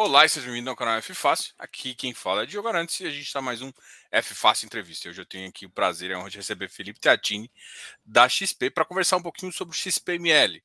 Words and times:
Olá 0.00 0.24
e 0.24 0.28
seja 0.28 0.46
bem-vindo 0.46 0.70
ao 0.70 0.76
canal 0.76 0.96
F 0.98 1.12
Fácil. 1.12 1.52
Aqui 1.58 1.92
quem 1.92 2.14
fala 2.14 2.44
é 2.44 2.46
Diogo 2.46 2.68
Arantes 2.68 3.00
e 3.00 3.04
a 3.04 3.10
gente 3.10 3.26
está 3.26 3.42
mais 3.42 3.60
um 3.60 3.72
F 4.12 4.32
Fácil 4.32 4.66
Entrevista. 4.66 5.08
Hoje 5.08 5.20
eu 5.20 5.26
tenho 5.26 5.48
aqui 5.48 5.66
o 5.66 5.70
prazer 5.70 6.16
de 6.28 6.36
receber 6.36 6.68
Felipe 6.68 7.00
Teatini 7.00 7.50
da 8.06 8.28
XP 8.28 8.70
para 8.70 8.84
conversar 8.84 9.16
um 9.16 9.22
pouquinho 9.22 9.52
sobre 9.52 9.74
o 9.74 9.76
XPML. 9.76 10.62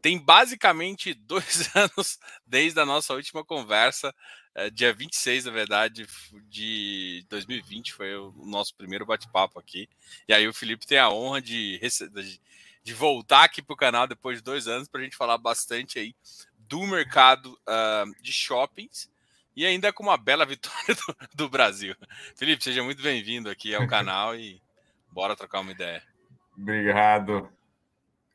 Tem 0.00 0.16
basicamente 0.16 1.12
dois 1.26 1.74
anos 1.74 2.20
desde 2.46 2.78
a 2.78 2.86
nossa 2.86 3.12
última 3.14 3.44
conversa, 3.44 4.14
é, 4.54 4.70
dia 4.70 4.94
26, 4.94 5.46
na 5.46 5.50
verdade, 5.50 6.06
de 6.48 7.26
2020, 7.28 7.92
foi 7.92 8.14
o 8.14 8.32
nosso 8.46 8.76
primeiro 8.76 9.04
bate-papo 9.04 9.58
aqui. 9.58 9.88
E 10.28 10.32
aí 10.32 10.46
o 10.46 10.54
Felipe 10.54 10.86
tem 10.86 10.98
a 10.98 11.10
honra 11.10 11.42
de, 11.42 11.80
de 12.84 12.94
voltar 12.94 13.42
aqui 13.42 13.60
para 13.60 13.74
o 13.74 13.76
canal 13.76 14.06
depois 14.06 14.38
de 14.38 14.44
dois 14.44 14.68
anos 14.68 14.86
para 14.86 15.00
a 15.00 15.04
gente 15.04 15.16
falar 15.16 15.36
bastante 15.36 15.98
aí 15.98 16.14
do 16.72 16.86
mercado 16.86 17.52
uh, 17.68 18.22
de 18.22 18.32
shoppings 18.32 19.10
e 19.54 19.66
ainda 19.66 19.92
com 19.92 20.02
uma 20.02 20.16
bela 20.16 20.46
vitória 20.48 20.94
do, 20.94 21.16
do 21.34 21.48
Brasil. 21.50 21.94
Felipe, 22.34 22.64
seja 22.64 22.82
muito 22.82 23.02
bem-vindo 23.02 23.50
aqui 23.50 23.74
ao 23.74 23.84
canal 23.86 24.34
e 24.34 24.58
bora 25.10 25.36
trocar 25.36 25.60
uma 25.60 25.72
ideia. 25.72 26.02
Obrigado. 26.56 27.46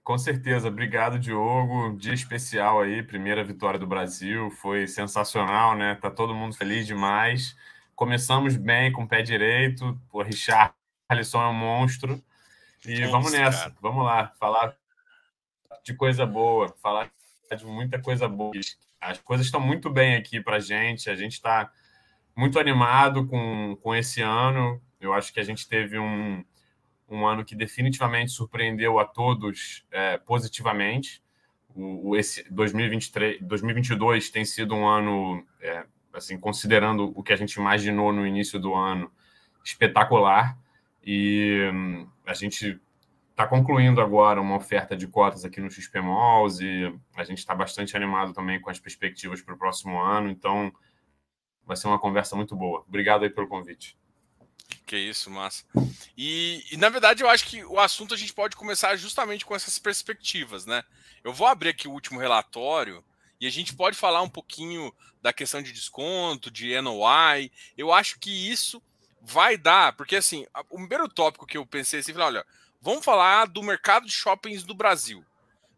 Com 0.03 0.19
certeza, 0.19 0.67
obrigado, 0.67 1.17
Diogo. 1.17 1.97
Dia 1.97 2.13
especial 2.13 2.79
aí, 2.79 3.01
primeira 3.01 3.43
vitória 3.43 3.79
do 3.79 3.87
Brasil, 3.87 4.51
foi 4.51 4.85
sensacional, 4.85 5.75
né? 5.75 5.95
Tá 5.95 6.11
todo 6.11 6.35
mundo 6.35 6.55
feliz 6.55 6.85
demais. 6.85 7.57
Começamos 7.95 8.55
bem 8.55 8.91
com 8.91 9.01
o 9.01 9.07
pé 9.07 9.23
direito, 9.23 9.99
o 10.13 10.21
Richarlison 10.21 11.41
é 11.41 11.47
um 11.47 11.53
monstro. 11.53 12.23
E 12.85 13.03
vamos 13.07 13.31
nessa, 13.31 13.63
cara. 13.63 13.75
vamos 13.81 14.05
lá, 14.05 14.31
falar 14.39 14.75
de 15.83 15.95
coisa 15.95 16.23
boa, 16.23 16.69
falar 16.79 17.11
muita 17.63 17.99
coisa 18.01 18.27
boa. 18.27 18.51
As 18.99 19.19
coisas 19.19 19.45
estão 19.45 19.59
muito 19.59 19.89
bem 19.89 20.15
aqui 20.15 20.41
para 20.41 20.59
gente. 20.59 21.09
A 21.09 21.15
gente 21.15 21.33
está 21.33 21.71
muito 22.35 22.59
animado 22.59 23.25
com, 23.27 23.77
com 23.81 23.95
esse 23.95 24.21
ano. 24.21 24.81
Eu 24.99 25.13
acho 25.13 25.33
que 25.33 25.39
a 25.39 25.43
gente 25.43 25.67
teve 25.67 25.97
um, 25.97 26.43
um 27.09 27.25
ano 27.25 27.45
que 27.45 27.55
definitivamente 27.55 28.31
surpreendeu 28.31 28.99
a 28.99 29.05
todos 29.05 29.85
é, 29.91 30.17
positivamente. 30.17 31.21
O, 31.75 32.09
o, 32.09 32.15
esse 32.15 32.43
2023, 32.51 33.41
2022 33.41 34.29
tem 34.29 34.45
sido 34.45 34.75
um 34.75 34.87
ano, 34.87 35.45
é, 35.61 35.85
assim, 36.13 36.37
considerando 36.37 37.13
o 37.15 37.23
que 37.23 37.33
a 37.33 37.35
gente 37.37 37.53
imaginou 37.53 38.11
no 38.11 38.25
início 38.25 38.59
do 38.59 38.73
ano, 38.73 39.11
espetacular. 39.63 40.57
E 41.03 41.69
hum, 41.73 42.07
a 42.25 42.33
gente 42.33 42.79
está 43.37 43.45
concluindo 43.45 44.01
agora 44.01 44.41
uma 44.41 44.55
oferta 44.55 44.97
de 44.97 45.05
cotas 45.07 45.45
aqui 45.45 45.61
no 45.61 45.69
XP 45.69 46.01
Malls 46.01 46.59
e 46.59 46.91
a 47.15 47.23
gente 47.23 47.37
está 47.37 47.53
bastante 47.53 47.95
animado 47.95 48.33
também 48.33 48.59
com 48.59 48.71
as 48.71 48.79
perspectivas 48.79 49.43
para 49.43 49.53
o 49.53 49.57
próximo 49.57 50.01
ano, 50.01 50.27
então 50.27 50.73
vai 51.63 51.77
ser 51.77 51.85
uma 51.85 51.99
conversa 51.99 52.35
muito 52.35 52.55
boa. 52.55 52.83
Obrigado 52.87 53.21
aí 53.21 53.29
pelo 53.29 53.47
convite. 53.47 53.95
Que 54.87 54.97
isso, 54.97 55.29
massa. 55.29 55.63
E, 56.17 56.65
e, 56.71 56.77
na 56.77 56.89
verdade 56.89 57.21
eu 57.21 57.29
acho 57.29 57.45
que 57.45 57.63
o 57.63 57.79
assunto 57.79 58.15
a 58.15 58.17
gente 58.17 58.33
pode 58.33 58.55
começar 58.55 58.95
justamente 58.95 59.45
com 59.45 59.55
essas 59.55 59.77
perspectivas, 59.77 60.65
né? 60.65 60.83
Eu 61.23 61.31
vou 61.31 61.45
abrir 61.45 61.69
aqui 61.69 61.87
o 61.87 61.91
último 61.91 62.19
relatório 62.19 63.05
e 63.39 63.45
a 63.45 63.51
gente 63.51 63.75
pode 63.75 63.95
falar 63.95 64.23
um 64.23 64.29
pouquinho 64.29 64.91
da 65.21 65.31
questão 65.31 65.61
de 65.61 65.71
desconto, 65.71 66.49
de 66.49 66.81
NOI. 66.81 67.51
Eu 67.77 67.93
acho 67.93 68.17
que 68.19 68.31
isso 68.51 68.81
vai 69.21 69.57
dar, 69.57 69.95
porque 69.95 70.15
assim, 70.15 70.47
o 70.71 70.77
primeiro 70.77 71.07
tópico 71.07 71.45
que 71.45 71.57
eu 71.57 71.65
pensei 71.67 71.99
assim, 71.99 72.17
olha, 72.17 72.43
vamos 72.81 73.03
falar 73.03 73.45
do 73.45 73.63
mercado 73.63 74.05
de 74.05 74.11
shoppings 74.11 74.63
do 74.63 74.73
Brasil. 74.73 75.23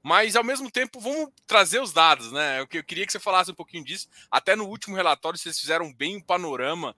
Mas, 0.01 0.35
ao 0.35 0.43
mesmo 0.43 0.71
tempo, 0.71 0.99
vamos 0.99 1.29
trazer 1.45 1.81
os 1.81 1.91
dados, 1.91 2.31
né? 2.31 2.59
Eu, 2.59 2.67
eu 2.71 2.83
queria 2.83 3.05
que 3.05 3.11
você 3.11 3.19
falasse 3.19 3.51
um 3.51 3.55
pouquinho 3.55 3.83
disso. 3.83 4.07
Até 4.31 4.55
no 4.55 4.65
último 4.65 4.95
relatório, 4.95 5.37
vocês 5.37 5.59
fizeram 5.59 5.93
bem 5.93 6.17
um 6.17 6.21
panorama 6.21 6.95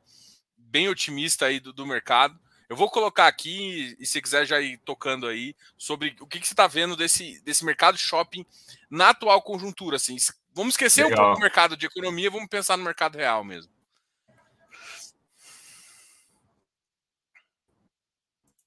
bem 0.71 0.87
otimista 0.87 1.47
aí 1.47 1.59
do, 1.59 1.73
do 1.73 1.85
mercado. 1.85 2.39
Eu 2.69 2.75
vou 2.75 2.89
colocar 2.89 3.27
aqui, 3.27 3.97
e 3.99 4.05
se 4.05 4.21
quiser 4.21 4.45
já 4.45 4.61
ir 4.61 4.77
tocando 4.85 5.27
aí, 5.27 5.53
sobre 5.77 6.15
o 6.21 6.25
que, 6.25 6.39
que 6.39 6.47
você 6.47 6.53
está 6.53 6.67
vendo 6.67 6.95
desse, 6.95 7.41
desse 7.41 7.65
mercado 7.65 7.97
de 7.97 8.01
shopping 8.01 8.45
na 8.89 9.09
atual 9.09 9.41
conjuntura. 9.41 9.97
Assim. 9.97 10.15
Vamos 10.53 10.75
esquecer 10.75 11.03
Legal. 11.03 11.19
um 11.19 11.23
pouco 11.25 11.39
o 11.39 11.41
mercado 11.41 11.75
de 11.75 11.85
economia, 11.85 12.31
vamos 12.31 12.47
pensar 12.47 12.77
no 12.77 12.83
mercado 12.85 13.17
real 13.17 13.43
mesmo. 13.43 13.69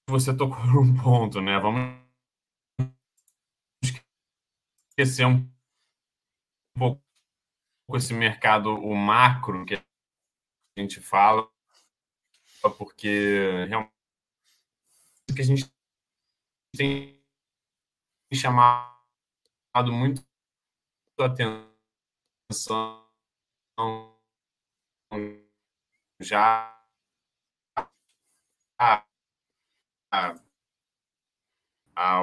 Você 0.09 0.37
tocou 0.37 0.65
num 0.67 1.03
ponto, 1.03 1.41
né? 1.41 1.59
Vamos 1.59 2.03
esquecer 4.91 5.27
um 5.27 5.51
pouco 6.77 7.03
esse 7.95 8.15
mercado, 8.15 8.75
o 8.75 8.95
macro 8.95 9.65
que 9.67 9.75
a 9.75 9.83
gente 10.79 11.01
fala, 11.01 11.49
porque 12.79 13.67
realmente 13.69 13.95
que 15.35 15.41
a 15.41 15.45
gente 15.45 15.73
tem 16.77 17.21
chamado 18.33 19.93
muito 19.93 20.25
atenção 21.19 23.05
já 26.21 26.75
há 31.97 32.19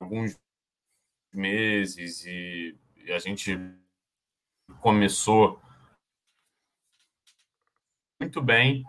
alguns 0.00 0.38
meses 1.32 2.24
e, 2.24 2.76
a 3.12 3.18
gente 3.18 3.56
começou 4.80 5.60
muito 8.20 8.42
bem. 8.42 8.84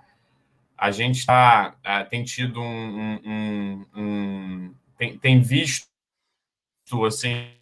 A 0.77 0.91
gente 0.91 1.25
tá, 1.25 1.77
é, 1.83 2.03
tem 2.03 2.23
tido 2.23 2.61
um, 2.61 3.15
um, 3.25 3.85
um 3.95 4.75
tem, 4.97 5.17
tem, 5.17 5.41
visto 5.41 5.87
assim 7.05 7.57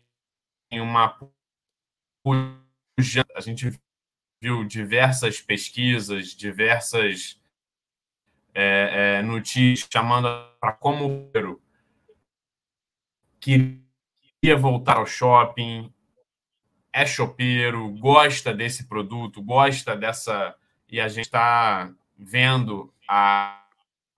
uma 0.72 1.18
a 3.36 3.42
gente 3.42 3.80
viu 4.42 4.64
diversas 4.64 5.42
pesquisas, 5.42 6.30
diversas 6.36 7.40
é, 8.60 9.20
é, 9.20 9.22
notícias 9.22 9.88
chamando 9.94 10.28
para 10.60 10.74
como 10.74 11.32
queria 13.40 14.58
voltar 14.58 14.98
ao 14.98 15.06
shopping, 15.06 15.94
é 16.92 17.06
chopeiro, 17.06 17.88
gosta 18.00 18.52
desse 18.52 18.88
produto, 18.88 19.44
gosta 19.44 19.96
dessa. 19.96 20.56
E 20.90 21.00
a 21.00 21.08
gente 21.08 21.26
está 21.26 21.92
vendo 22.18 22.92
a, 23.08 23.64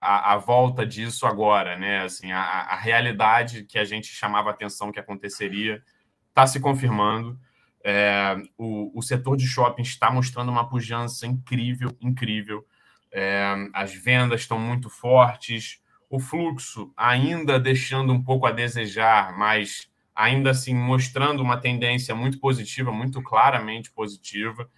a, 0.00 0.32
a, 0.32 0.36
volta 0.38 0.86
disso 0.86 1.26
agora, 1.26 1.76
né? 1.76 2.04
Assim, 2.04 2.32
a, 2.32 2.40
a 2.40 2.76
realidade 2.76 3.64
que 3.64 3.78
a 3.78 3.84
gente 3.84 4.06
chamava 4.06 4.48
atenção 4.48 4.90
que 4.90 4.98
aconteceria 4.98 5.82
está 6.30 6.46
se 6.46 6.58
confirmando. 6.60 7.38
É, 7.84 8.36
o, 8.56 8.98
o 8.98 9.02
setor 9.02 9.36
de 9.36 9.46
shopping 9.46 9.82
está 9.82 10.10
mostrando 10.10 10.50
uma 10.50 10.66
pujança 10.66 11.26
incrível, 11.26 11.94
incrível. 12.00 12.66
É, 13.12 13.54
as 13.72 13.92
vendas 13.94 14.42
estão 14.42 14.58
muito 14.58 14.88
fortes, 14.88 15.80
o 16.08 16.18
fluxo 16.18 16.92
ainda 16.96 17.58
deixando 17.58 18.12
um 18.12 18.22
pouco 18.22 18.46
a 18.46 18.52
desejar, 18.52 19.36
mas 19.36 19.88
ainda 20.14 20.50
assim 20.50 20.74
mostrando 20.74 21.42
uma 21.42 21.56
tendência 21.56 22.14
muito 22.14 22.38
positiva, 22.38 22.92
muito 22.92 23.22
claramente 23.22 23.90
positiva. 23.90 24.68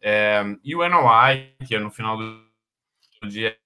É, 0.00 0.42
e 0.64 0.74
o 0.74 0.86
NOI, 0.88 1.54
que 1.66 1.74
é 1.74 1.78
no 1.78 1.90
final 1.90 2.16
do 2.16 3.28
dia 3.28 3.56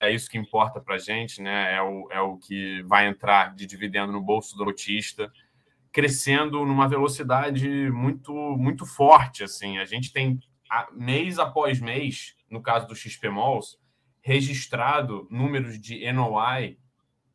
é 0.00 0.10
isso 0.10 0.28
que 0.28 0.36
importa 0.36 0.80
para 0.80 0.96
a 0.96 0.98
gente, 0.98 1.40
né? 1.40 1.74
É 1.74 1.80
o, 1.80 2.08
é 2.10 2.20
o 2.20 2.36
que 2.36 2.82
vai 2.82 3.06
entrar 3.06 3.54
de 3.54 3.64
dividendo 3.66 4.12
no 4.12 4.20
bolso 4.20 4.56
do 4.56 4.64
lotista, 4.64 5.30
crescendo 5.92 6.64
numa 6.66 6.88
velocidade 6.88 7.68
muito 7.92 8.32
muito 8.58 8.84
forte. 8.84 9.44
Assim, 9.44 9.78
a 9.78 9.84
gente 9.84 10.12
tem 10.12 10.40
mês 10.92 11.38
após 11.38 11.80
mês, 11.80 12.36
no 12.50 12.62
caso 12.62 12.86
do 12.86 12.94
XP 12.94 13.28
Malls, 13.28 13.78
registrado 14.20 15.26
números 15.30 15.80
de 15.80 16.10
NOI 16.12 16.78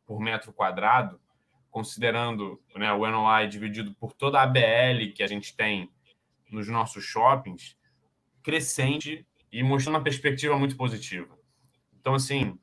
por 0.06 0.20
metro 0.20 0.52
quadrado, 0.52 1.20
considerando 1.70 2.60
né, 2.74 2.92
o 2.92 3.06
NOI 3.06 3.46
dividido 3.46 3.94
por 3.94 4.12
toda 4.12 4.40
a 4.40 4.42
ABL 4.42 5.12
que 5.14 5.22
a 5.22 5.26
gente 5.26 5.54
tem 5.54 5.90
nos 6.50 6.66
nossos 6.66 7.04
shoppings, 7.04 7.76
crescente 8.42 9.26
e 9.52 9.62
mostrando 9.62 9.96
uma 9.96 10.02
perspectiva 10.02 10.58
muito 10.58 10.76
positiva. 10.76 11.38
Então, 12.00 12.14
assim, 12.14 12.58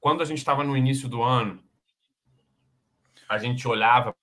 quando 0.00 0.22
a 0.22 0.24
gente 0.24 0.38
estava 0.38 0.64
no 0.64 0.76
início 0.76 1.08
do 1.08 1.22
ano, 1.22 1.62
a 3.28 3.36
gente 3.36 3.68
olhava 3.68 4.16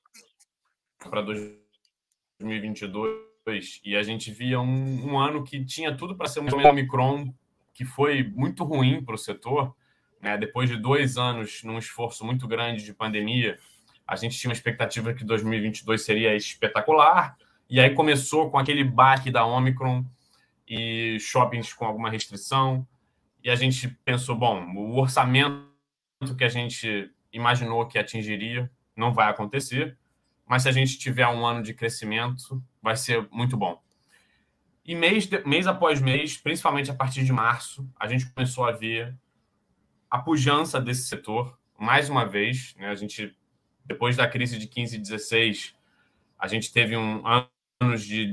para 0.98 1.22
2022 1.22 3.35
e 3.84 3.96
a 3.96 4.02
gente 4.02 4.32
via 4.32 4.60
um, 4.60 5.12
um 5.12 5.20
ano 5.20 5.44
que 5.44 5.64
tinha 5.64 5.96
tudo 5.96 6.16
para 6.16 6.28
ser 6.28 6.40
um 6.40 6.68
Omicron 6.68 7.32
que 7.74 7.86
foi 7.86 8.24
muito 8.24 8.64
ruim 8.64 9.04
para 9.04 9.14
o 9.14 9.18
setor. 9.18 9.76
Né? 10.20 10.36
Depois 10.38 10.70
de 10.70 10.78
dois 10.78 11.18
anos 11.18 11.62
num 11.64 11.78
esforço 11.78 12.26
muito 12.26 12.48
grande 12.48 12.84
de 12.84 12.94
pandemia, 12.94 13.60
a 14.08 14.16
gente 14.16 14.38
tinha 14.38 14.50
uma 14.50 14.56
expectativa 14.56 15.14
que 15.14 15.24
2022 15.24 16.02
seria 16.02 16.36
espetacular 16.36 17.38
E 17.70 17.80
aí 17.80 17.94
começou 17.94 18.50
com 18.50 18.58
aquele 18.58 18.84
baque 18.84 19.30
da 19.30 19.46
Omicron 19.46 20.04
e 20.68 21.20
shoppings 21.20 21.74
com 21.74 21.86
alguma 21.86 22.10
restrição. 22.10 22.88
E 23.44 23.50
a 23.50 23.56
gente 23.56 23.90
pensou, 24.04 24.36
bom, 24.36 24.74
o 24.76 24.98
orçamento 24.98 25.68
que 26.36 26.44
a 26.44 26.50
gente 26.50 27.12
imaginou 27.32 27.86
que 27.86 28.00
atingiria 28.00 28.72
não 28.96 29.14
vai 29.14 29.30
acontecer, 29.30 29.98
mas 30.48 30.64
se 30.64 30.70
a 30.70 30.72
gente 30.72 30.98
tiver 30.98 31.28
um 31.28 31.46
ano 31.46 31.62
de 31.62 31.74
crescimento, 31.74 32.64
vai 32.86 32.96
ser 32.96 33.28
muito 33.32 33.58
bom. 33.58 33.82
E 34.86 34.94
mês, 34.94 35.28
mês 35.44 35.66
após 35.66 36.00
mês, 36.00 36.38
principalmente 36.38 36.92
a 36.92 36.94
partir 36.94 37.26
de 37.26 37.34
março, 37.34 37.90
a 38.00 38.08
gente 38.08 38.30
começou 38.30 38.64
a 38.64 38.72
ver 38.72 39.18
a 40.08 40.20
pujança 40.20 40.80
desse 40.80 41.08
setor, 41.08 41.60
mais 41.80 42.12
uma 42.12 42.28
vez. 42.28 42.76
Né? 42.76 42.88
A 42.88 42.94
gente, 42.94 43.36
depois 43.84 44.16
da 44.16 44.30
crise 44.30 44.60
de 44.60 44.68
15 44.68 44.98
e 44.98 45.00
16, 45.00 45.76
a 46.38 46.46
gente 46.48 46.72
teve 46.72 46.96
um 46.96 47.24
anos 47.82 48.04
de 48.04 48.32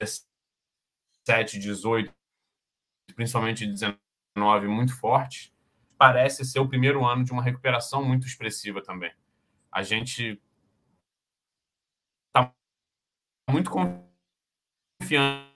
17, 0.00 1.60
18, 1.60 2.12
principalmente 3.14 3.64
19, 3.64 4.66
muito 4.66 4.98
forte. 4.98 5.54
Parece 5.96 6.44
ser 6.44 6.58
o 6.58 6.68
primeiro 6.68 7.06
ano 7.06 7.22
de 7.22 7.30
uma 7.30 7.42
recuperação 7.42 8.04
muito 8.04 8.26
expressiva 8.26 8.82
também. 8.82 9.12
A 9.70 9.84
gente 9.84 10.42
está 12.26 12.52
muito 13.48 13.70
confiante 13.70 15.50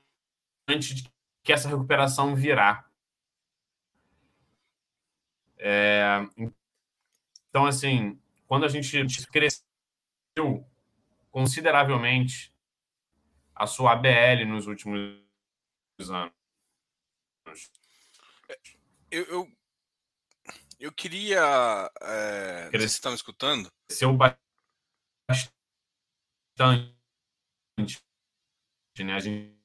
de 0.95 1.13
que 1.43 1.53
essa 1.53 1.69
recuperação 1.69 2.35
virá. 2.35 2.89
É, 5.59 6.27
então, 7.49 7.67
assim, 7.67 8.21
quando 8.47 8.65
a 8.65 8.69
gente 8.69 9.07
cresceu 9.29 9.65
consideravelmente 11.31 12.53
a 13.55 13.67
sua 13.67 13.93
ABL 13.93 14.45
nos 14.47 14.67
últimos 14.67 15.23
anos. 16.11 16.33
Eu, 19.11 19.25
eu, 19.25 19.53
eu 20.81 20.93
queria. 20.93 21.91
É, 22.01 22.69
Cresceu, 22.71 22.89
você 22.89 22.97
está 22.97 23.11
me 23.11 23.17
escutando? 23.17 23.71
Cresceu 23.87 24.13
bastante. 24.17 25.53
Né? 27.79 29.15
A 29.15 29.21
gente 29.21 29.63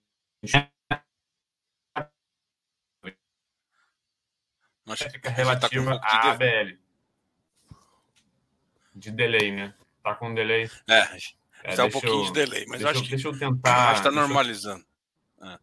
Mas 4.88 5.00
fica 5.00 5.30
relativa 5.30 6.00
tá 6.00 6.08
à 6.08 6.32
ABL. 6.32 6.78
De 8.96 9.12
delay, 9.12 9.52
né? 9.52 9.76
Tá 10.02 10.16
com 10.16 10.34
delay. 10.34 10.72
É, 10.88 11.18
é 11.64 11.76
tá 11.76 11.86
um 11.86 11.92
pouquinho 11.92 12.22
eu, 12.22 12.26
de 12.26 12.32
delay, 12.32 12.66
mas 12.68 12.82
eu 12.82 12.88
acho 12.88 13.04
que. 13.04 13.10
Deixa 13.10 13.28
eu 13.28 13.38
tentar. 13.38 13.96
Está 13.96 14.10
normalizando. 14.10 14.86
É. 15.42 15.60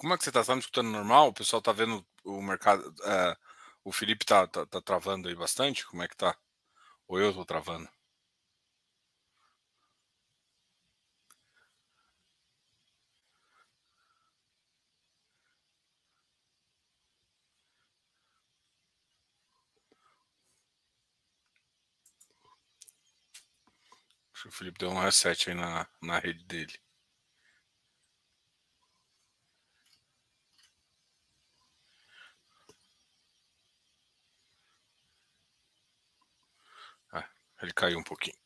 Como 0.00 0.14
é 0.14 0.16
que 0.16 0.24
você 0.24 0.30
está? 0.30 0.42
Tá 0.42 0.54
me 0.54 0.60
escutando 0.60 0.88
normal? 0.90 1.28
O 1.28 1.32
pessoal 1.34 1.58
está 1.60 1.72
vendo 1.72 2.02
o 2.24 2.40
mercado. 2.42 2.82
É, 3.04 3.36
o 3.84 3.92
Felipe 3.92 4.24
está 4.24 4.46
tá, 4.46 4.64
tá, 4.64 4.80
travando 4.80 5.28
aí 5.28 5.34
bastante? 5.34 5.86
Como 5.86 6.02
é 6.02 6.08
que 6.08 6.16
tá? 6.16 6.34
Ou 7.08 7.20
eu 7.20 7.30
estou 7.30 7.44
travando? 7.44 7.88
Acho 24.34 24.42
que 24.44 24.48
o 24.48 24.52
Felipe 24.52 24.78
deu 24.80 24.90
um 24.90 24.98
reset 24.98 25.50
aí 25.50 25.54
na, 25.54 25.86
na 26.02 26.18
rede 26.18 26.42
dele. 26.44 26.80
Ele 37.62 37.72
caiu 37.72 37.98
um 37.98 38.02
pouquinho. 38.02 38.36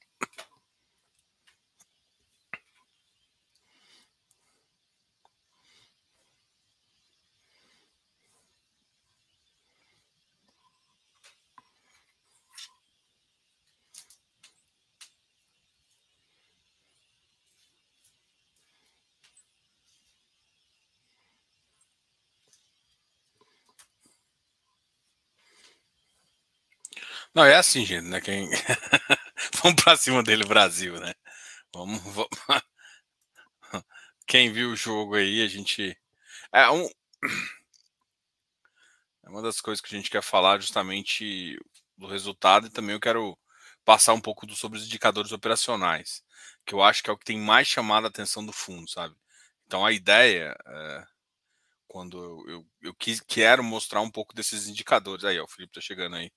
Não, 27.35 27.45
é 27.45 27.57
assim, 27.57 27.85
gente, 27.85 28.07
né? 28.07 28.21
Quem... 28.21 28.49
vamos 29.63 29.83
pra 29.83 29.97
cima 29.97 30.23
dele, 30.23 30.45
Brasil, 30.45 31.01
né? 31.01 31.13
Vamos, 31.75 32.01
vamos. 32.03 32.29
Quem 34.27 34.53
viu 34.53 34.71
o 34.71 34.77
jogo 34.77 35.17
aí, 35.17 35.43
a 35.43 35.49
gente. 35.49 35.97
É 36.53 36.71
um. 36.71 36.89
É 39.25 39.29
uma 39.29 39.43
das 39.43 39.61
coisas 39.61 39.81
que 39.81 39.95
a 39.95 39.99
gente 39.99 40.11
quer 40.11 40.23
falar 40.23 40.61
justamente 40.61 41.59
do 41.97 42.07
resultado 42.07 42.67
e 42.67 42.71
também 42.71 42.95
eu 42.95 43.01
quero 43.01 43.37
passar 43.85 44.13
um 44.15 44.21
pouco 44.21 44.47
do, 44.47 44.55
sobre 44.55 44.79
os 44.79 44.85
indicadores 44.87 45.33
operacionais, 45.33 46.23
que 46.65 46.75
eu 46.75 46.83
acho 46.83 47.03
que 47.03 47.11
é 47.11 47.13
o 47.13 47.19
que 47.19 47.25
tem 47.25 47.39
mais 47.39 47.67
chamado 47.67 48.05
a 48.05 48.09
atenção 48.09 48.45
do 48.45 48.53
fundo, 48.53 48.89
sabe? 48.91 49.15
Então 49.67 49.85
a 49.85 49.93
ideia, 49.93 50.57
é, 50.67 51.05
quando 51.89 52.19
eu, 52.23 52.51
eu, 52.51 52.67
eu 52.83 52.95
quis, 52.95 53.21
quero 53.21 53.65
mostrar 53.65 54.01
um 54.03 54.11
pouco 54.11 54.35
desses 54.35 54.69
indicadores. 54.69 55.25
Aí, 55.25 55.39
ó, 55.41 55.45
o 55.45 55.49
Felipe 55.49 55.75
tá 55.75 55.81
chegando 55.81 56.17
aí. 56.17 56.31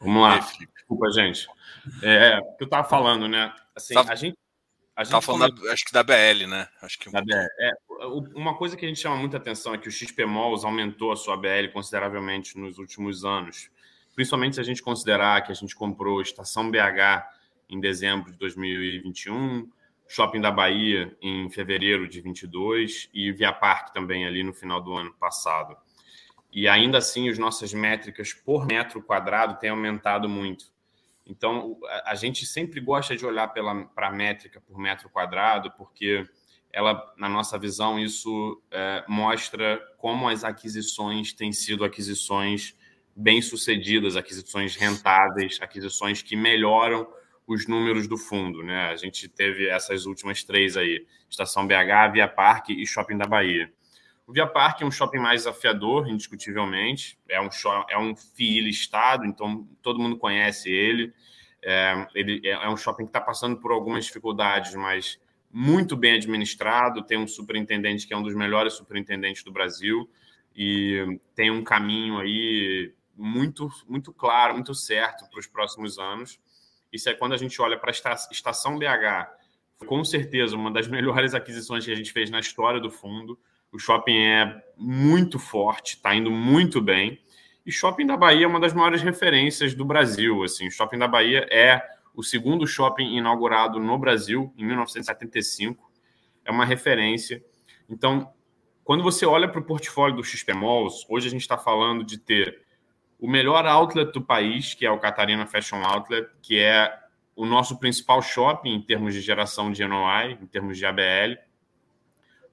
Vamos 0.00 0.22
lá. 0.22 0.34
Aí, 0.34 0.68
Desculpa, 0.88 1.10
gente. 1.10 1.46
É, 2.02 2.32
é, 2.32 2.38
o 2.38 2.56
que 2.56 2.62
eu 2.62 2.66
estava 2.66 2.88
falando, 2.88 3.28
né? 3.28 3.52
Assim, 3.76 3.94
a 3.96 4.14
gente. 4.14 4.36
A 4.96 5.04
gente 5.04 5.24
falando, 5.24 5.62
da, 5.62 5.72
acho 5.72 5.84
que 5.84 5.92
da 5.92 6.02
BL, 6.02 6.46
né? 6.48 6.66
Acho 6.82 6.98
que 6.98 7.10
da 7.10 7.20
BL. 7.20 7.34
É, 7.34 7.72
uma 8.34 8.56
coisa 8.56 8.76
que 8.76 8.84
a 8.84 8.88
gente 8.88 9.00
chama 9.00 9.16
muita 9.16 9.36
atenção 9.36 9.72
é 9.72 9.78
que 9.78 9.86
o 9.86 9.92
XPMOLs 9.92 10.64
aumentou 10.64 11.12
a 11.12 11.16
sua 11.16 11.36
BL 11.36 11.68
consideravelmente 11.72 12.58
nos 12.58 12.78
últimos 12.78 13.24
anos. 13.24 13.70
Principalmente 14.16 14.54
se 14.54 14.60
a 14.60 14.64
gente 14.64 14.82
considerar 14.82 15.42
que 15.42 15.52
a 15.52 15.54
gente 15.54 15.76
comprou 15.76 16.20
Estação 16.20 16.68
BH 16.68 17.24
em 17.68 17.78
dezembro 17.78 18.32
de 18.32 18.38
2021, 18.38 19.70
Shopping 20.08 20.40
da 20.40 20.50
Bahia 20.50 21.16
em 21.22 21.48
fevereiro 21.48 22.08
de 22.08 22.20
22 22.20 23.08
e 23.14 23.30
Via 23.30 23.52
Parque 23.52 23.92
também 23.92 24.26
ali 24.26 24.42
no 24.42 24.52
final 24.52 24.80
do 24.80 24.92
ano 24.94 25.12
passado 25.12 25.76
e 26.52 26.66
ainda 26.66 26.98
assim 26.98 27.28
as 27.28 27.38
nossas 27.38 27.72
métricas 27.72 28.32
por 28.32 28.66
metro 28.66 29.02
quadrado 29.02 29.58
têm 29.58 29.70
aumentado 29.70 30.28
muito. 30.28 30.66
Então, 31.26 31.78
a, 32.06 32.14
gente 32.14 32.46
sempre 32.46 32.80
gosta 32.80 33.14
de 33.14 33.26
olhar 33.26 33.48
para 33.48 34.08
a 34.08 34.10
métrica 34.10 34.62
por 34.62 34.78
metro 34.78 35.10
quadrado, 35.10 35.70
porque 35.72 36.26
ela, 36.72 37.12
na 37.18 37.28
nossa 37.28 37.58
visão, 37.58 37.98
isso 37.98 38.62
é, 38.70 39.04
mostra 39.06 39.78
como 39.98 40.26
as 40.26 40.42
aquisições 40.42 41.34
têm 41.34 41.52
sido 41.52 41.84
aquisições 41.84 42.74
bem-sucedidas, 43.14 44.16
aquisições 44.16 44.74
rentáveis, 44.74 45.58
aquisições 45.60 46.22
que 46.22 46.34
melhoram 46.34 47.06
os 47.46 47.66
números 47.66 48.06
do 48.06 48.16
fundo. 48.16 48.62
Né? 48.62 48.88
A 48.88 48.96
gente 48.96 49.28
teve 49.28 49.68
essas 49.68 50.06
últimas 50.06 50.42
três 50.44 50.76
aí: 50.78 51.06
Estação 51.28 51.66
BH, 51.66 52.12
Via 52.12 52.28
Parque 52.28 52.72
e 52.72 52.86
Shopping 52.86 53.18
da 53.18 53.26
Bahia. 53.26 53.70
O 54.28 54.32
Via 54.34 54.46
Parque 54.46 54.82
é 54.82 54.86
um 54.86 54.90
shopping 54.90 55.20
mais 55.20 55.40
desafiador, 55.40 56.06
indiscutivelmente. 56.06 57.18
É 57.26 57.40
um, 57.40 57.48
é 57.88 57.98
um 57.98 58.14
FII 58.14 58.60
listado, 58.60 59.24
então 59.24 59.66
todo 59.80 59.98
mundo 59.98 60.18
conhece 60.18 60.70
ele. 60.70 61.14
É, 61.62 62.06
ele 62.14 62.42
é, 62.44 62.50
é 62.50 62.68
um 62.68 62.76
shopping 62.76 63.04
que 63.04 63.08
está 63.08 63.22
passando 63.22 63.56
por 63.56 63.72
algumas 63.72 64.04
dificuldades, 64.04 64.74
mas 64.74 65.18
muito 65.50 65.96
bem 65.96 66.16
administrado. 66.16 67.02
Tem 67.06 67.16
um 67.16 67.26
superintendente 67.26 68.06
que 68.06 68.12
é 68.12 68.16
um 68.18 68.22
dos 68.22 68.34
melhores 68.34 68.74
superintendentes 68.74 69.42
do 69.42 69.50
Brasil 69.50 70.06
e 70.54 71.18
tem 71.34 71.50
um 71.50 71.64
caminho 71.64 72.18
aí 72.18 72.92
muito, 73.16 73.70
muito 73.88 74.12
claro, 74.12 74.52
muito 74.52 74.74
certo 74.74 75.26
para 75.30 75.40
os 75.40 75.46
próximos 75.46 75.98
anos. 75.98 76.38
Isso 76.92 77.08
é 77.08 77.14
quando 77.14 77.32
a 77.32 77.38
gente 77.38 77.58
olha 77.62 77.78
para 77.78 77.90
a 77.90 78.14
estação 78.30 78.78
BH, 78.78 79.86
com 79.86 80.04
certeza 80.04 80.54
uma 80.54 80.70
das 80.70 80.86
melhores 80.86 81.32
aquisições 81.32 81.86
que 81.86 81.92
a 81.92 81.96
gente 81.96 82.12
fez 82.12 82.28
na 82.28 82.40
história 82.40 82.78
do 82.78 82.90
fundo. 82.90 83.38
O 83.72 83.78
shopping 83.78 84.16
é 84.16 84.62
muito 84.76 85.38
forte, 85.38 85.96
está 85.96 86.14
indo 86.14 86.30
muito 86.30 86.80
bem. 86.80 87.20
E 87.68 87.70
Shopping 87.70 88.06
da 88.06 88.16
Bahia 88.16 88.44
é 88.44 88.48
uma 88.48 88.58
das 88.58 88.72
maiores 88.72 89.02
referências 89.02 89.74
do 89.74 89.84
Brasil. 89.84 90.42
Assim, 90.42 90.68
o 90.68 90.70
Shopping 90.70 90.96
da 90.96 91.06
Bahia 91.06 91.46
é 91.50 91.82
o 92.14 92.22
segundo 92.22 92.66
shopping 92.66 93.16
inaugurado 93.16 93.78
no 93.78 93.98
Brasil 93.98 94.52
em 94.56 94.64
1975. 94.64 95.92
É 96.46 96.50
uma 96.50 96.64
referência. 96.64 97.44
Então, 97.86 98.32
quando 98.82 99.02
você 99.02 99.26
olha 99.26 99.46
para 99.46 99.60
o 99.60 99.64
portfólio 99.64 100.16
do 100.16 100.24
XP 100.24 100.54
Malls, 100.54 101.04
hoje 101.10 101.28
a 101.28 101.30
gente 101.30 101.42
está 101.42 101.58
falando 101.58 102.02
de 102.02 102.16
ter 102.18 102.62
o 103.18 103.28
melhor 103.28 103.66
outlet 103.66 104.12
do 104.12 104.22
país, 104.22 104.72
que 104.72 104.86
é 104.86 104.90
o 104.90 104.98
Catarina 104.98 105.46
Fashion 105.46 105.84
Outlet, 105.84 106.26
que 106.40 106.58
é 106.58 106.90
o 107.36 107.44
nosso 107.44 107.78
principal 107.78 108.22
shopping 108.22 108.70
em 108.70 108.80
termos 108.80 109.12
de 109.12 109.20
geração 109.20 109.70
de 109.70 109.86
NOI, 109.86 110.38
em 110.40 110.46
termos 110.46 110.78
de 110.78 110.86
ABL. 110.86 111.36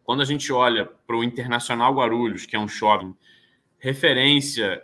Quando 0.06 0.22
a 0.22 0.26
gente 0.26 0.54
olha 0.54 0.86
para 0.86 1.18
o 1.18 1.24
Internacional 1.24 1.92
Guarulhos, 1.94 2.46
que 2.46 2.56
é 2.56 2.60
um 2.60 2.68
shopping 2.68 3.16
referência 3.80 4.82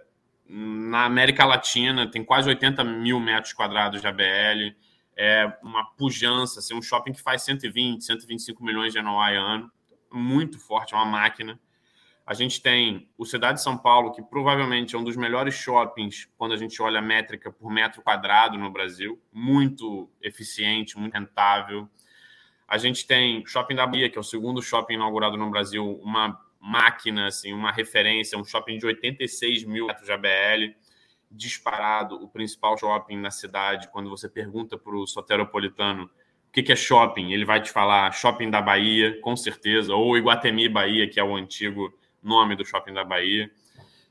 na 0.49 1.05
América 1.05 1.45
Latina, 1.45 2.09
tem 2.09 2.25
quase 2.25 2.49
80 2.49 2.83
mil 2.83 3.19
metros 3.19 3.53
quadrados 3.53 4.01
de 4.01 4.07
ABL, 4.07 4.75
é 5.15 5.45
uma 5.61 5.85
pujança, 5.91 6.59
assim, 6.59 6.73
um 6.73 6.81
shopping 6.81 7.13
que 7.13 7.21
faz 7.21 7.43
120, 7.43 8.03
125 8.03 8.63
milhões 8.63 8.91
de 8.91 9.01
NOI 9.01 9.35
ano, 9.35 9.71
muito 10.11 10.59
forte, 10.59 10.95
é 10.95 10.97
uma 10.97 11.05
máquina. 11.05 11.59
A 12.25 12.33
gente 12.33 12.59
tem 12.59 13.07
o 13.15 13.23
Cidade 13.23 13.59
de 13.59 13.63
São 13.63 13.77
Paulo, 13.77 14.13
que 14.13 14.23
provavelmente 14.23 14.95
é 14.95 14.97
um 14.97 15.03
dos 15.03 15.15
melhores 15.15 15.53
shoppings 15.53 16.27
quando 16.35 16.53
a 16.53 16.57
gente 16.57 16.81
olha 16.81 16.97
a 16.97 17.01
métrica 17.01 17.51
por 17.51 17.71
metro 17.71 18.01
quadrado 18.01 18.57
no 18.57 18.71
Brasil, 18.71 19.21
muito 19.31 20.09
eficiente, 20.19 20.97
muito 20.97 21.13
rentável. 21.13 21.87
A 22.71 22.77
gente 22.77 23.05
tem 23.05 23.45
Shopping 23.45 23.75
da 23.75 23.85
Bahia, 23.85 24.09
que 24.09 24.17
é 24.17 24.21
o 24.21 24.23
segundo 24.23 24.61
shopping 24.61 24.93
inaugurado 24.93 25.35
no 25.35 25.49
Brasil, 25.49 25.99
uma 26.01 26.39
máquina, 26.57 27.27
assim, 27.27 27.51
uma 27.51 27.69
referência, 27.69 28.37
um 28.37 28.45
shopping 28.45 28.77
de 28.77 28.85
86 28.85 29.65
mil 29.65 29.87
metros 29.87 30.05
de 30.05 30.13
ABL, 30.13 30.73
disparado, 31.29 32.15
o 32.23 32.29
principal 32.29 32.77
shopping 32.77 33.17
na 33.17 33.29
cidade. 33.29 33.89
Quando 33.89 34.09
você 34.09 34.29
pergunta 34.29 34.77
para 34.77 34.95
o 34.95 35.05
soteropolitano 35.05 36.05
o 36.05 36.09
que, 36.53 36.71
é 36.71 36.75
shopping, 36.77 37.33
ele 37.33 37.43
vai 37.43 37.61
te 37.61 37.69
falar 37.69 38.09
shopping 38.13 38.49
da 38.49 38.61
Bahia, 38.61 39.19
com 39.19 39.35
certeza, 39.35 39.93
ou 39.93 40.17
Iguatemi 40.17 40.69
Bahia, 40.69 41.09
que 41.09 41.19
é 41.19 41.23
o 41.25 41.35
antigo 41.35 41.93
nome 42.23 42.55
do 42.55 42.63
shopping 42.63 42.93
da 42.93 43.03
Bahia. 43.03 43.51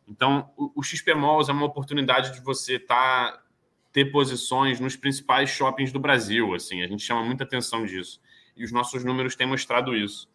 Então, 0.06 0.52
o, 0.54 0.70
o 0.80 0.82
XP 0.82 1.14
Malls 1.14 1.48
é 1.48 1.52
uma 1.54 1.64
oportunidade 1.64 2.34
de 2.34 2.42
você 2.42 2.78
tá, 2.78 3.42
ter 3.90 4.12
posições 4.12 4.78
nos 4.78 4.96
principais 4.96 5.48
shoppings 5.48 5.90
do 5.90 5.98
Brasil. 5.98 6.54
Assim, 6.54 6.82
a 6.82 6.86
gente 6.86 7.02
chama 7.02 7.24
muita 7.24 7.44
atenção 7.44 7.86
disso. 7.86 8.20
E 8.56 8.64
os 8.64 8.72
nossos 8.72 9.04
números 9.04 9.36
têm 9.36 9.46
mostrado 9.46 9.94
isso. 9.94 10.28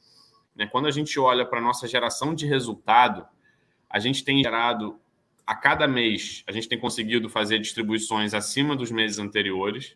Né? 0.56 0.66
Quando 0.66 0.88
a 0.88 0.92
gente 0.92 1.20
olha 1.20 1.46
para 1.46 1.60
a 1.60 1.62
nossa 1.62 1.88
geração 1.88 2.34
de 2.34 2.46
resultado, 2.46 3.28
a 3.90 4.00
gente 4.00 4.24
tem 4.24 4.42
gerado, 4.42 5.00
a 5.46 5.56
cada 5.56 5.88
mês, 5.88 6.44
a 6.48 6.52
gente 6.52 6.68
tem 6.68 6.80
conseguido 6.80 7.30
fazer 7.30 7.60
distribuições 7.60 8.34
acima 8.34 8.76
dos 8.76 8.92
meses 8.92 9.20
anteriores, 9.20 9.96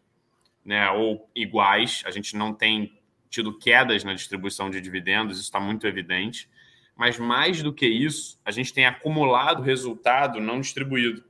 né? 0.63 0.89
ou 0.91 1.29
iguais, 1.33 2.03
a 2.05 2.11
gente 2.11 2.35
não 2.35 2.53
tem 2.53 2.99
tido 3.29 3.57
quedas 3.57 4.03
na 4.03 4.13
distribuição 4.13 4.69
de 4.69 4.81
dividendos, 4.81 5.37
isso 5.37 5.45
está 5.45 5.59
muito 5.59 5.87
evidente. 5.87 6.49
Mas 6.95 7.17
mais 7.17 7.63
do 7.63 7.71
que 7.71 7.87
isso, 7.87 8.37
a 8.43 8.51
gente 8.51 8.73
tem 8.73 8.85
acumulado 8.85 9.63
resultado 9.63 10.41
não 10.41 10.59
distribuído. 10.59 11.23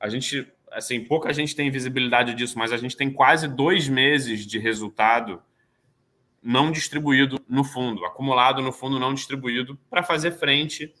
A 0.00 0.08
gente, 0.08 0.50
assim, 0.72 1.04
pouca 1.04 1.32
gente 1.32 1.54
tem 1.54 1.70
visibilidade 1.70 2.34
disso, 2.34 2.58
mas 2.58 2.72
a 2.72 2.78
gente 2.78 2.96
tem 2.96 3.10
quase 3.10 3.46
dois 3.46 3.88
meses 3.88 4.46
de 4.46 4.58
resultado 4.58 5.42
não 6.44 6.70
distribuído 6.70 7.42
no 7.48 7.64
fundo, 7.64 8.04
acumulado 8.04 8.60
no 8.60 8.70
fundo 8.70 9.00
não 9.00 9.14
distribuído, 9.14 9.78
para 9.88 10.02
fazer 10.02 10.32
frente 10.32 10.92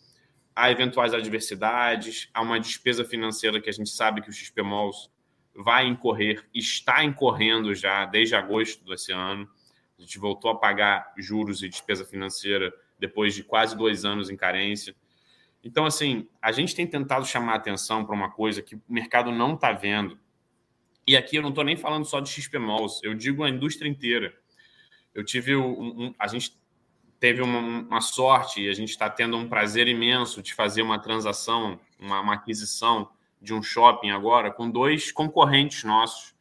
a 0.56 0.70
eventuais 0.70 1.12
adversidades, 1.12 2.30
a 2.32 2.40
uma 2.40 2.58
despesa 2.58 3.04
financeira 3.04 3.60
que 3.60 3.68
a 3.68 3.72
gente 3.72 3.90
sabe 3.90 4.22
que 4.22 4.30
o 4.30 4.32
XP 4.32 4.62
Malls 4.62 5.10
vai 5.54 5.86
incorrer, 5.86 6.48
está 6.54 7.04
incorrendo 7.04 7.74
já 7.74 8.06
desde 8.06 8.34
agosto 8.34 8.82
desse 8.86 9.12
ano. 9.12 9.46
A 9.98 10.00
gente 10.00 10.18
voltou 10.18 10.50
a 10.50 10.56
pagar 10.56 11.12
juros 11.18 11.62
e 11.62 11.68
despesa 11.68 12.06
financeira 12.06 12.72
depois 12.98 13.34
de 13.34 13.44
quase 13.44 13.76
dois 13.76 14.04
anos 14.06 14.30
em 14.30 14.36
carência. 14.36 14.96
Então, 15.62 15.84
assim, 15.84 16.26
a 16.40 16.52
gente 16.52 16.74
tem 16.74 16.86
tentado 16.86 17.26
chamar 17.26 17.56
atenção 17.56 18.04
para 18.04 18.14
uma 18.14 18.30
coisa 18.30 18.62
que 18.62 18.76
o 18.76 18.82
mercado 18.88 19.30
não 19.30 19.54
está 19.54 19.72
vendo. 19.72 20.18
E 21.06 21.18
aqui 21.18 21.36
eu 21.36 21.42
não 21.42 21.50
estou 21.50 21.64
nem 21.64 21.76
falando 21.76 22.06
só 22.06 22.18
de 22.18 22.30
XP 22.30 22.58
Malls, 22.58 23.00
eu 23.02 23.14
digo 23.14 23.44
a 23.44 23.50
indústria 23.50 23.88
inteira 23.88 24.34
eu 25.14 25.24
tive 25.24 25.54
um, 25.54 26.06
um, 26.06 26.14
a 26.18 26.26
gente 26.26 26.58
teve 27.20 27.40
uma, 27.40 27.58
uma, 27.58 28.00
sorte 28.00 28.62
e 28.62 28.68
a 28.68 28.72
gente 28.74 28.90
está 28.90 29.08
tendo 29.08 29.36
um 29.36 29.48
prazer 29.48 29.86
imenso 29.88 30.42
de 30.42 30.52
fazer 30.52 30.82
uma 30.82 30.98
transação, 30.98 31.78
uma, 31.98 32.20
uma, 32.20 32.34
aquisição 32.34 33.08
de 33.40 33.54
um 33.54 33.62
shopping 33.62 34.10
agora 34.10 34.50
com 34.50 34.68
dois 34.68 35.12
concorrentes 35.12 35.84
nossos, 35.84 36.34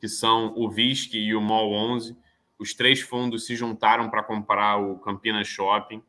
que 0.00 0.08
são 0.08 0.52
o 0.56 0.68
VISC 0.68 1.14
e 1.14 1.34
o 1.34 1.40
Mall 1.40 1.72
11. 1.72 2.16
Os 2.58 2.74
três 2.74 3.00
fundos 3.00 3.46
se 3.46 3.54
juntaram 3.54 4.10
para 4.10 4.22
comprar 4.22 4.76
o 4.76 4.98
Campinas 4.98 5.46
Shopping. 5.46 6.02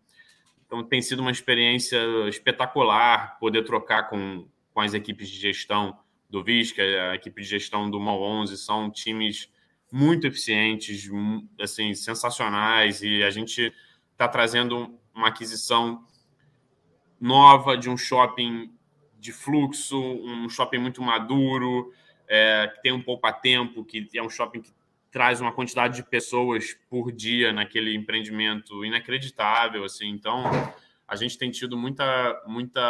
Então 0.65 0.83
tem 0.83 1.01
sido 1.01 1.19
uma 1.19 1.31
experiência 1.31 1.97
espetacular 2.27 3.37
poder 3.39 3.63
trocar 3.63 4.09
com, 4.09 4.47
com 4.73 4.81
as 4.81 4.93
equipes 4.93 5.29
de 5.29 5.39
gestão 5.39 5.97
do 6.29 6.43
VISC, 6.43 6.79
a 6.79 7.15
equipe 7.15 7.41
de 7.41 7.47
gestão 7.47 7.89
do 7.89 7.99
Mall 7.99 8.21
11, 8.21 8.57
são 8.57 8.91
times 8.91 9.49
muito 9.91 10.27
eficientes, 10.27 11.09
assim, 11.59 11.93
sensacionais, 11.93 13.01
e 13.01 13.23
a 13.23 13.29
gente 13.29 13.73
está 14.11 14.27
trazendo 14.27 14.99
uma 15.13 15.29
aquisição 15.29 16.05
nova 17.19 17.77
de 17.77 17.89
um 17.89 17.97
shopping 17.97 18.71
de 19.19 19.31
fluxo, 19.31 19.99
um 19.99 20.47
shopping 20.49 20.77
muito 20.77 21.01
maduro, 21.01 21.91
é, 22.27 22.71
que 22.73 22.81
tem 22.81 22.91
um 22.91 23.01
poupa-tempo, 23.01 23.83
que 23.83 24.07
é 24.13 24.23
um 24.23 24.29
shopping 24.29 24.61
que 24.61 24.71
traz 25.11 25.41
uma 25.41 25.51
quantidade 25.51 25.95
de 25.95 26.03
pessoas 26.03 26.77
por 26.89 27.11
dia 27.11 27.51
naquele 27.51 27.95
empreendimento 27.95 28.85
inacreditável, 28.85 29.83
assim. 29.83 30.07
Então, 30.07 30.43
a 31.07 31.15
gente 31.15 31.37
tem 31.37 31.49
tido 31.49 31.75
muita, 31.75 32.41
muita, 32.45 32.81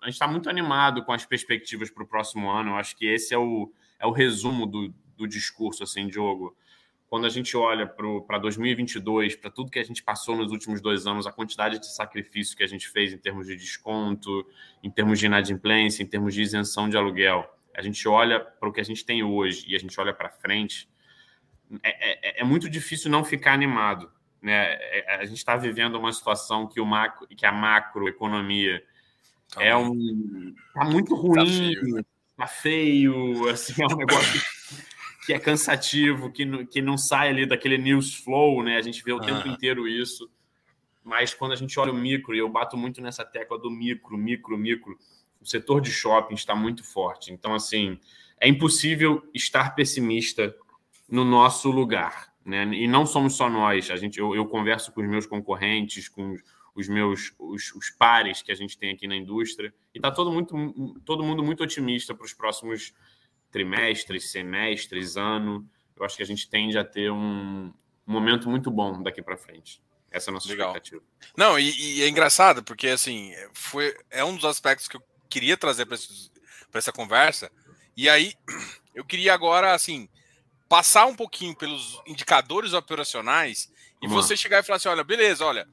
a 0.00 0.06
gente 0.06 0.14
está 0.14 0.28
muito 0.28 0.48
animado 0.48 1.04
com 1.04 1.12
as 1.12 1.26
perspectivas 1.26 1.90
para 1.90 2.04
o 2.04 2.06
próximo 2.06 2.48
ano. 2.48 2.70
Eu 2.70 2.76
acho 2.76 2.96
que 2.96 3.06
esse 3.06 3.34
é 3.34 3.38
o, 3.38 3.72
é 3.98 4.06
o 4.06 4.12
resumo 4.12 4.64
do, 4.64 4.94
do 5.20 5.28
discurso, 5.28 5.82
assim, 5.82 6.08
Diogo. 6.08 6.56
Quando 7.08 7.26
a 7.26 7.28
gente 7.28 7.56
olha 7.56 7.86
para 7.86 8.38
2022, 8.38 9.34
para 9.34 9.50
tudo 9.50 9.70
que 9.70 9.80
a 9.80 9.84
gente 9.84 10.02
passou 10.02 10.36
nos 10.36 10.52
últimos 10.52 10.80
dois 10.80 11.06
anos, 11.06 11.26
a 11.26 11.32
quantidade 11.32 11.80
de 11.80 11.92
sacrifício 11.92 12.56
que 12.56 12.62
a 12.62 12.68
gente 12.68 12.88
fez 12.88 13.12
em 13.12 13.18
termos 13.18 13.46
de 13.46 13.56
desconto, 13.56 14.46
em 14.82 14.90
termos 14.90 15.18
de 15.18 15.26
inadimplência, 15.26 16.02
em 16.04 16.06
termos 16.06 16.32
de 16.34 16.42
isenção 16.42 16.88
de 16.88 16.96
aluguel, 16.96 17.44
a 17.76 17.82
gente 17.82 18.06
olha 18.06 18.38
para 18.38 18.68
o 18.68 18.72
que 18.72 18.80
a 18.80 18.84
gente 18.84 19.04
tem 19.04 19.24
hoje 19.24 19.64
e 19.66 19.74
a 19.74 19.78
gente 19.78 19.98
olha 20.00 20.14
para 20.14 20.30
frente, 20.30 20.88
é, 21.82 22.38
é, 22.38 22.40
é, 22.42 22.44
muito 22.44 22.68
difícil 22.68 23.10
não 23.10 23.24
ficar 23.24 23.54
animado. 23.54 24.10
Né? 24.40 24.74
É, 24.74 25.16
a 25.16 25.24
gente 25.24 25.38
está 25.38 25.56
vivendo 25.56 25.96
uma 25.96 26.12
situação 26.12 26.66
que, 26.66 26.80
o 26.80 26.86
macro, 26.86 27.26
que 27.26 27.44
a 27.44 27.52
macroeconomia 27.52 28.82
tá 29.52 29.62
é 29.62 29.76
um. 29.76 30.54
Tá 30.74 30.84
muito 30.84 31.14
tá 31.14 31.20
ruim, 31.20 31.34
tá 31.34 31.46
feio, 31.46 32.04
tá 32.36 32.46
feio 32.46 33.48
assim, 33.48 33.82
é 33.82 33.86
um 33.86 33.96
negócio 33.96 34.40
que 35.30 35.34
é 35.34 35.38
cansativo, 35.38 36.32
que 36.32 36.44
não, 36.44 36.66
que 36.66 36.82
não 36.82 36.98
sai 36.98 37.28
ali 37.28 37.46
daquele 37.46 37.78
news 37.78 38.12
flow, 38.12 38.64
né? 38.64 38.76
A 38.76 38.82
gente 38.82 39.04
vê 39.04 39.12
o 39.12 39.20
tempo 39.20 39.46
inteiro 39.46 39.86
isso. 39.86 40.28
Mas 41.04 41.32
quando 41.32 41.52
a 41.52 41.56
gente 41.56 41.78
olha 41.78 41.92
o 41.92 41.96
micro, 41.96 42.34
e 42.34 42.38
eu 42.38 42.48
bato 42.48 42.76
muito 42.76 43.00
nessa 43.00 43.24
tecla 43.24 43.56
do 43.56 43.70
micro, 43.70 44.18
micro, 44.18 44.58
micro, 44.58 44.98
o 45.40 45.46
setor 45.46 45.80
de 45.80 45.88
shopping 45.88 46.34
está 46.34 46.52
muito 46.56 46.82
forte. 46.82 47.32
Então, 47.32 47.54
assim, 47.54 47.96
é 48.40 48.48
impossível 48.48 49.22
estar 49.32 49.76
pessimista 49.76 50.52
no 51.08 51.24
nosso 51.24 51.70
lugar. 51.70 52.32
Né? 52.44 52.64
E 52.64 52.88
não 52.88 53.06
somos 53.06 53.34
só 53.36 53.48
nós. 53.48 53.88
A 53.88 53.96
gente, 53.96 54.18
eu, 54.18 54.34
eu 54.34 54.44
converso 54.46 54.90
com 54.90 55.00
os 55.00 55.08
meus 55.08 55.26
concorrentes, 55.26 56.08
com 56.08 56.34
os 56.74 56.88
meus 56.88 57.32
os, 57.38 57.72
os, 57.72 57.90
pares 57.90 58.42
que 58.42 58.50
a 58.50 58.56
gente 58.56 58.76
tem 58.76 58.90
aqui 58.90 59.06
na 59.06 59.14
indústria, 59.14 59.72
e 59.94 59.98
está 59.98 60.10
todo, 60.10 60.32
muito, 60.32 61.00
todo 61.04 61.22
mundo 61.22 61.40
muito 61.40 61.62
otimista 61.62 62.16
para 62.16 62.24
os 62.24 62.34
próximos 62.34 62.92
trimestres, 63.50 64.30
semestres, 64.30 65.16
ano. 65.16 65.68
Eu 65.96 66.04
acho 66.04 66.16
que 66.16 66.22
a 66.22 66.26
gente 66.26 66.48
tende 66.48 66.78
a 66.78 66.84
ter 66.84 67.10
um, 67.10 67.72
momento 68.06 68.48
muito 68.48 68.70
bom 68.70 69.02
daqui 69.02 69.22
para 69.22 69.36
frente. 69.36 69.80
Essa 70.10 70.30
é 70.30 70.32
a 70.32 70.34
nossa 70.34 70.48
Legal. 70.48 70.68
expectativa. 70.68 71.02
Não, 71.36 71.58
e, 71.58 71.70
e, 71.98 72.02
é 72.02 72.08
engraçado, 72.08 72.64
porque 72.64 72.88
assim, 72.88 73.32
foi, 73.52 73.96
é 74.10 74.24
um 74.24 74.34
dos 74.34 74.44
aspectos 74.44 74.88
que 74.88 74.96
eu 74.96 75.02
queria 75.28 75.56
trazer 75.56 75.86
para 75.86 75.96
essa 76.74 76.92
conversa. 76.92 77.50
E 77.96 78.08
aí, 78.08 78.34
eu 78.94 79.04
queria 79.04 79.32
agora, 79.32 79.72
assim, 79.72 80.08
passar 80.68 81.06
um 81.06 81.14
pouquinho 81.14 81.54
pelos 81.54 82.00
indicadores 82.06 82.72
operacionais 82.72 83.70
e 84.02 84.08
Vamos 84.08 84.26
você 84.26 84.36
chegar 84.36 84.60
e 84.60 84.62
falar 84.62 84.76
assim: 84.76 84.88
olha, 84.88 85.04
beleza, 85.04 85.44
olha, 85.44 85.68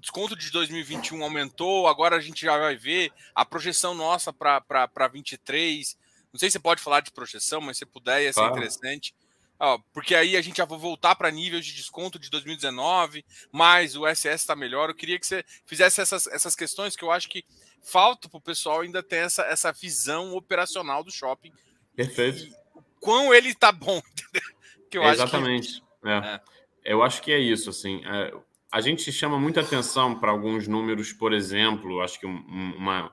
desconto 0.00 0.36
de 0.36 0.50
2021 0.50 1.22
aumentou, 1.22 1.86
agora 1.86 2.16
a 2.16 2.20
gente 2.20 2.42
já 2.42 2.58
vai 2.58 2.76
ver 2.76 3.12
a 3.34 3.44
projeção 3.44 3.94
nossa 3.94 4.32
para 4.32 5.08
23 5.10 5.96
Não 6.32 6.38
sei 6.38 6.50
se 6.50 6.54
você 6.54 6.58
pode 6.60 6.82
falar 6.82 7.00
de 7.00 7.10
projeção, 7.10 7.60
mas 7.60 7.78
se 7.78 7.86
puder, 7.86 8.22
ia 8.22 8.32
ser 8.32 8.40
claro. 8.40 8.56
interessante. 8.56 9.14
Ah, 9.60 9.76
porque 9.92 10.14
aí 10.14 10.36
a 10.36 10.40
gente 10.40 10.58
já 10.58 10.64
vai 10.64 10.78
voltar 10.78 11.16
para 11.16 11.30
nível 11.30 11.60
de 11.60 11.74
desconto 11.74 12.18
de 12.18 12.30
2019, 12.30 13.24
mas 13.50 13.96
o 13.96 14.06
SS 14.06 14.34
está 14.34 14.54
melhor. 14.54 14.88
Eu 14.88 14.94
queria 14.94 15.18
que 15.18 15.26
você 15.26 15.44
fizesse 15.66 16.00
essas, 16.00 16.28
essas 16.28 16.54
questões 16.54 16.94
que 16.94 17.02
eu 17.02 17.10
acho 17.10 17.28
que 17.28 17.44
falta 17.82 18.28
para 18.28 18.38
o 18.38 18.40
pessoal 18.40 18.82
ainda 18.82 19.02
ter 19.02 19.16
essa, 19.16 19.42
essa 19.42 19.72
visão 19.72 20.34
operacional 20.36 21.02
do 21.02 21.10
shopping. 21.10 21.52
Perfeito. 21.96 22.44
E 22.44 22.54
quão 23.00 23.34
ele 23.34 23.48
está 23.48 23.72
bom, 23.72 24.00
que 24.88 24.98
eu 24.98 25.02
é 25.02 25.10
Exatamente. 25.10 25.80
Que... 25.80 26.08
É. 26.08 26.34
É. 26.34 26.40
Eu 26.84 27.02
acho 27.02 27.20
que 27.20 27.32
é 27.32 27.38
isso. 27.38 27.70
Assim, 27.70 28.00
é, 28.06 28.32
a 28.70 28.80
gente 28.80 29.10
chama 29.10 29.40
muita 29.40 29.60
atenção 29.60 30.18
para 30.18 30.30
alguns 30.30 30.68
números, 30.68 31.12
por 31.12 31.32
exemplo, 31.32 32.00
acho 32.00 32.20
que 32.20 32.26
um, 32.26 32.74
uma, 32.76 33.12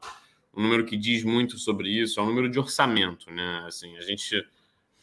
um 0.55 0.61
número 0.61 0.85
que 0.85 0.95
diz 0.95 1.23
muito 1.23 1.57
sobre 1.57 1.89
isso 1.89 2.19
é 2.19 2.23
o 2.23 2.25
número 2.25 2.49
de 2.49 2.57
orçamento. 2.57 3.29
Né? 3.29 3.63
Assim, 3.67 3.97
a 3.97 4.01
gente, 4.01 4.45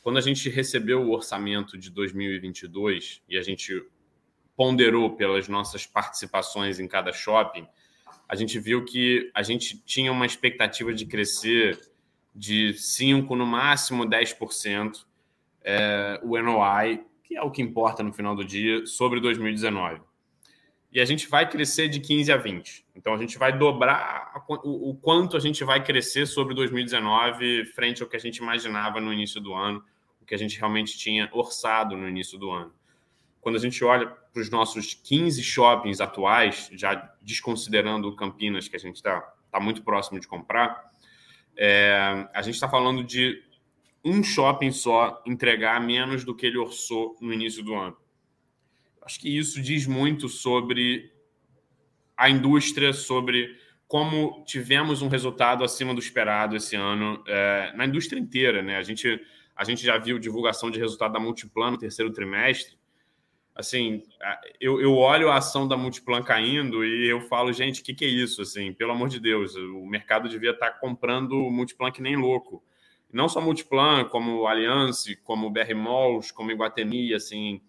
quando 0.02 0.16
a 0.16 0.20
gente 0.20 0.48
recebeu 0.48 1.02
o 1.02 1.10
orçamento 1.10 1.76
de 1.76 1.90
2022 1.90 3.22
e 3.28 3.36
a 3.36 3.42
gente 3.42 3.84
ponderou 4.56 5.14
pelas 5.14 5.48
nossas 5.48 5.86
participações 5.86 6.78
em 6.78 6.88
cada 6.88 7.12
shopping, 7.12 7.66
a 8.28 8.34
gente 8.34 8.58
viu 8.58 8.84
que 8.84 9.30
a 9.34 9.42
gente 9.42 9.78
tinha 9.84 10.10
uma 10.10 10.24
expectativa 10.24 10.92
de 10.92 11.04
crescer 11.04 11.78
de 12.34 12.72
5%, 12.74 13.28
no 13.36 13.46
máximo 13.46 14.06
10%, 14.06 15.04
é, 15.64 16.18
o 16.22 16.40
NOI, 16.40 17.04
que 17.22 17.36
é 17.36 17.42
o 17.42 17.50
que 17.50 17.60
importa 17.60 18.02
no 18.02 18.12
final 18.12 18.34
do 18.34 18.44
dia, 18.44 18.86
sobre 18.86 19.20
2019 19.20 20.00
e 20.92 21.00
a 21.00 21.04
gente 21.06 21.26
vai 21.26 21.48
crescer 21.48 21.88
de 21.88 21.98
15 21.98 22.30
a 22.30 22.36
20. 22.36 22.84
Então 22.94 23.14
a 23.14 23.16
gente 23.16 23.38
vai 23.38 23.56
dobrar 23.56 24.44
o, 24.62 24.94
quanto 25.00 25.36
a 25.36 25.40
gente 25.40 25.64
vai 25.64 25.82
crescer 25.82 26.26
sobre 26.26 26.54
2019 26.54 27.64
frente 27.66 28.02
ao 28.02 28.08
que 28.08 28.16
a 28.16 28.20
gente 28.20 28.36
imaginava 28.36 29.00
no 29.00 29.10
início 29.10 29.40
do 29.40 29.54
ano, 29.54 29.82
o 30.20 30.26
que 30.26 30.34
a 30.34 30.38
gente 30.38 30.58
realmente 30.58 30.98
tinha 30.98 31.30
orçado 31.32 31.96
no 31.96 32.06
início 32.06 32.38
do 32.38 32.50
ano. 32.50 32.72
Quando 33.40 33.56
a 33.56 33.58
gente 33.58 33.82
olha 33.82 34.06
para 34.06 34.40
os 34.40 34.50
nossos 34.50 34.92
15 34.92 35.42
shoppings 35.42 36.00
atuais, 36.00 36.70
já 36.74 37.10
desconsiderando 37.22 38.08
o 38.08 38.14
Campinas, 38.14 38.68
que 38.68 38.76
a 38.76 38.78
gente 38.78 38.96
está 38.96 39.20
tá 39.50 39.58
muito 39.58 39.82
próximo 39.82 40.20
de 40.20 40.28
comprar, 40.28 40.92
é, 41.56 42.28
a 42.34 42.42
gente 42.42 42.54
está 42.54 42.68
falando 42.68 43.02
de 43.02 43.42
um 44.04 44.22
shopping 44.22 44.70
só 44.70 45.22
entregar 45.26 45.80
menos 45.80 46.22
do 46.22 46.34
que 46.34 46.46
ele 46.46 46.58
orçou 46.58 47.16
no 47.20 47.32
início 47.32 47.64
do 47.64 47.74
ano. 47.74 47.96
Acho 49.04 49.20
que 49.20 49.36
isso 49.36 49.60
diz 49.60 49.86
muito 49.86 50.28
sobre 50.28 51.12
a 52.16 52.30
indústria, 52.30 52.92
sobre 52.92 53.56
como 53.88 54.42
tivemos 54.46 55.02
um 55.02 55.08
resultado 55.08 55.64
acima 55.64 55.92
do 55.92 56.00
esperado 56.00 56.56
esse 56.56 56.76
ano 56.76 57.22
é, 57.26 57.72
na 57.76 57.84
indústria 57.84 58.18
inteira. 58.18 58.62
Né? 58.62 58.76
A, 58.76 58.82
gente, 58.82 59.20
a 59.54 59.64
gente 59.64 59.84
já 59.84 59.98
viu 59.98 60.18
divulgação 60.18 60.70
de 60.70 60.78
resultado 60.78 61.12
da 61.12 61.20
Multiplan 61.20 61.72
no 61.72 61.78
terceiro 61.78 62.12
trimestre. 62.12 62.78
Assim, 63.54 64.02
eu, 64.58 64.80
eu 64.80 64.96
olho 64.96 65.28
a 65.28 65.36
ação 65.36 65.68
da 65.68 65.76
Multiplan 65.76 66.22
caindo 66.22 66.82
e 66.82 67.06
eu 67.06 67.20
falo, 67.22 67.52
gente, 67.52 67.82
o 67.82 67.84
que, 67.84 67.92
que 67.92 68.04
é 68.04 68.08
isso? 68.08 68.40
Assim, 68.40 68.72
pelo 68.72 68.92
amor 68.92 69.10
de 69.10 69.20
Deus, 69.20 69.54
o 69.56 69.84
mercado 69.84 70.26
devia 70.26 70.52
estar 70.52 70.70
comprando 70.80 71.34
Multiplan 71.50 71.90
que 71.90 72.00
nem 72.00 72.16
louco. 72.16 72.64
Não 73.12 73.28
só 73.28 73.42
Multiplan, 73.42 74.06
como 74.06 74.46
Allianz, 74.46 75.04
como 75.22 75.50
BR 75.50 75.74
Malls, 75.74 76.32
como 76.32 76.50
Iguatemi, 76.50 77.12
assim, 77.12 77.60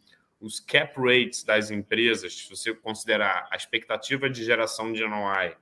os 0.44 0.60
cap 0.60 1.00
rates 1.00 1.42
das 1.42 1.72
empresas, 1.72 2.36
se 2.36 2.50
você 2.50 2.74
considerar 2.74 3.48
a 3.50 3.56
expectativa 3.56 4.30
de 4.30 4.44
geração 4.44 4.92
de 4.92 5.02
NOI 5.08 5.56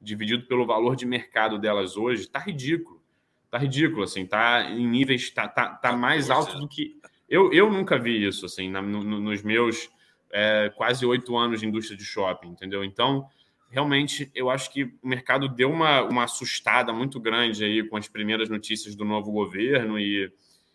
dividido 0.00 0.44
pelo 0.46 0.66
valor 0.66 0.96
de 0.96 1.06
mercado 1.06 1.56
delas 1.56 1.96
hoje, 1.96 2.22
está 2.22 2.40
ridículo. 2.40 3.00
Está 3.44 3.58
ridículo, 3.58 4.02
assim, 4.02 4.22
está 4.22 4.68
em 4.68 4.88
níveis, 4.88 5.22
está 5.22 5.46
tá, 5.46 5.68
tá 5.68 5.92
mais 5.92 6.30
alto 6.30 6.58
do 6.58 6.66
que. 6.66 7.00
Eu, 7.28 7.52
eu 7.52 7.70
nunca 7.70 7.96
vi 7.96 8.26
isso, 8.26 8.44
assim, 8.44 8.68
na, 8.68 8.82
no, 8.82 9.04
nos 9.04 9.40
meus 9.44 9.88
é, 10.32 10.68
quase 10.76 11.06
oito 11.06 11.36
anos 11.36 11.60
de 11.60 11.66
indústria 11.66 11.96
de 11.96 12.04
shopping, 12.04 12.48
entendeu? 12.48 12.82
Então, 12.82 13.28
realmente, 13.70 14.32
eu 14.34 14.50
acho 14.50 14.72
que 14.72 14.82
o 15.00 15.08
mercado 15.08 15.48
deu 15.48 15.70
uma, 15.70 16.02
uma 16.02 16.24
assustada 16.24 16.92
muito 16.92 17.20
grande 17.20 17.64
aí 17.64 17.88
com 17.88 17.96
as 17.96 18.08
primeiras 18.08 18.48
notícias 18.48 18.96
do 18.96 19.04
novo 19.04 19.30
governo 19.30 19.96
e, 19.96 20.32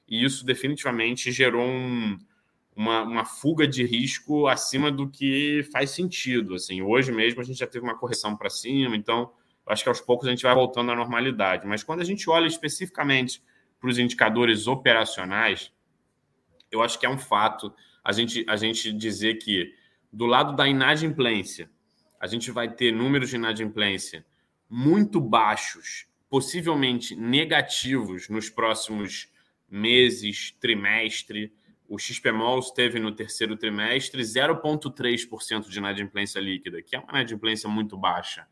e 0.07 0.23
isso 0.23 0.45
definitivamente 0.45 1.29
gerou 1.29 1.67
um 1.67 2.17
uma, 2.79 3.01
uma 3.01 3.25
fuga 3.25 3.67
de 3.67 3.83
risco 3.83 4.47
acima 4.47 4.89
do 4.89 5.09
que 5.09 5.67
faz 5.69 5.89
sentido. 5.89 6.55
Assim, 6.55 6.81
hoje 6.81 7.11
mesmo 7.11 7.41
a 7.41 7.43
gente 7.43 7.59
já 7.59 7.67
teve 7.67 7.83
uma 7.83 7.97
correção 7.97 8.37
para 8.37 8.49
cima, 8.49 8.95
então 8.95 9.33
acho 9.67 9.83
que 9.83 9.89
aos 9.89 9.99
poucos 9.99 10.29
a 10.29 10.31
gente 10.31 10.43
vai 10.43 10.55
voltando 10.55 10.89
à 10.89 10.95
normalidade. 10.95 11.67
Mas 11.67 11.83
quando 11.83 11.99
a 11.99 12.05
gente 12.05 12.29
olha 12.29 12.47
especificamente 12.47 13.43
para 13.81 13.89
os 13.89 13.99
indicadores 13.99 14.65
operacionais, 14.65 15.73
eu 16.71 16.81
acho 16.81 16.97
que 16.97 17.05
é 17.05 17.09
um 17.09 17.17
fato 17.17 17.73
a 18.01 18.13
gente, 18.13 18.45
a 18.47 18.55
gente 18.55 18.93
dizer 18.93 19.35
que 19.35 19.73
do 20.11 20.25
lado 20.25 20.55
da 20.55 20.65
inadimplência, 20.65 21.69
a 22.17 22.27
gente 22.27 22.49
vai 22.49 22.73
ter 22.73 22.93
números 22.93 23.29
de 23.29 23.35
inadimplência 23.35 24.25
muito 24.69 25.19
baixos, 25.19 26.07
possivelmente 26.29 27.13
negativos 27.13 28.29
nos 28.29 28.49
próximos 28.49 29.29
meses, 29.69 30.55
trimestre. 30.61 31.53
O 31.89 31.97
XPMOL 31.97 32.61
teve 32.71 32.99
no 32.99 33.11
terceiro 33.11 33.57
trimestre 33.57 34.21
0,3% 34.21 35.67
de 35.67 35.79
inadimplência 35.79 36.39
líquida, 36.39 36.83
que 36.83 36.95
é 36.95 36.99
uma 36.99 37.09
inadimplência 37.09 37.67
muito 37.67 37.97
baixa. 37.97 38.47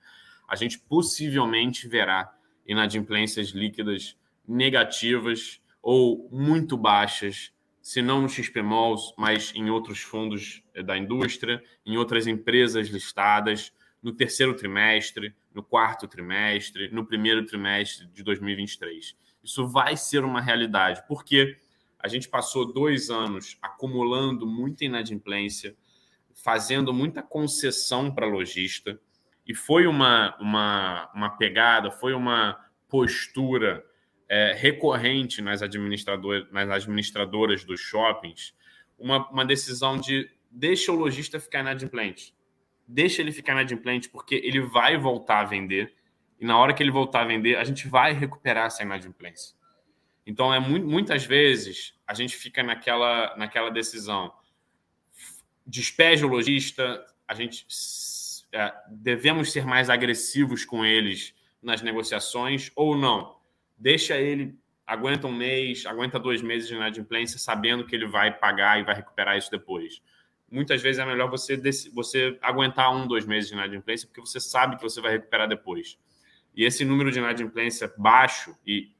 A 0.47 0.55
gente 0.55 0.79
possivelmente 0.79 1.87
verá 1.87 2.35
inadimplências 2.65 3.49
líquidas 3.49 4.17
negativas 4.47 5.61
ou 5.83 6.27
muito 6.31 6.75
baixas, 6.75 7.53
se 7.79 8.01
não 8.01 8.23
no 8.23 8.27
XPMOLs, 8.27 9.13
mas 9.15 9.53
em 9.55 9.69
outros 9.69 9.99
fundos 9.99 10.63
eh, 10.73 10.81
da 10.81 10.97
indústria, 10.97 11.63
em 11.85 11.95
outras 11.95 12.25
empresas 12.25 12.87
listadas, 12.87 13.71
no 14.01 14.11
terceiro 14.11 14.55
trimestre, 14.55 15.35
no 15.53 15.61
quarto 15.61 16.07
trimestre, 16.07 16.89
no 16.89 17.05
primeiro 17.05 17.45
trimestre 17.45 18.07
de 18.07 18.23
2023. 18.23 19.15
Isso 19.43 19.67
vai 19.67 19.95
ser 19.95 20.25
uma 20.25 20.41
realidade, 20.41 21.03
porque 21.07 21.57
a 21.99 22.07
gente 22.07 22.29
passou 22.29 22.71
dois 22.71 23.09
anos 23.09 23.57
acumulando 23.61 24.45
muita 24.45 24.85
inadimplência, 24.85 25.75
fazendo 26.33 26.93
muita 26.93 27.21
concessão 27.23 28.13
para 28.13 28.25
lojista, 28.27 28.99
e 29.45 29.55
foi 29.55 29.87
uma, 29.87 30.35
uma, 30.39 31.09
uma 31.15 31.29
pegada, 31.29 31.89
foi 31.89 32.13
uma 32.13 32.57
postura 32.89 33.83
é, 34.29 34.53
recorrente 34.53 35.41
nas, 35.41 35.61
administrador, 35.61 36.47
nas 36.51 36.69
administradoras 36.69 37.63
dos 37.63 37.79
shoppings, 37.79 38.53
uma, 38.99 39.29
uma 39.29 39.45
decisão 39.45 39.97
de 39.97 40.29
deixa 40.51 40.91
o 40.91 40.95
lojista 40.95 41.39
ficar 41.39 41.61
inadimplente. 41.61 42.35
Deixa 42.87 43.21
ele 43.21 43.31
ficar 43.31 43.53
inadimplente, 43.53 44.09
porque 44.09 44.35
ele 44.35 44.61
vai 44.61 44.97
voltar 44.97 45.41
a 45.41 45.45
vender, 45.45 45.93
e 46.39 46.45
na 46.45 46.57
hora 46.57 46.73
que 46.73 46.83
ele 46.83 46.91
voltar 46.91 47.21
a 47.21 47.25
vender, 47.25 47.55
a 47.57 47.63
gente 47.63 47.87
vai 47.87 48.13
recuperar 48.13 48.67
essa 48.67 48.83
inadimplência. 48.83 49.56
Então, 50.27 50.53
é 50.53 50.59
muitas 50.59 51.23
vezes 51.23 51.93
a 52.05 52.13
gente 52.13 52.35
fica 52.35 52.61
naquela, 52.61 53.33
naquela 53.37 53.71
decisão. 53.71 54.33
Despeja 55.65 56.25
o 56.25 56.29
lojista, 56.29 57.05
a 57.25 57.33
gente 57.33 57.65
é, 58.51 58.73
devemos 58.89 59.53
ser 59.53 59.65
mais 59.65 59.89
agressivos 59.89 60.65
com 60.65 60.85
eles 60.85 61.33
nas 61.61 61.81
negociações 61.81 62.69
ou 62.75 62.97
não. 62.97 63.37
Deixa 63.77 64.17
ele, 64.17 64.53
aguenta 64.85 65.27
um 65.27 65.33
mês, 65.33 65.85
aguenta 65.85 66.19
dois 66.19 66.41
meses 66.41 66.67
de 66.67 66.75
inadimplência, 66.75 67.39
sabendo 67.39 67.85
que 67.85 67.95
ele 67.95 68.05
vai 68.05 68.37
pagar 68.37 68.81
e 68.81 68.83
vai 68.83 68.95
recuperar 68.95 69.37
isso 69.37 69.49
depois. 69.49 70.01
Muitas 70.51 70.81
vezes 70.81 70.99
é 70.99 71.05
melhor 71.05 71.29
você, 71.29 71.55
você 71.93 72.37
aguentar 72.41 72.93
um, 72.93 73.07
dois 73.07 73.25
meses 73.25 73.49
de 73.49 73.55
inadimplência, 73.55 74.05
porque 74.05 74.19
você 74.19 74.41
sabe 74.41 74.75
que 74.75 74.83
você 74.83 74.99
vai 74.99 75.13
recuperar 75.13 75.47
depois. 75.47 75.97
E 76.53 76.65
esse 76.65 76.83
número 76.83 77.11
de 77.11 77.19
inadimplência 77.19 77.93
baixo 77.97 78.53
e 78.65 78.91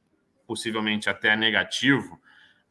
possivelmente 0.48 1.10
até 1.10 1.36
negativo, 1.36 2.18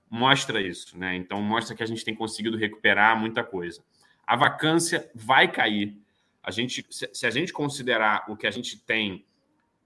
mostra 0.10 0.60
isso, 0.60 0.98
né? 0.98 1.16
Então 1.16 1.40
mostra 1.44 1.76
que 1.76 1.84
a 1.84 1.86
gente 1.86 2.04
tem 2.04 2.16
conseguido 2.16 2.58
recuperar 2.58 3.18
muita 3.18 3.44
coisa. 3.44 3.84
A 4.26 4.36
vacância 4.36 5.10
vai 5.14 5.50
cair. 5.50 5.96
A 6.42 6.50
gente, 6.50 6.84
se 6.90 7.28
a 7.28 7.30
gente 7.30 7.54
considerar 7.54 8.26
o 8.28 8.36
que 8.36 8.48
a 8.48 8.52
gente 8.52 8.80
tem 8.80 9.24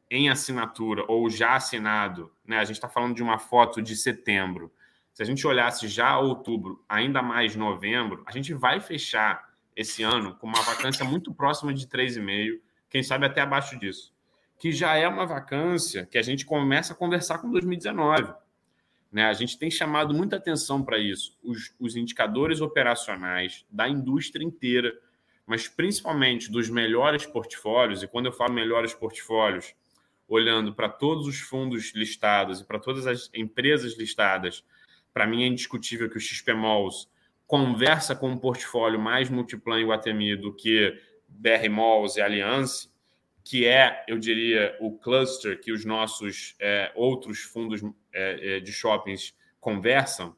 em 0.10 0.30
assinatura 0.30 1.04
ou 1.08 1.30
já 1.30 1.56
assinado, 1.56 2.32
né? 2.46 2.60
A 2.60 2.64
gente 2.64 2.78
está 2.78 2.88
falando 2.88 3.14
de 3.14 3.22
uma 3.22 3.38
foto 3.38 3.82
de 3.82 3.96
setembro. 3.96 4.72
Se 5.14 5.22
a 5.22 5.26
gente 5.26 5.46
olhasse 5.46 5.88
já 5.90 6.18
outubro, 6.18 6.84
ainda 6.88 7.22
mais 7.22 7.58
novembro, 7.58 8.24
a 8.26 8.32
gente 8.32 8.54
vai 8.54 8.80
fechar 8.80 9.52
esse 9.76 10.02
ano 10.02 10.36
com 10.36 10.48
uma 10.48 10.62
vacância 10.62 11.04
muito 11.04 11.34
próxima 11.34 11.74
de 11.74 11.88
3,5, 11.88 12.62
quem 12.90 13.04
sabe 13.04 13.26
até 13.26 13.42
abaixo 13.42 13.78
disso 13.78 14.11
que 14.62 14.72
já 14.72 14.96
é 14.96 15.08
uma 15.08 15.26
vacância 15.26 16.06
que 16.06 16.20
a 16.20 16.22
gente 16.22 16.46
começa 16.46 16.94
a 16.94 16.96
conversar 16.96 17.40
com 17.40 17.50
2019. 17.50 18.32
Né? 19.12 19.26
A 19.26 19.34
gente 19.34 19.58
tem 19.58 19.72
chamado 19.72 20.14
muita 20.14 20.36
atenção 20.36 20.84
para 20.84 21.00
isso. 21.00 21.36
Os, 21.44 21.74
os 21.80 21.96
indicadores 21.96 22.62
operacionais 22.62 23.66
da 23.72 23.90
indústria 23.90 24.46
inteira, 24.46 24.94
mas 25.48 25.68
principalmente 25.68 26.52
dos 26.52 26.70
melhores 26.70 27.26
portfólios, 27.26 28.04
e 28.04 28.08
quando 28.08 28.28
eu 28.28 28.32
falo 28.32 28.54
melhores 28.54 28.94
portfólios, 28.94 29.74
olhando 30.28 30.76
para 30.76 30.88
todos 30.88 31.26
os 31.26 31.40
fundos 31.40 31.92
listados 31.96 32.62
e 32.62 32.64
para 32.64 32.78
todas 32.78 33.08
as 33.08 33.32
empresas 33.34 33.98
listadas, 33.98 34.64
para 35.12 35.26
mim 35.26 35.42
é 35.42 35.48
indiscutível 35.48 36.08
que 36.08 36.18
o 36.18 36.22
XP 36.22 36.54
Malls 36.54 37.08
conversa 37.48 38.16
com 38.16 38.30
um 38.30 38.38
portfólio 38.38 39.00
mais 39.00 39.28
multiplan 39.28 39.82
em 39.82 39.88
Guatemi 39.88 40.36
do 40.36 40.54
que 40.54 40.96
BR 41.28 41.68
Malls 41.68 42.20
e 42.20 42.22
Allianz, 42.22 42.91
que 43.44 43.66
é, 43.66 44.04
eu 44.08 44.18
diria, 44.18 44.76
o 44.80 44.98
cluster 44.98 45.60
que 45.60 45.72
os 45.72 45.84
nossos 45.84 46.56
é, 46.60 46.92
outros 46.96 47.40
fundos 47.40 47.82
é, 48.14 48.58
é 48.58 48.60
de 48.60 48.72
shoppings 48.72 49.34
conversam, 49.60 50.36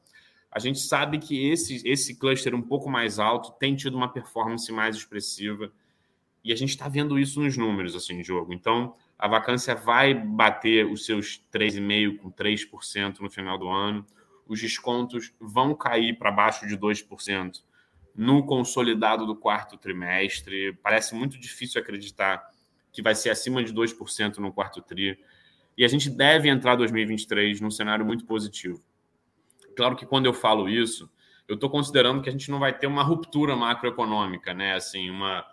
a 0.52 0.60
gente 0.60 0.80
sabe 0.80 1.18
que 1.18 1.50
esse, 1.50 1.82
esse 1.84 2.16
cluster 2.16 2.54
um 2.54 2.62
pouco 2.62 2.90
mais 2.90 3.18
alto 3.18 3.52
tem 3.54 3.76
tido 3.76 3.96
uma 3.98 4.12
performance 4.12 4.72
mais 4.72 4.96
expressiva 4.96 5.72
e 6.44 6.54
a 6.54 6.56
gente 6.56 6.70
está 6.70 6.88
vendo 6.88 7.18
isso 7.18 7.42
nos 7.42 7.58
números 7.58 7.96
assim, 7.96 8.24
jogo. 8.24 8.54
Então, 8.54 8.94
a 9.18 9.28
vacância 9.28 9.74
vai 9.74 10.14
bater 10.14 10.86
os 10.86 11.06
seus 11.06 11.42
3,5% 11.52 12.18
com 12.18 12.32
3% 12.32 13.20
no 13.20 13.30
final 13.30 13.58
do 13.58 13.68
ano. 13.68 14.06
Os 14.48 14.60
descontos 14.60 15.34
vão 15.40 15.74
cair 15.74 16.18
para 16.18 16.30
baixo 16.30 16.68
de 16.68 16.78
2% 16.78 17.64
no 18.16 18.46
consolidado 18.46 19.26
do 19.26 19.36
quarto 19.36 19.78
trimestre. 19.78 20.74
Parece 20.84 21.16
muito 21.16 21.40
difícil 21.40 21.82
acreditar 21.82 22.53
que 22.94 23.02
vai 23.02 23.16
ser 23.16 23.32
acima 23.32 23.64
de 23.64 23.74
2% 23.74 24.38
no 24.38 24.54
quarto 24.54 24.82
tri. 24.82 25.20
E 25.76 25.84
a 25.84 25.88
gente 25.88 26.10
deve 26.10 26.48
entrar 26.48 26.76
2023 26.76 27.60
num 27.60 27.72
cenário 27.72 28.06
muito 28.06 28.24
positivo. 28.24 28.80
Claro 29.76 29.96
que 29.96 30.06
quando 30.06 30.28
eu 30.28 30.34
falo 30.34 30.70
isso, 30.70 31.10
eu 31.48 31.56
estou 31.56 31.70
considerando 31.70 32.22
que 32.22 32.30
a 32.30 32.32
gente 32.32 32.52
não 32.52 32.60
vai 32.60 32.72
ter 32.72 32.86
uma 32.86 33.02
ruptura 33.02 33.56
macroeconômica, 33.56 34.54
né? 34.54 34.76
Assim, 34.76 35.10
uma, 35.10 35.44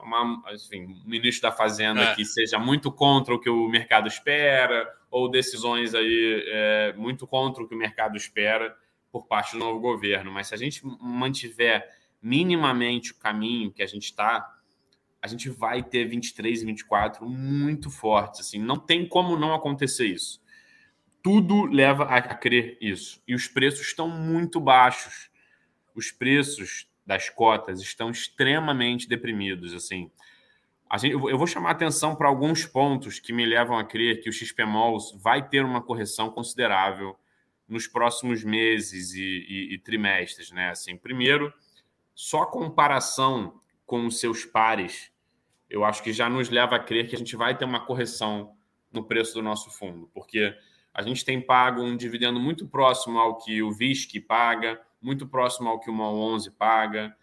uma 0.00 0.42
assim, 0.46 0.86
um 0.86 1.02
ministro 1.04 1.42
da 1.42 1.52
Fazenda 1.52 2.00
é. 2.00 2.14
que 2.14 2.24
seja 2.24 2.58
muito 2.58 2.92
contra 2.92 3.34
o 3.34 3.40
que 3.40 3.50
o 3.50 3.68
mercado 3.68 4.06
espera, 4.06 4.88
ou 5.10 5.28
decisões 5.28 5.94
aí 5.94 6.44
é, 6.46 6.94
muito 6.96 7.26
contra 7.26 7.62
o 7.62 7.68
que 7.68 7.74
o 7.74 7.78
mercado 7.78 8.16
espera 8.16 8.76
por 9.10 9.26
parte 9.26 9.52
do 9.52 9.58
novo 9.58 9.80
governo. 9.80 10.30
Mas 10.30 10.48
se 10.48 10.54
a 10.54 10.58
gente 10.58 10.82
mantiver 11.00 11.88
minimamente 12.22 13.12
o 13.12 13.16
caminho 13.16 13.72
que 13.72 13.82
a 13.82 13.86
gente 13.86 14.04
está, 14.04 14.55
a 15.26 15.28
gente 15.28 15.50
vai 15.50 15.82
ter 15.82 16.04
23 16.04 16.62
e 16.62 16.64
24 16.64 17.28
muito 17.28 17.90
fortes. 17.90 18.40
Assim, 18.40 18.60
não 18.60 18.78
tem 18.78 19.06
como 19.06 19.36
não 19.36 19.52
acontecer 19.52 20.06
isso. 20.06 20.40
Tudo 21.20 21.64
leva 21.64 22.04
a, 22.04 22.16
a 22.16 22.34
crer 22.34 22.78
isso. 22.80 23.20
E 23.26 23.34
os 23.34 23.48
preços 23.48 23.80
estão 23.80 24.08
muito 24.08 24.60
baixos. 24.60 25.28
Os 25.94 26.12
preços 26.12 26.88
das 27.04 27.28
cotas 27.28 27.80
estão 27.80 28.10
extremamente 28.10 29.08
deprimidos. 29.08 29.74
Assim, 29.74 30.10
gente, 30.96 31.12
eu 31.12 31.36
vou 31.36 31.46
chamar 31.46 31.72
atenção 31.72 32.14
para 32.14 32.28
alguns 32.28 32.64
pontos 32.64 33.18
que 33.18 33.32
me 33.32 33.44
levam 33.44 33.76
a 33.76 33.84
crer 33.84 34.20
que 34.20 34.30
o 34.30 34.32
XP 34.32 34.64
Malls 34.64 35.12
vai 35.20 35.48
ter 35.48 35.64
uma 35.64 35.82
correção 35.82 36.30
considerável 36.30 37.16
nos 37.68 37.88
próximos 37.88 38.44
meses 38.44 39.12
e, 39.12 39.20
e, 39.20 39.74
e 39.74 39.78
trimestres. 39.78 40.52
Né? 40.52 40.70
Assim, 40.70 40.96
primeiro, 40.96 41.52
só 42.14 42.46
comparação 42.46 43.60
com 43.86 44.04
os 44.06 44.18
seus 44.18 44.44
pares, 44.44 45.12
eu 45.68 45.84
acho 45.84 46.02
que 46.02 46.12
já 46.12 46.28
nos 46.28 46.48
leva 46.48 46.76
a 46.76 46.78
crer 46.78 47.08
que 47.08 47.14
a 47.14 47.18
gente 47.18 47.36
vai 47.36 47.56
ter 47.56 47.64
uma 47.64 47.84
correção 47.84 48.54
no 48.92 49.04
preço 49.04 49.34
do 49.34 49.42
nosso 49.42 49.70
fundo, 49.70 50.10
porque 50.14 50.54
a 50.94 51.02
gente 51.02 51.24
tem 51.24 51.40
pago 51.40 51.82
um 51.82 51.96
dividendo 51.96 52.40
muito 52.40 52.66
próximo 52.66 53.18
ao 53.18 53.36
que 53.36 53.62
o 53.62 53.70
VISC 53.70 54.20
paga, 54.20 54.80
muito 55.00 55.26
próximo 55.26 55.68
ao 55.68 55.78
que 55.78 55.90
o 55.90 55.92
MOL 55.92 56.16
11 56.34 56.50
paga, 56.52 57.14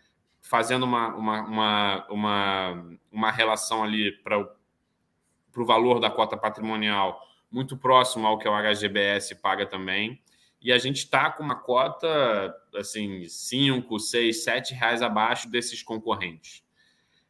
fazendo 0.42 0.84
uma, 0.84 1.16
uma, 1.16 1.42
uma, 1.42 2.08
uma, 2.10 2.98
uma 3.12 3.32
relação 3.32 3.84
ali 3.84 4.12
para 4.12 4.40
o 4.40 5.66
valor 5.66 6.00
da 6.00 6.12
cota 6.12 6.38
patrimonial 6.38 7.20
muito 7.54 7.78
próximo 7.78 8.26
ao 8.26 8.40
que 8.40 8.48
o 8.48 8.52
HGBS 8.52 9.36
paga 9.36 9.68
também. 9.68 10.20
E 10.60 10.72
a 10.72 10.78
gente 10.80 10.98
está 10.98 11.30
com 11.30 11.44
uma 11.44 11.56
cota 11.56 12.56
assim, 12.76 13.28
5, 13.28 14.00
6, 14.00 14.44
7 14.44 14.74
reais 14.74 15.04
abaixo 15.04 15.48
desses 15.48 15.84
concorrentes. 15.84 16.64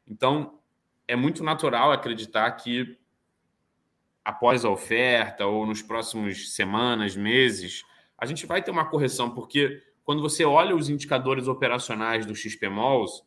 Então, 0.08 0.60
é 1.08 1.16
muito 1.16 1.44
natural 1.44 1.92
acreditar 1.92 2.52
que 2.52 2.98
após 4.24 4.64
a 4.64 4.70
oferta 4.70 5.46
ou 5.46 5.66
nos 5.66 5.82
próximos 5.82 6.56
semanas, 6.56 7.16
meses, 7.16 7.84
a 8.18 8.26
gente 8.26 8.46
vai 8.46 8.62
ter 8.62 8.72
uma 8.72 8.90
correção, 8.90 9.30
porque 9.30 9.82
quando 10.04 10.22
você 10.22 10.46
olha 10.46 10.76
os 10.76 10.90
indicadores 10.90 11.48
operacionais 11.48 12.26
do 12.26 12.36
XP 12.36 12.70
Malls, 12.70 13.22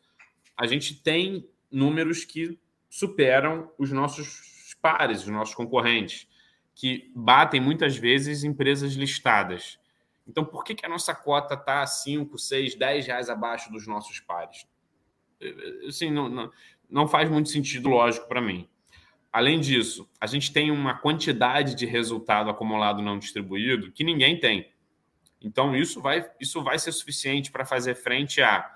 a 0.57 0.67
gente 0.67 1.03
tem 1.03 1.49
números 1.71 2.25
que 2.25 2.59
superam 2.89 3.71
os 3.79 3.93
nossos 3.93 4.75
pares, 4.81 5.23
os 5.23 5.29
nossos 5.29 5.55
concorrentes, 5.55 6.29
que 6.75 7.11
batem 7.15 7.61
muitas 7.61 7.97
vezes 7.97 8.45
empresas 8.45 8.93
listadas. 8.93 9.79
Então, 10.27 10.45
por 10.45 10.65
que, 10.65 10.75
que 10.75 10.85
a 10.85 10.89
nossa 10.89 11.15
cota 11.15 11.55
está 11.55 11.87
5, 11.87 12.39
6, 12.39 12.75
10 12.75 13.07
reais 13.07 13.31
abaixo 13.31 13.71
dos 13.71 13.87
nossos 13.87 14.21
pares? 14.21 14.67
Assim, 15.87 16.11
não, 16.11 16.29
não, 16.29 16.51
não 16.91 17.09
faz 17.09 17.29
muito 17.29 17.49
sentido 17.49 17.89
lógico 17.89 18.29
para 18.29 18.41
mim. 18.41 18.69
Além 19.33 19.61
disso, 19.61 20.09
a 20.21 20.27
gente 20.27 20.53
tem 20.53 20.71
uma 20.71 20.95
quantidade 20.95 21.75
de 21.75 21.85
resultado 21.85 22.49
acumulado 22.49 23.03
não 23.03 23.19
distribuído 23.19 23.93
que 23.93 24.03
ninguém 24.03 24.41
tem. 24.41 24.71
Então, 25.43 25.77
isso 25.77 26.01
vai, 26.01 26.29
isso 26.41 26.63
vai 26.63 26.79
ser 26.79 26.93
suficiente 26.93 27.53
para 27.53 27.65
fazer 27.65 27.95
frente 27.95 28.41
a 28.41 28.69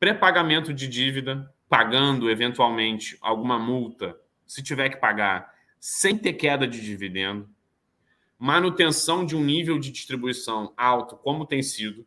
pré-pagamento 0.00 0.74
de 0.74 0.88
dívida, 0.88 1.48
pagando 1.68 2.28
eventualmente 2.28 3.16
alguma 3.20 3.58
multa, 3.58 4.18
se 4.44 4.62
tiver 4.62 4.88
que 4.88 4.96
pagar, 4.96 5.54
sem 5.78 6.18
ter 6.18 6.32
queda 6.32 6.66
de 6.66 6.80
dividendo, 6.80 7.48
manutenção 8.38 9.24
de 9.24 9.36
um 9.36 9.44
nível 9.44 9.78
de 9.78 9.92
distribuição 9.92 10.74
alto, 10.76 11.16
como 11.16 11.46
tem 11.46 11.62
sido, 11.62 12.04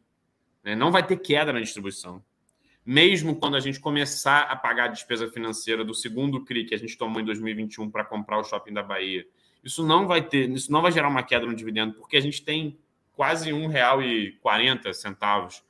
né? 0.62 0.76
não 0.76 0.92
vai 0.92 1.08
ter 1.08 1.16
queda 1.16 1.54
na 1.54 1.62
distribuição. 1.62 2.22
Mesmo 2.86 3.36
quando 3.36 3.56
a 3.56 3.60
gente 3.60 3.80
começar 3.80 4.42
a 4.42 4.56
pagar 4.56 4.86
a 4.86 4.88
despesa 4.90 5.28
financeira 5.28 5.84
do 5.84 5.94
segundo 5.94 6.46
CRI 6.46 6.66
que 6.66 6.76
a 6.76 6.78
gente 6.78 6.96
tomou 6.98 7.20
em 7.20 7.26
2021 7.26 7.90
para 7.90 8.06
comprar 8.06 8.38
o 8.38 8.44
shopping 8.44 8.74
da 8.74 8.84
Bahia, 8.84 9.26
isso 9.64 9.84
não 9.84 10.06
vai 10.06 10.22
ter, 10.22 10.48
isso 10.52 10.72
não 10.72 10.84
vai 10.84 10.92
gerar 10.92 11.08
uma 11.08 11.24
queda 11.24 11.48
no 11.48 11.56
dividendo, 11.56 11.96
porque 11.96 12.16
a 12.16 12.22
gente 12.22 12.44
tem 12.44 12.78
quase 13.16 13.52
R$ 13.52 13.58
1,40 13.68 15.64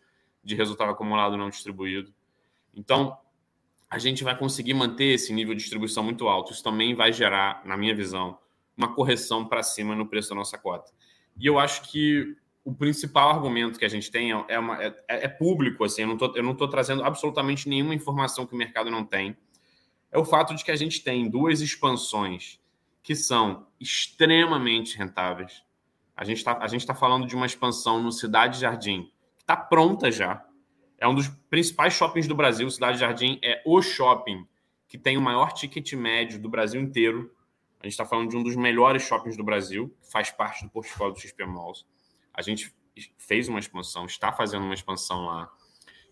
de 0.43 0.55
resultado 0.55 0.91
acumulado 0.91 1.37
não 1.37 1.49
distribuído. 1.49 2.13
Então, 2.75 3.17
a 3.89 3.97
gente 3.97 4.23
vai 4.23 4.37
conseguir 4.37 4.73
manter 4.73 5.13
esse 5.13 5.31
nível 5.31 5.53
de 5.53 5.61
distribuição 5.61 6.03
muito 6.03 6.27
alto. 6.27 6.51
Isso 6.51 6.63
também 6.63 6.93
vai 6.93 7.13
gerar, 7.13 7.61
na 7.65 7.77
minha 7.77 7.95
visão, 7.95 8.37
uma 8.75 8.93
correção 8.93 9.47
para 9.47 9.63
cima 9.63 9.95
no 9.95 10.05
preço 10.05 10.29
da 10.29 10.35
nossa 10.35 10.57
cota. 10.57 10.91
E 11.39 11.45
eu 11.45 11.57
acho 11.57 11.89
que 11.89 12.35
o 12.65 12.73
principal 12.73 13.29
argumento 13.29 13.77
que 13.77 13.85
a 13.85 13.89
gente 13.89 14.11
tem 14.11 14.31
é, 14.31 14.59
uma, 14.59 14.83
é, 14.83 14.95
é 15.07 15.27
público, 15.27 15.83
assim, 15.83 16.01
eu 16.01 16.43
não 16.43 16.51
estou 16.51 16.67
trazendo 16.67 17.03
absolutamente 17.03 17.69
nenhuma 17.69 17.93
informação 17.93 18.45
que 18.45 18.55
o 18.55 18.57
mercado 18.57 18.89
não 18.89 19.05
tem. 19.05 19.37
É 20.11 20.17
o 20.17 20.25
fato 20.25 20.55
de 20.55 20.65
que 20.65 20.71
a 20.71 20.75
gente 20.75 21.03
tem 21.03 21.29
duas 21.29 21.61
expansões 21.61 22.59
que 23.03 23.13
são 23.15 23.67
extremamente 23.79 24.97
rentáveis, 24.97 25.63
a 26.15 26.23
gente 26.23 26.37
está 26.37 26.55
tá 26.55 26.95
falando 26.95 27.27
de 27.27 27.35
uma 27.35 27.45
expansão 27.45 28.01
no 28.01 28.11
Cidade 28.11 28.59
Jardim, 28.59 29.11
que 29.35 29.43
está 29.43 29.55
pronta 29.55 30.09
já. 30.09 30.43
É 30.97 31.05
um 31.07 31.13
dos 31.13 31.27
principais 31.27 31.93
shoppings 31.93 32.25
do 32.25 32.33
Brasil. 32.33 32.69
Cidade 32.69 32.97
Jardim 32.97 33.37
é 33.43 33.61
o 33.65 33.81
shopping 33.81 34.47
que 34.87 34.97
tem 34.97 35.17
o 35.17 35.21
maior 35.21 35.51
ticket 35.51 35.91
médio 35.93 36.39
do 36.39 36.49
Brasil 36.49 36.79
inteiro. 36.79 37.29
A 37.81 37.85
gente 37.85 37.91
está 37.91 38.05
falando 38.05 38.29
de 38.29 38.37
um 38.37 38.43
dos 38.43 38.55
melhores 38.55 39.03
shoppings 39.03 39.35
do 39.35 39.43
Brasil, 39.43 39.93
que 40.01 40.09
faz 40.09 40.31
parte 40.31 40.63
do 40.63 40.71
portfólio 40.71 41.13
do 41.13 41.19
XP 41.19 41.45
Malls. 41.45 41.85
A 42.37 42.41
gente 42.41 42.73
fez 43.17 43.47
uma 43.47 43.59
expansão, 43.59 44.05
está 44.05 44.31
fazendo 44.31 44.63
uma 44.63 44.73
expansão 44.73 45.25
lá. 45.25 45.49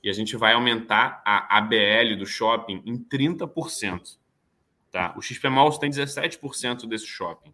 E 0.04 0.10
a 0.10 0.14
gente 0.14 0.36
vai 0.36 0.54
aumentar 0.54 1.22
a 1.26 1.58
ABL 1.58 2.18
do 2.18 2.26
shopping 2.26 2.82
em 2.86 2.98
30%. 2.98 4.18
Tá? 4.92 5.14
O 5.18 5.22
XP 5.22 5.50
Malls 5.50 5.78
tem 5.80 5.90
17% 5.90 6.88
desse 6.88 7.08
shopping 7.08 7.54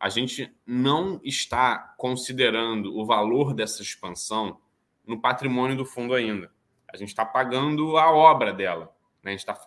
a 0.00 0.08
gente 0.08 0.50
não 0.66 1.20
está 1.22 1.94
considerando 1.98 2.98
o 2.98 3.04
valor 3.04 3.52
dessa 3.52 3.82
expansão 3.82 4.58
no 5.06 5.20
patrimônio 5.20 5.76
do 5.76 5.84
fundo 5.84 6.14
ainda. 6.14 6.50
A 6.88 6.96
gente 6.96 7.10
está 7.10 7.24
pagando 7.24 7.98
a 7.98 8.10
obra 8.10 8.50
dela. 8.50 8.90
Né? 9.22 9.32
A 9.32 9.36
gente 9.36 9.44
tá, 9.44 9.60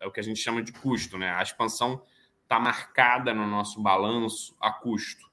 é 0.00 0.06
o 0.06 0.10
que 0.10 0.18
a 0.18 0.22
gente 0.24 0.40
chama 0.40 0.60
de 0.60 0.72
custo. 0.72 1.16
Né? 1.16 1.30
A 1.30 1.40
expansão 1.40 2.02
está 2.42 2.58
marcada 2.58 3.32
no 3.32 3.46
nosso 3.46 3.80
balanço 3.80 4.56
a 4.60 4.72
custo. 4.72 5.25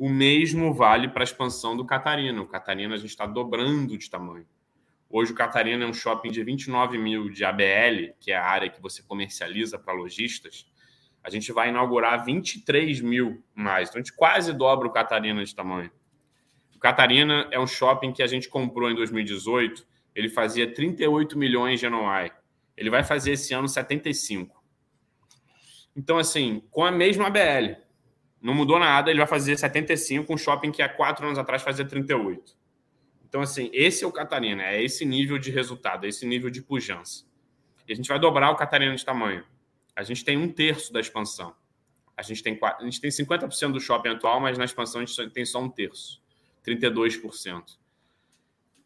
O 0.00 0.08
mesmo 0.08 0.72
vale 0.72 1.08
para 1.08 1.22
a 1.22 1.24
expansão 1.24 1.76
do 1.76 1.84
Catarina. 1.84 2.40
O 2.40 2.46
Catarina 2.46 2.94
a 2.94 2.98
gente 2.98 3.10
está 3.10 3.26
dobrando 3.26 3.96
de 3.96 4.08
tamanho. 4.08 4.46
Hoje 5.08 5.32
o 5.32 5.34
Catarina 5.34 5.84
é 5.84 5.86
um 5.86 5.92
shopping 5.92 6.30
de 6.30 6.42
29 6.42 6.96
mil 6.96 7.28
de 7.28 7.44
ABL, 7.44 8.14
que 8.18 8.32
é 8.32 8.36
a 8.36 8.44
área 8.44 8.70
que 8.70 8.80
você 8.80 9.02
comercializa 9.02 9.78
para 9.78 9.92
lojistas 9.92 10.66
a 11.22 11.28
gente 11.28 11.52
vai 11.52 11.68
inaugurar 11.68 12.24
23 12.24 13.00
mil 13.00 13.42
mais. 13.54 13.88
Então, 13.88 14.00
a 14.00 14.02
gente 14.02 14.14
quase 14.14 14.52
dobra 14.52 14.88
o 14.88 14.90
Catarina 14.90 15.44
de 15.44 15.54
tamanho. 15.54 15.90
O 16.74 16.78
Catarina 16.78 17.46
é 17.50 17.60
um 17.60 17.66
shopping 17.66 18.12
que 18.12 18.22
a 18.22 18.26
gente 18.26 18.48
comprou 18.48 18.90
em 18.90 18.94
2018. 18.94 19.86
Ele 20.14 20.30
fazia 20.30 20.72
38 20.72 21.38
milhões 21.38 21.78
de 21.78 21.88
NOI. 21.88 22.32
Ele 22.76 22.88
vai 22.88 23.04
fazer 23.04 23.32
esse 23.32 23.52
ano 23.52 23.68
75. 23.68 24.62
Então, 25.94 26.16
assim, 26.16 26.62
com 26.70 26.84
a 26.84 26.90
mesma 26.90 27.26
ABL, 27.26 27.76
Não 28.40 28.54
mudou 28.54 28.78
nada, 28.78 29.10
ele 29.10 29.18
vai 29.18 29.26
fazer 29.26 29.56
75, 29.56 30.32
um 30.32 30.36
shopping 30.36 30.70
que 30.72 30.80
há 30.80 30.88
quatro 30.88 31.26
anos 31.26 31.38
atrás 31.38 31.62
fazia 31.62 31.84
38. 31.84 32.56
Então, 33.28 33.42
assim, 33.42 33.70
esse 33.72 34.02
é 34.02 34.06
o 34.06 34.12
Catarina, 34.12 34.62
é 34.62 34.82
esse 34.82 35.04
nível 35.04 35.38
de 35.38 35.50
resultado, 35.50 36.04
é 36.04 36.08
esse 36.08 36.26
nível 36.26 36.50
de 36.50 36.62
pujança. 36.62 37.24
E 37.86 37.92
a 37.92 37.96
gente 37.96 38.08
vai 38.08 38.18
dobrar 38.18 38.50
o 38.50 38.56
Catarina 38.56 38.94
de 38.94 39.04
tamanho. 39.04 39.44
A 39.94 40.02
gente 40.02 40.24
tem 40.24 40.36
um 40.36 40.50
terço 40.50 40.92
da 40.92 41.00
expansão. 41.00 41.54
A 42.16 42.22
gente 42.22 42.42
tem, 42.42 42.58
a 42.62 42.84
gente 42.84 43.00
tem 43.00 43.10
50% 43.10 43.72
do 43.72 43.80
shopping 43.80 44.10
atual, 44.10 44.40
mas 44.40 44.58
na 44.58 44.64
expansão 44.64 45.00
a 45.00 45.04
gente 45.04 45.30
tem 45.30 45.44
só 45.44 45.60
um 45.60 45.68
terço, 45.68 46.22
32%. 46.66 47.78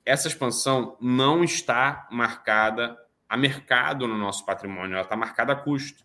Essa 0.05 0.29
expansão 0.29 0.97
não 1.01 1.43
está 1.43 2.07
marcada 2.11 2.97
a 3.29 3.37
mercado 3.37 4.07
no 4.07 4.17
nosso 4.17 4.45
patrimônio, 4.45 4.95
ela 4.95 5.03
está 5.03 5.17
marcada 5.17 5.53
a 5.53 5.57
custo. 5.57 6.05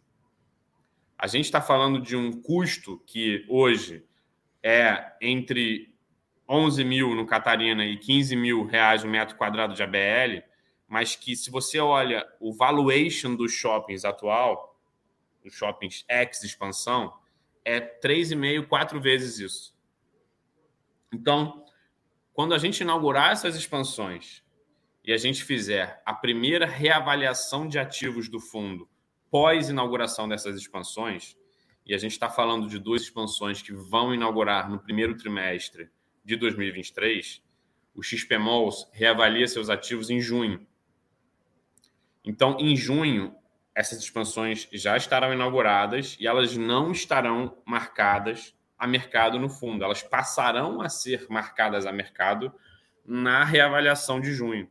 A 1.22 1.28
gente 1.28 1.44
está 1.44 1.60
falando 1.60 2.00
de 2.00 2.16
um 2.16 2.32
custo 2.32 3.04
que 3.06 3.46
hoje 3.50 4.06
é 4.64 5.12
entre 5.22 5.94
11 6.48 6.82
mil 6.86 7.14
no 7.14 7.26
Catarina 7.26 7.86
e 7.86 7.98
15 7.98 8.38
mil 8.38 8.66
reais 8.66 9.04
o 9.04 9.08
metro 9.08 9.36
quadrado 9.36 9.74
de 9.74 9.84
ABL, 9.84 10.42
mas 10.88 11.18
que 11.18 11.36
se 11.36 11.52
você 11.52 11.78
olha 11.78 12.26
o 12.40 12.54
valuation 12.54 13.36
dos 13.36 13.52
shoppings 13.52 14.06
atual, 14.06 14.80
os 15.44 15.54
shoppings 15.54 16.06
X 16.08 16.42
expansão, 16.42 17.14
é 17.66 17.82
3,5, 17.82 18.66
4 18.68 19.02
vezes 19.02 19.40
isso. 19.40 19.76
Então, 21.12 21.66
quando 22.32 22.54
a 22.54 22.58
gente 22.58 22.80
inaugurar 22.80 23.34
essas 23.34 23.58
expansões 23.58 24.42
e 25.04 25.12
a 25.12 25.18
gente 25.18 25.44
fizer 25.44 26.02
a 26.06 26.14
primeira 26.14 26.66
reavaliação 26.66 27.68
de 27.68 27.78
ativos 27.78 28.30
do 28.30 28.40
fundo 28.40 28.88
pós-inauguração 29.30 30.28
dessas 30.28 30.56
expansões, 30.56 31.38
e 31.86 31.94
a 31.94 31.98
gente 31.98 32.12
está 32.12 32.30
falando 32.30 32.68
de 32.68 32.78
duas 32.78 33.02
expansões 33.02 33.62
que 33.62 33.74
vão 33.74 34.14
inaugurar 34.14 34.70
no 34.70 34.80
primeiro 34.80 35.18
trimestre 35.18 35.90
de 36.24 36.36
2023, 36.36 37.42
o 37.96 38.04
XP 38.04 38.38
Malls 38.38 38.88
reavalia 38.92 39.48
seus 39.48 39.70
ativos 39.70 40.10
em 40.10 40.22
junho. 40.22 40.66
Então, 42.24 42.58
em 42.60 42.76
junho, 42.76 43.36
essas 43.74 44.00
expansões 44.00 44.68
já 44.72 44.96
estarão 44.98 45.34
inauguradas 45.34 46.16
e 46.20 46.28
elas 46.28 46.56
não 46.56 46.92
estarão 46.92 47.58
marcadas 47.66 48.54
a 48.78 48.86
mercado 48.86 49.40
no 49.40 49.50
fundo. 49.50 49.84
Elas 49.84 50.04
passarão 50.04 50.82
a 50.82 50.90
ser 50.90 51.26
marcadas 51.30 51.86
a 51.86 51.92
mercado 51.92 52.54
na 53.06 53.44
reavaliação 53.44 54.22
de 54.22 54.32
junho. 54.32 54.70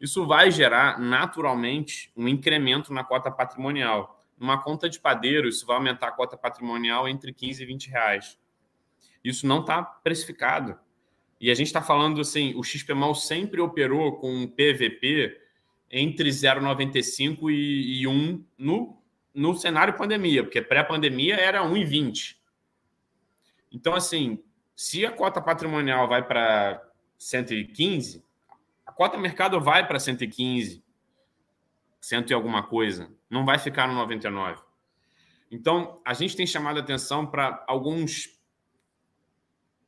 Isso 0.00 0.26
vai 0.26 0.50
gerar 0.50 0.98
naturalmente 0.98 2.10
um 2.16 2.26
incremento 2.26 2.92
na 2.92 3.04
cota 3.04 3.30
patrimonial. 3.30 4.18
Numa 4.38 4.62
conta 4.62 4.88
de 4.88 4.98
padeiro, 4.98 5.46
isso 5.46 5.66
vai 5.66 5.76
aumentar 5.76 6.08
a 6.08 6.12
cota 6.12 6.36
patrimonial 6.36 7.06
entre 7.06 7.32
15 7.32 7.62
e 7.62 7.66
20 7.66 7.90
reais. 7.90 8.38
Isso 9.22 9.46
não 9.46 9.60
está 9.60 9.82
precificado. 9.82 10.78
E 11.38 11.50
a 11.50 11.54
gente 11.54 11.66
está 11.66 11.82
falando 11.82 12.20
assim, 12.20 12.54
o 12.54 12.62
XPMAL 12.62 13.14
sempre 13.14 13.60
operou 13.60 14.16
com 14.16 14.32
um 14.32 14.46
PVP 14.46 15.38
entre 15.90 16.30
0,95 16.30 17.50
e, 17.50 18.00
e 18.02 18.06
1 18.06 18.44
no, 18.56 19.02
no 19.34 19.54
cenário 19.54 19.96
pandemia, 19.96 20.42
porque 20.42 20.62
pré-pandemia 20.62 21.36
era 21.36 21.62
1,20. 21.62 22.36
Então, 23.72 23.94
assim, 23.94 24.42
se 24.74 25.04
a 25.04 25.12
cota 25.12 25.40
patrimonial 25.40 26.08
vai 26.08 26.26
para 26.26 26.82
115, 27.18 28.18
a 28.18 28.29
cota 29.00 29.16
mercado 29.16 29.58
vai 29.58 29.86
para 29.88 29.98
115, 29.98 30.84
cento 31.98 32.30
e 32.32 32.34
alguma 32.34 32.62
coisa, 32.62 33.10
não 33.30 33.46
vai 33.46 33.58
ficar 33.58 33.88
no 33.88 33.94
99. 33.94 34.60
Então, 35.50 36.02
a 36.04 36.12
gente 36.12 36.36
tem 36.36 36.46
chamado 36.46 36.76
a 36.76 36.82
atenção 36.82 37.24
para 37.26 37.64
alguns, 37.66 38.38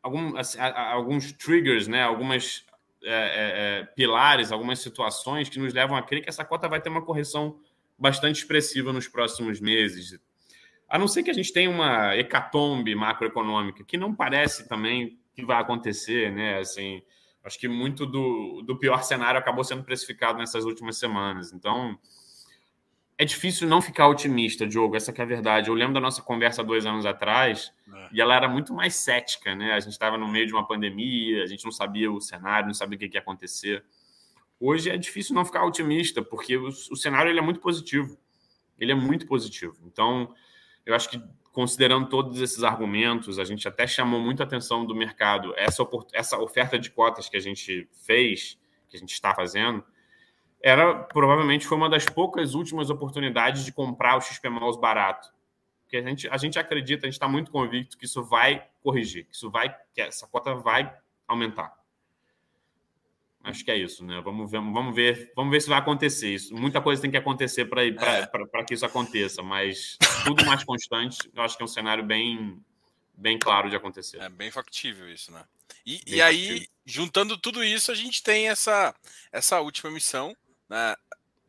alguns, 0.03 0.57
alguns 0.59 1.31
triggers, 1.31 1.87
né? 1.87 2.03
algumas 2.03 2.64
é, 3.05 3.11
é, 3.11 3.81
é, 3.81 3.85
pilares, 3.85 4.51
algumas 4.51 4.79
situações 4.79 5.51
que 5.51 5.59
nos 5.59 5.75
levam 5.75 5.94
a 5.94 6.03
crer 6.03 6.22
que 6.22 6.31
essa 6.31 6.42
cota 6.42 6.66
vai 6.66 6.81
ter 6.81 6.88
uma 6.88 7.05
correção 7.05 7.61
bastante 7.98 8.37
expressiva 8.37 8.94
nos 8.94 9.09
próximos 9.09 9.61
meses. 9.61 10.18
A 10.88 10.98
não 10.98 11.07
ser 11.07 11.22
que 11.22 11.31
a 11.31 11.35
gente 11.35 11.53
tenha 11.53 11.68
uma 11.68 12.16
hecatombe 12.16 12.94
macroeconômica, 12.94 13.85
que 13.85 13.98
não 13.98 14.14
parece 14.14 14.66
também 14.66 15.20
que 15.35 15.44
vai 15.44 15.61
acontecer, 15.61 16.33
né? 16.33 16.61
Assim, 16.61 17.03
acho 17.44 17.59
que 17.59 17.68
muito 17.68 18.07
do, 18.07 18.62
do 18.62 18.78
pior 18.78 19.02
cenário 19.02 19.38
acabou 19.38 19.64
sendo 19.64 19.83
precificado 19.83 20.38
nessas 20.38 20.64
últimas 20.64 20.98
semanas. 20.98 21.52
Então, 21.52 21.98
é 23.18 23.24
difícil 23.24 23.68
não 23.68 23.81
ficar 23.81 24.09
otimista, 24.09 24.66
Diogo, 24.66 24.96
essa 24.96 25.12
é 25.12 25.22
a 25.22 25.24
verdade. 25.24 25.68
Eu 25.68 25.74
lembro 25.74 25.94
da 25.94 26.00
nossa 26.00 26.22
conversa 26.22 26.64
dois 26.64 26.87
anos 26.87 27.07
atrás 27.07 27.72
é. 27.92 28.09
e 28.12 28.20
ela 28.20 28.35
era 28.35 28.48
muito 28.48 28.72
mais 28.72 28.94
cética, 28.96 29.55
né? 29.55 29.72
A 29.72 29.81
gente 29.81 29.92
estava 29.92 30.16
no 30.16 30.26
meio 30.26 30.46
de 30.46 30.52
uma 30.52 30.66
pandemia, 30.66 31.42
a 31.42 31.46
gente 31.46 31.64
não 31.64 31.72
sabia 31.72 32.11
o 32.11 32.20
cenário, 32.20 32.66
não 32.66 32.74
sabia 32.74 32.96
o 32.96 32.98
que 32.98 33.14
ia 33.14 33.20
acontecer. 33.20 33.85
Hoje 34.59 34.90
é 34.90 34.96
difícil 34.96 35.35
não 35.35 35.44
ficar 35.44 35.64
otimista, 35.64 36.22
porque 36.22 36.57
o, 36.57 36.68
o 36.68 36.96
cenário 36.96 37.31
ele 37.31 37.38
é 37.38 37.42
muito 37.42 37.61
positivo. 37.61 38.18
Ele 38.78 38.92
é 38.92 38.94
muito 38.94 39.26
positivo. 39.26 39.76
Então, 39.85 40.35
eu 40.85 40.94
acho 40.94 41.09
que 41.09 41.22
considerando 41.52 42.08
todos 42.08 42.40
esses 42.40 42.62
argumentos, 42.64 43.38
a 43.38 43.44
gente 43.44 43.68
até 43.68 43.86
chamou 43.86 44.18
muito 44.18 44.42
a 44.42 44.46
atenção 44.46 44.86
do 44.86 44.94
mercado. 44.94 45.52
Essa, 45.56 45.86
essa 46.14 46.38
oferta 46.38 46.78
de 46.78 46.90
cotas 46.90 47.28
que 47.28 47.36
a 47.36 47.40
gente 47.40 47.88
fez, 48.04 48.58
que 48.88 48.96
a 48.96 48.98
gente 49.00 49.12
está 49.12 49.34
fazendo, 49.34 49.84
era 50.62 50.94
provavelmente 50.94 51.66
foi 51.66 51.76
uma 51.76 51.90
das 51.90 52.06
poucas 52.06 52.54
últimas 52.54 52.88
oportunidades 52.88 53.64
de 53.64 53.72
comprar 53.72 54.16
o 54.16 54.20
XP 54.20 54.48
Mouse 54.48 54.80
barato. 54.80 55.28
Porque 55.82 55.98
a 55.98 56.02
gente, 56.02 56.28
a 56.28 56.36
gente 56.38 56.58
acredita, 56.58 57.04
a 57.04 57.08
gente 57.08 57.16
está 57.16 57.28
muito 57.28 57.50
convicto 57.50 57.98
que 57.98 58.06
isso 58.06 58.24
vai 58.24 58.66
corrigir, 58.82 59.26
que 59.26 59.34
isso 59.34 59.50
vai, 59.50 59.74
que 59.92 60.00
essa 60.00 60.26
cota 60.26 60.54
vai 60.54 60.90
aumentar. 61.28 61.81
Acho 63.44 63.64
que 63.64 63.70
é 63.70 63.76
isso, 63.76 64.05
né? 64.05 64.20
Vamos 64.20 64.50
ver, 64.50 64.61
vamos 64.61 64.94
ver, 64.94 65.33
vamos 65.35 65.50
ver 65.50 65.61
se 65.61 65.68
vai 65.68 65.78
acontecer 65.78 66.33
isso. 66.33 66.55
Muita 66.55 66.81
coisa 66.81 67.02
tem 67.02 67.11
que 67.11 67.16
acontecer 67.16 67.64
para 67.64 67.85
é. 67.85 68.64
que 68.66 68.74
isso 68.74 68.87
aconteça, 68.87 69.42
mas 69.42 69.98
tudo 70.24 70.44
mais 70.46 70.62
constante, 70.62 71.31
eu 71.35 71.42
acho 71.42 71.57
que 71.57 71.62
é 71.62 71.64
um 71.64 71.68
cenário 71.68 72.05
bem, 72.05 72.62
bem 73.14 73.38
claro 73.38 73.68
de 73.68 73.74
acontecer. 73.74 74.20
É 74.20 74.28
bem 74.28 74.50
factível 74.50 75.12
isso, 75.12 75.33
né? 75.33 75.44
E, 75.85 76.00
e 76.07 76.22
aí, 76.22 76.68
juntando 76.85 77.37
tudo 77.37 77.64
isso, 77.64 77.90
a 77.90 77.94
gente 77.94 78.22
tem 78.22 78.48
essa, 78.48 78.94
essa 79.33 79.61
última 79.61 79.90
missão, 79.90 80.37
né? 80.68 80.94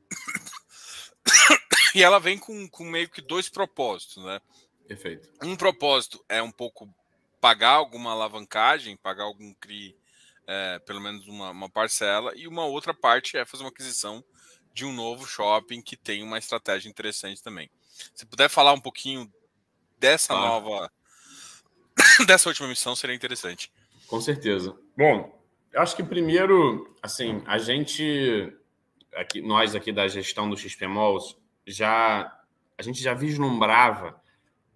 e 1.93 2.01
ela 2.01 2.19
vem 2.19 2.39
com, 2.39 2.67
com 2.67 2.85
meio 2.85 3.07
que 3.07 3.21
dois 3.21 3.49
propósitos, 3.49 4.23
né? 4.23 4.41
Perfeito. 4.87 5.29
Um 5.43 5.55
propósito 5.55 6.23
é 6.27 6.41
um 6.41 6.51
pouco 6.51 6.91
pagar 7.39 7.71
alguma 7.71 8.11
alavancagem, 8.11 8.97
pagar 8.97 9.25
algum 9.25 9.53
CRI, 9.55 9.95
é, 10.47 10.79
pelo 10.79 11.01
menos 11.01 11.27
uma, 11.27 11.51
uma 11.51 11.69
parcela, 11.69 12.33
e 12.35 12.47
uma 12.47 12.65
outra 12.65 12.93
parte 12.93 13.37
é 13.37 13.45
fazer 13.45 13.63
uma 13.63 13.69
aquisição 13.69 14.23
de 14.73 14.85
um 14.85 14.91
novo 14.91 15.25
shopping 15.25 15.81
que 15.81 15.95
tem 15.95 16.23
uma 16.23 16.37
estratégia 16.37 16.89
interessante 16.89 17.43
também. 17.43 17.69
Se 18.13 18.25
puder 18.25 18.49
falar 18.49 18.73
um 18.73 18.79
pouquinho 18.79 19.31
dessa 19.99 20.33
nova, 20.33 20.91
dessa 22.25 22.49
última 22.49 22.67
missão, 22.67 22.95
seria 22.95 23.15
interessante. 23.15 23.71
Com 24.07 24.19
certeza. 24.19 24.75
Bom, 24.97 25.39
eu 25.71 25.81
acho 25.81 25.95
que 25.95 26.03
primeiro, 26.03 26.95
assim, 27.01 27.41
a 27.45 27.57
gente 27.57 28.51
aqui, 29.15 29.41
nós 29.41 29.75
aqui 29.75 29.91
da 29.91 30.07
gestão 30.07 30.49
do 30.49 30.57
XP 30.57 30.87
Malls, 30.87 31.35
já 31.65 32.39
a 32.77 32.81
gente 32.81 33.01
já 33.01 33.13
vislumbrava 33.13 34.19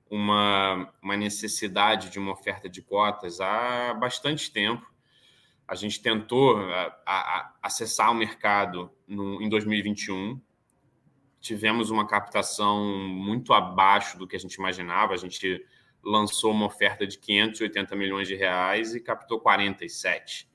uma, 0.10 0.91
uma 1.01 1.17
necessidade 1.17 2.10
de 2.10 2.19
uma 2.19 2.32
oferta 2.32 2.69
de 2.69 2.82
cotas 2.82 3.41
há 3.41 3.93
bastante 3.93 4.51
tempo. 4.51 4.86
A 5.67 5.75
gente 5.75 6.01
tentou 6.01 6.58
a, 6.58 6.95
a, 7.06 7.53
acessar 7.62 8.10
o 8.12 8.15
mercado 8.15 8.89
no, 9.06 9.41
em 9.41 9.49
2021. 9.49 10.39
Tivemos 11.41 11.89
uma 11.89 12.08
captação 12.08 12.84
muito 13.10 13.53
abaixo 13.53 14.17
do 14.17 14.25
que 14.25 14.36
a 14.36 14.39
gente 14.39 14.53
imaginava. 14.56 15.13
A 15.13 15.17
gente 15.17 15.63
lançou 16.03 16.51
uma 16.51 16.65
oferta 16.65 17.06
de 17.06 17.17
580 17.17 17.95
milhões 17.95 18.27
de 18.27 18.36
reais 18.36 18.95
e 18.95 19.01
captou 19.01 19.41
47. 19.41 20.49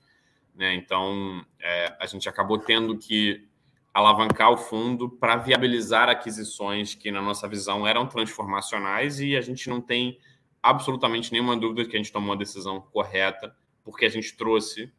Né? 0.54 0.74
Então, 0.74 1.44
é, 1.60 1.94
a 2.00 2.06
gente 2.06 2.28
acabou 2.28 2.58
tendo 2.58 2.96
que 2.96 3.46
alavancar 3.92 4.50
o 4.50 4.56
fundo 4.56 5.10
para 5.10 5.36
viabilizar 5.36 6.08
aquisições 6.08 6.94
que, 6.94 7.10
na 7.10 7.20
nossa 7.20 7.46
visão, 7.46 7.86
eram 7.86 8.06
transformacionais 8.06 9.20
e 9.20 9.36
a 9.36 9.40
gente 9.42 9.68
não 9.68 9.80
tem 9.80 10.18
absolutamente 10.62 11.32
nenhuma 11.32 11.56
dúvida 11.56 11.84
que 11.84 11.96
a 11.96 11.98
gente 11.98 12.12
tomou 12.12 12.32
a 12.32 12.38
decisão 12.38 12.80
correta, 12.80 13.54
porque 13.84 14.06
a 14.06 14.08
gente 14.08 14.34
trouxe 14.36 14.90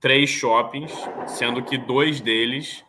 três 0.00 0.30
shoppings, 0.30 0.92
sendo 1.26 1.62
que 1.62 1.78
dois 1.78 2.20
deles 2.20 2.84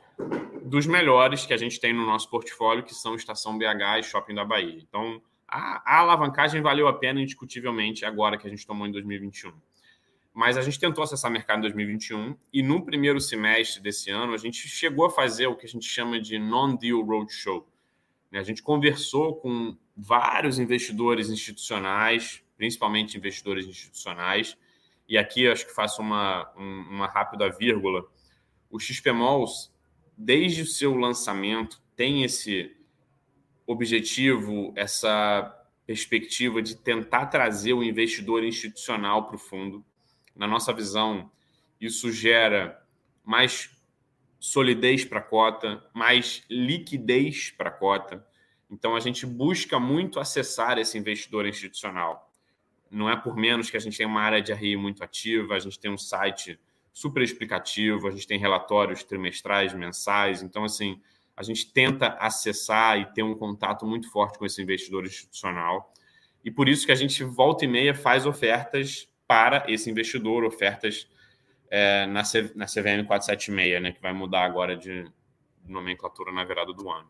dos 0.64 0.86
melhores 0.86 1.46
que 1.46 1.54
a 1.54 1.58
gente 1.58 1.80
tem 1.80 1.94
no 1.94 2.06
nosso 2.06 2.30
portfólio, 2.30 2.84
que 2.84 2.94
são 2.94 3.16
Estação 3.16 3.58
BH 3.58 4.00
e 4.00 4.04
Shopping 4.04 4.36
da 4.36 4.44
Bahia. 4.44 4.80
Então, 4.82 5.22
a, 5.48 5.82
a 5.86 6.00
alavancagem 6.00 6.62
valeu 6.62 6.88
a 6.88 6.94
pena 6.94 7.22
indiscutivelmente 7.22 8.04
agora 8.04 8.38
que 8.38 8.48
a 8.48 8.50
gente 8.50 8.66
tomou 8.66 8.86
em 8.86 8.92
2021 8.92 9.54
mas 10.38 10.56
a 10.56 10.62
gente 10.62 10.80
tentou 10.80 11.04
acessar 11.04 11.32
mercado 11.32 11.58
em 11.58 11.62
2021 11.62 12.38
e 12.54 12.62
no 12.62 12.86
primeiro 12.86 13.20
semestre 13.20 13.82
desse 13.82 14.12
ano 14.12 14.36
a 14.36 14.38
gente 14.38 14.68
chegou 14.68 15.08
a 15.08 15.10
fazer 15.10 15.48
o 15.48 15.56
que 15.56 15.66
a 15.66 15.70
gente 15.70 15.88
chama 15.88 16.22
de 16.22 16.38
non-deal 16.38 17.02
roadshow. 17.02 17.68
Né? 18.32 18.38
A 18.38 18.44
gente 18.44 18.62
conversou 18.62 19.38
com 19.38 19.76
vários 19.96 20.60
investidores 20.60 21.32
institucionais, 21.32 22.44
principalmente 22.56 23.18
investidores 23.18 23.66
institucionais, 23.66 24.56
e 25.08 25.18
aqui 25.18 25.48
acho 25.48 25.66
que 25.66 25.74
faço 25.74 26.02
uma, 26.02 26.50
uma 26.56 27.08
rápida 27.08 27.50
vírgula. 27.50 28.06
O 28.70 28.80
XPMOLs, 28.80 29.74
desde 30.18 30.64
o 30.64 30.66
seu 30.66 30.96
lançamento, 30.96 31.82
tem 31.96 32.24
esse 32.24 32.76
objetivo, 33.66 34.74
essa 34.76 35.54
perspectiva 35.86 36.62
de 36.62 36.76
tentar 36.76 37.28
trazer 37.28 37.74
o 37.74 37.84
investidor 37.84 38.44
institucional 38.44 39.26
para 39.26 39.38
o 39.38 39.40
fundo. 39.40 39.86
Na 40.36 40.46
nossa 40.46 40.74
visão, 40.74 41.32
isso 41.80 42.12
gera 42.12 42.86
mais 43.24 43.70
solidez 44.40 45.06
para 45.06 45.20
a 45.20 45.24
cota, 45.24 45.84
mais 45.94 46.44
liquidez 46.50 47.50
para 47.52 47.70
a 47.70 47.72
cota. 47.74 48.26
Então, 48.70 48.96
a 48.96 49.00
gente 49.00 49.26
busca 49.26 49.80
muito 49.80 50.20
acessar 50.20 50.78
esse 50.78 50.98
investidor 50.98 51.46
institucional. 51.46 52.27
Não 52.90 53.10
é 53.10 53.16
por 53.16 53.36
menos 53.36 53.70
que 53.70 53.78
a 53.78 53.80
gente 53.80 53.98
tem 53.98 54.06
uma 54.06 54.22
área 54.22 54.42
de 54.42 54.54
RI 54.54 54.76
muito 54.78 55.04
ativa, 55.04 55.56
a 55.56 55.60
gente 55.60 55.80
tem 55.80 55.92
um 55.92 55.98
site 55.98 56.60
super 56.94 57.22
explicativo, 57.22 58.08
a 58.08 58.12
gente 58.12 58.26
tem 58.26 58.40
relatórios 58.40 59.04
trimestrais, 59.04 59.74
mensais. 59.74 60.42
Então, 60.42 60.64
assim, 60.64 61.00
a 61.36 61.44
gente 61.44 61.72
tenta 61.72 62.08
acessar 62.20 63.00
e 63.00 63.06
ter 63.14 63.22
um 63.22 63.36
contato 63.36 63.86
muito 63.86 64.10
forte 64.10 64.40
com 64.40 64.46
esse 64.46 64.62
investidor 64.62 65.06
institucional. 65.06 65.94
E 66.44 66.50
por 66.50 66.68
isso 66.68 66.86
que 66.86 66.92
a 66.92 66.96
gente 66.96 67.24
volta 67.24 67.66
e 67.66 67.68
meia 67.68 67.94
faz 67.94 68.26
ofertas 68.26 69.08
para 69.28 69.66
esse 69.68 69.90
investidor, 69.92 70.44
ofertas 70.44 71.08
é, 71.70 72.08
na, 72.08 72.24
C, 72.24 72.52
na 72.56 72.66
CVM 72.66 73.06
476, 73.06 73.82
né, 73.82 73.92
que 73.92 74.02
vai 74.02 74.14
mudar 74.14 74.46
agora 74.46 74.76
de 74.76 75.06
nomenclatura 75.66 76.32
na 76.32 76.44
virada 76.44 76.74
do 76.74 76.90
ano. 76.90 77.10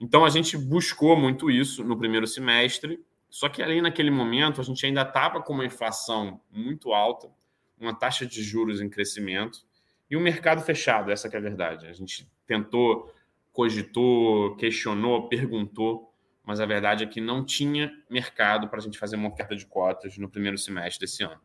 Então 0.00 0.24
a 0.24 0.30
gente 0.30 0.56
buscou 0.56 1.16
muito 1.16 1.50
isso 1.50 1.84
no 1.84 1.96
primeiro 1.96 2.26
semestre, 2.26 2.98
só 3.28 3.48
que 3.48 3.62
ali 3.62 3.80
naquele 3.80 4.10
momento 4.10 4.60
a 4.60 4.64
gente 4.64 4.84
ainda 4.86 5.02
estava 5.02 5.42
com 5.42 5.52
uma 5.52 5.64
inflação 5.64 6.40
muito 6.50 6.92
alta, 6.92 7.30
uma 7.78 7.94
taxa 7.94 8.24
de 8.26 8.42
juros 8.42 8.80
em 8.80 8.88
crescimento 8.88 9.66
e 10.10 10.16
um 10.16 10.20
mercado 10.20 10.62
fechado, 10.62 11.10
essa 11.10 11.28
é 11.28 11.36
a 11.36 11.40
verdade. 11.40 11.86
A 11.86 11.92
gente 11.92 12.30
tentou, 12.46 13.12
cogitou, 13.52 14.56
questionou, 14.56 15.28
perguntou, 15.28 16.12
mas 16.44 16.60
a 16.60 16.66
verdade 16.66 17.04
é 17.04 17.06
que 17.06 17.20
não 17.20 17.44
tinha 17.44 17.92
mercado 18.08 18.68
para 18.68 18.78
a 18.78 18.82
gente 18.82 18.98
fazer 18.98 19.16
uma 19.16 19.28
oferta 19.28 19.56
de 19.56 19.66
cotas 19.66 20.16
no 20.16 20.28
primeiro 20.28 20.56
semestre 20.56 21.00
desse 21.00 21.24
ano. 21.24 21.40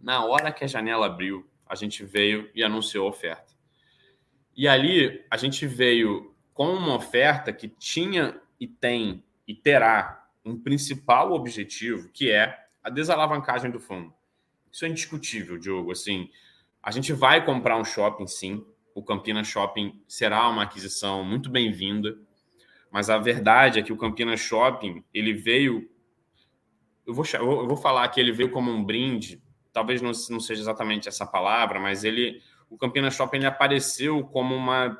Na 0.00 0.24
hora 0.24 0.52
que 0.52 0.64
a 0.64 0.66
janela 0.66 1.06
abriu, 1.06 1.48
a 1.66 1.74
gente 1.74 2.04
veio 2.04 2.48
e 2.54 2.62
anunciou 2.62 3.06
a 3.06 3.10
oferta. 3.10 3.52
E 4.56 4.68
ali 4.68 5.24
a 5.30 5.36
gente 5.36 5.66
veio 5.66 6.34
com 6.54 6.72
uma 6.72 6.94
oferta 6.94 7.52
que 7.52 7.68
tinha 7.68 8.40
e 8.58 8.66
tem 8.66 9.24
e 9.46 9.54
terá 9.54 10.19
um 10.44 10.58
principal 10.58 11.32
objetivo, 11.32 12.08
que 12.10 12.30
é 12.30 12.56
a 12.82 12.90
desalavancagem 12.90 13.70
do 13.70 13.80
fundo. 13.80 14.12
Isso 14.72 14.84
é 14.84 14.88
indiscutível, 14.88 15.58
Diogo. 15.58 15.92
Assim, 15.92 16.30
a 16.82 16.90
gente 16.90 17.12
vai 17.12 17.44
comprar 17.44 17.76
um 17.76 17.84
shopping, 17.84 18.26
sim. 18.26 18.64
O 18.94 19.02
Campinas 19.02 19.46
Shopping 19.46 20.02
será 20.08 20.48
uma 20.48 20.62
aquisição 20.62 21.24
muito 21.24 21.50
bem-vinda. 21.50 22.18
Mas 22.90 23.08
a 23.08 23.18
verdade 23.18 23.78
é 23.78 23.82
que 23.82 23.92
o 23.92 23.96
Campinas 23.96 24.40
Shopping 24.40 25.04
ele 25.14 25.32
veio. 25.32 25.88
Eu 27.06 27.14
vou, 27.14 27.24
eu 27.34 27.68
vou 27.68 27.76
falar 27.76 28.08
que 28.08 28.20
ele 28.20 28.32
veio 28.32 28.50
como 28.50 28.70
um 28.70 28.84
brinde 28.84 29.42
talvez 29.72 30.00
não, 30.02 30.12
não 30.30 30.40
seja 30.40 30.60
exatamente 30.60 31.08
essa 31.08 31.26
palavra, 31.26 31.78
mas 31.78 32.04
ele, 32.04 32.42
o 32.68 32.76
Campinas 32.76 33.14
Shopping 33.14 33.38
ele 33.38 33.46
apareceu 33.46 34.24
como 34.24 34.54
uma 34.54 34.96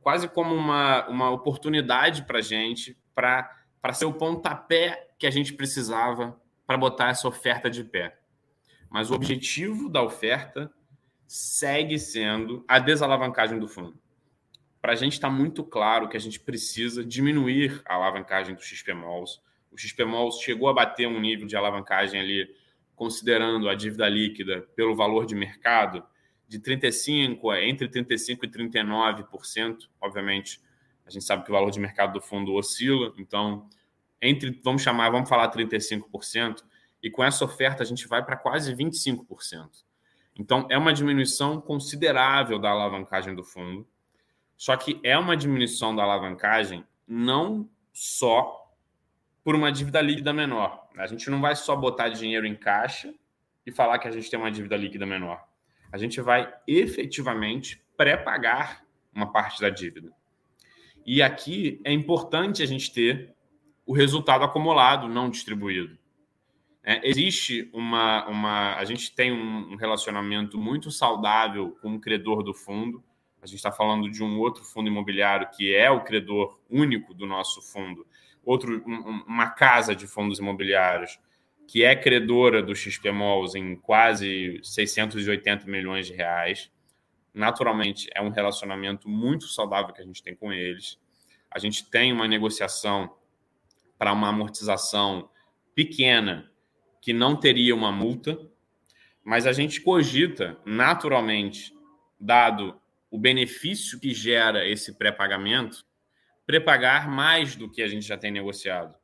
quase 0.00 0.28
como 0.28 0.54
uma, 0.54 1.06
uma 1.08 1.30
oportunidade 1.30 2.24
para 2.24 2.38
a 2.38 2.42
gente 2.42 2.98
para 3.14 3.48
ser 3.92 4.04
o 4.04 4.12
pontapé 4.12 5.08
que 5.18 5.26
a 5.26 5.30
gente 5.30 5.52
precisava 5.52 6.40
para 6.66 6.78
botar 6.78 7.08
essa 7.08 7.26
oferta 7.26 7.68
de 7.68 7.82
pé. 7.82 8.16
Mas 8.88 9.10
o 9.10 9.14
objetivo 9.14 9.88
da 9.88 10.02
oferta 10.02 10.72
segue 11.26 11.98
sendo 11.98 12.64
a 12.68 12.78
desalavancagem 12.78 13.58
do 13.58 13.66
fundo. 13.66 13.98
Para 14.80 14.92
a 14.92 14.96
gente 14.96 15.14
está 15.14 15.30
muito 15.30 15.64
claro 15.64 16.08
que 16.08 16.16
a 16.16 16.20
gente 16.20 16.38
precisa 16.38 17.04
diminuir 17.04 17.80
a 17.84 17.94
alavancagem 17.94 18.54
do 18.54 18.62
XPMOLs. 18.62 19.40
O 19.70 19.78
XPMOLs 19.78 20.40
chegou 20.40 20.68
a 20.68 20.74
bater 20.74 21.08
um 21.08 21.20
nível 21.20 21.46
de 21.46 21.56
alavancagem 21.56 22.20
ali 22.20 22.54
considerando 22.94 23.68
a 23.68 23.74
dívida 23.74 24.08
líquida 24.08 24.62
pelo 24.76 24.94
valor 24.94 25.26
de 25.26 25.34
mercado, 25.34 26.04
de 26.46 26.60
35% 26.60 27.54
é, 27.54 27.68
entre 27.68 27.88
35% 27.88 28.38
e 28.42 28.48
39%. 28.48 29.88
Obviamente, 30.00 30.60
a 30.60 30.71
gente 31.12 31.24
sabe 31.24 31.44
que 31.44 31.50
o 31.50 31.54
valor 31.54 31.70
de 31.70 31.80
mercado 31.80 32.14
do 32.14 32.20
fundo 32.20 32.54
oscila, 32.54 33.12
então, 33.18 33.68
entre, 34.20 34.60
vamos 34.62 34.82
chamar, 34.82 35.10
vamos 35.10 35.28
falar 35.28 35.50
35%, 35.50 36.62
e 37.02 37.10
com 37.10 37.22
essa 37.22 37.44
oferta 37.44 37.82
a 37.82 37.86
gente 37.86 38.06
vai 38.06 38.24
para 38.24 38.36
quase 38.36 38.74
25%. 38.74 39.84
Então, 40.38 40.66
é 40.70 40.78
uma 40.78 40.92
diminuição 40.92 41.60
considerável 41.60 42.58
da 42.58 42.70
alavancagem 42.70 43.34
do 43.34 43.44
fundo, 43.44 43.86
só 44.56 44.76
que 44.76 45.00
é 45.02 45.18
uma 45.18 45.36
diminuição 45.36 45.94
da 45.94 46.02
alavancagem 46.02 46.84
não 47.06 47.68
só 47.92 48.72
por 49.44 49.54
uma 49.54 49.72
dívida 49.72 50.00
líquida 50.00 50.32
menor. 50.32 50.88
A 50.96 51.06
gente 51.06 51.28
não 51.28 51.40
vai 51.40 51.56
só 51.56 51.74
botar 51.74 52.08
dinheiro 52.08 52.46
em 52.46 52.54
caixa 52.54 53.12
e 53.66 53.72
falar 53.72 53.98
que 53.98 54.08
a 54.08 54.10
gente 54.10 54.30
tem 54.30 54.38
uma 54.38 54.50
dívida 54.50 54.76
líquida 54.76 55.04
menor. 55.04 55.44
A 55.90 55.98
gente 55.98 56.20
vai 56.20 56.52
efetivamente 56.66 57.84
pré-pagar 57.96 58.84
uma 59.12 59.30
parte 59.30 59.60
da 59.60 59.68
dívida. 59.68 60.12
E 61.04 61.22
aqui 61.22 61.80
é 61.84 61.92
importante 61.92 62.62
a 62.62 62.66
gente 62.66 62.92
ter 62.92 63.34
o 63.84 63.92
resultado 63.92 64.44
acumulado, 64.44 65.08
não 65.08 65.30
distribuído. 65.30 65.98
É, 66.84 67.08
existe 67.08 67.70
uma, 67.72 68.26
uma. 68.26 68.76
A 68.76 68.84
gente 68.84 69.14
tem 69.14 69.32
um 69.32 69.76
relacionamento 69.76 70.58
muito 70.58 70.90
saudável 70.90 71.76
com 71.80 71.94
o 71.94 72.00
credor 72.00 72.42
do 72.42 72.52
fundo. 72.52 73.02
A 73.40 73.46
gente 73.46 73.56
está 73.56 73.72
falando 73.72 74.10
de 74.10 74.22
um 74.22 74.38
outro 74.38 74.64
fundo 74.64 74.88
imobiliário 74.88 75.48
que 75.50 75.74
é 75.74 75.90
o 75.90 76.02
credor 76.02 76.58
único 76.70 77.12
do 77.12 77.26
nosso 77.26 77.60
fundo 77.60 78.06
outro, 78.44 78.82
um, 78.86 79.24
uma 79.26 79.50
casa 79.50 79.94
de 79.94 80.06
fundos 80.06 80.38
imobiliários 80.38 81.18
que 81.66 81.84
é 81.84 81.94
credora 81.94 82.62
do 82.62 82.74
XPMOLs 82.74 83.54
em 83.54 83.76
quase 83.76 84.60
680 84.62 85.66
milhões 85.66 86.06
de 86.06 86.12
reais. 86.12 86.70
Naturalmente, 87.34 88.08
é 88.14 88.20
um 88.20 88.30
relacionamento 88.30 89.08
muito 89.08 89.46
saudável 89.46 89.94
que 89.94 90.02
a 90.02 90.04
gente 90.04 90.22
tem 90.22 90.34
com 90.34 90.52
eles. 90.52 90.98
A 91.50 91.58
gente 91.58 91.88
tem 91.90 92.12
uma 92.12 92.28
negociação 92.28 93.16
para 93.96 94.12
uma 94.12 94.28
amortização 94.28 95.30
pequena 95.74 96.50
que 97.00 97.12
não 97.12 97.34
teria 97.36 97.74
uma 97.74 97.90
multa, 97.90 98.38
mas 99.24 99.46
a 99.46 99.52
gente 99.52 99.80
cogita, 99.80 100.58
naturalmente, 100.64 101.74
dado 102.18 102.80
o 103.10 103.18
benefício 103.18 103.98
que 104.00 104.12
gera 104.12 104.66
esse 104.66 104.96
pré-pagamento, 104.96 105.84
prepagar 106.46 107.08
mais 107.08 107.56
do 107.56 107.70
que 107.70 107.82
a 107.82 107.88
gente 107.88 108.06
já 108.06 108.16
tem 108.16 108.30
negociado. 108.30 108.94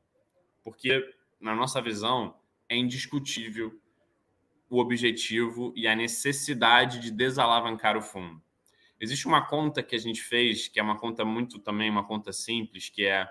Porque, 0.62 1.14
na 1.40 1.54
nossa 1.54 1.80
visão, 1.80 2.34
é 2.68 2.76
indiscutível 2.76 3.80
o 4.68 4.78
objetivo 4.78 5.72
e 5.74 5.86
a 5.86 5.96
necessidade 5.96 7.00
de 7.00 7.10
desalavancar 7.10 7.96
o 7.96 8.02
fundo. 8.02 8.42
Existe 9.00 9.26
uma 9.26 9.46
conta 9.46 9.82
que 9.82 9.94
a 9.94 9.98
gente 9.98 10.20
fez, 10.20 10.68
que 10.68 10.80
é 10.80 10.82
uma 10.82 10.98
conta 10.98 11.24
muito 11.24 11.58
também, 11.58 11.88
uma 11.88 12.04
conta 12.04 12.32
simples, 12.32 12.88
que 12.88 13.06
é 13.06 13.28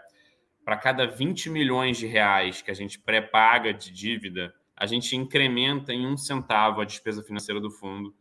para 0.63 0.77
cada 0.77 1.05
20 1.05 1.49
milhões 1.49 1.97
de 1.97 2.07
reais 2.07 2.61
que 2.61 2.71
a 2.71 2.73
gente 2.73 2.99
pré-paga 2.99 3.73
de 3.73 3.91
dívida, 3.91 4.53
a 4.75 4.85
gente 4.85 5.15
incrementa 5.15 5.93
em 5.93 6.05
um 6.05 6.15
centavo 6.15 6.81
a 6.81 6.85
despesa 6.85 7.23
financeira 7.23 7.59
do 7.59 7.71
fundo, 7.71 8.15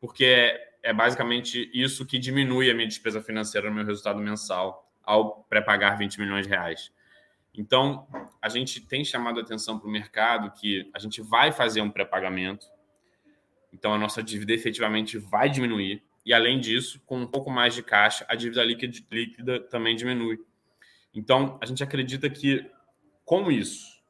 porque 0.00 0.24
é, 0.24 0.72
é 0.82 0.92
basicamente 0.92 1.70
isso 1.72 2.04
que 2.04 2.18
diminui 2.18 2.70
a 2.70 2.74
minha 2.74 2.88
despesa 2.88 3.20
financeira 3.20 3.68
no 3.68 3.76
meu 3.76 3.84
resultado 3.84 4.18
mensal 4.20 4.90
ao 5.02 5.44
pré-pagar 5.44 5.96
20 5.96 6.18
milhões 6.20 6.46
de 6.46 6.50
reais. 6.50 6.92
Então, 7.54 8.06
a 8.40 8.48
gente 8.48 8.80
tem 8.80 9.04
chamado 9.04 9.38
a 9.38 9.42
atenção 9.42 9.78
para 9.78 9.86
o 9.86 9.90
mercado 9.90 10.50
que 10.52 10.90
a 10.94 10.98
gente 10.98 11.20
vai 11.20 11.52
fazer 11.52 11.80
um 11.80 11.90
pré-pagamento, 11.90 12.66
então 13.72 13.92
a 13.92 13.98
nossa 13.98 14.22
dívida 14.22 14.52
efetivamente 14.52 15.18
vai 15.18 15.48
diminuir, 15.48 16.02
e 16.24 16.32
além 16.32 16.60
disso, 16.60 17.02
com 17.04 17.18
um 17.18 17.26
pouco 17.26 17.50
mais 17.50 17.74
de 17.74 17.82
caixa, 17.82 18.24
a 18.28 18.34
dívida 18.34 18.64
líquida, 18.64 18.98
líquida 19.10 19.60
também 19.60 19.96
diminui. 19.96 20.38
Então, 21.12 21.58
a 21.60 21.66
gente 21.66 21.82
acredita 21.82 22.30
que 22.30 22.70
com 23.24 23.50
isso 23.50 24.02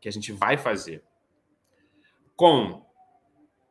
que 0.00 0.08
a 0.08 0.12
gente 0.12 0.32
vai 0.32 0.56
fazer, 0.58 1.02
com 2.36 2.84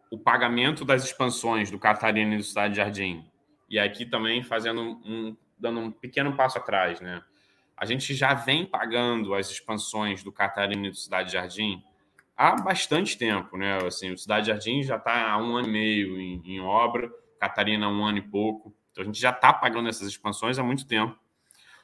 o 0.10 0.18
pagamento 0.18 0.86
das 0.86 1.04
expansões 1.04 1.70
do 1.70 1.78
Catarina 1.78 2.34
e 2.34 2.38
do 2.38 2.44
Cidade 2.44 2.78
Jardim, 2.78 3.30
e 3.70 3.78
aqui 3.78 4.06
também 4.06 4.44
fazendo 4.44 4.82
um 4.82 5.36
dando 5.58 5.80
um 5.80 5.92
pequeno 5.92 6.36
passo 6.36 6.58
atrás, 6.58 7.00
né? 7.00 7.24
A 7.76 7.86
gente 7.86 8.14
já 8.14 8.34
vem 8.34 8.66
pagando 8.66 9.34
as 9.34 9.50
expansões 9.50 10.24
do 10.24 10.32
Catarina 10.32 10.88
e 10.88 10.90
do 10.90 10.96
Cidade 10.96 11.32
Jardim 11.32 11.84
há 12.36 12.56
bastante 12.56 13.18
tempo, 13.18 13.58
né? 13.58 13.78
Assim, 13.86 14.12
o 14.12 14.18
Cidade 14.18 14.48
Jardim 14.48 14.84
já 14.84 14.98
está 14.98 15.32
há 15.32 15.38
um 15.38 15.56
ano 15.56 15.68
e 15.68 15.72
meio 15.72 16.20
em, 16.20 16.42
em 16.46 16.60
obra, 16.60 17.12
Catarina 17.40 17.90
um 17.90 18.04
ano 18.06 18.20
e 18.20 18.22
pouco. 18.22 18.74
Então 18.92 19.02
a 19.04 19.06
gente 19.06 19.20
já 19.20 19.32
está 19.32 19.52
pagando 19.52 19.90
essas 19.90 20.08
expansões 20.08 20.60
há 20.60 20.64
muito 20.64 20.86
tempo. 20.86 21.18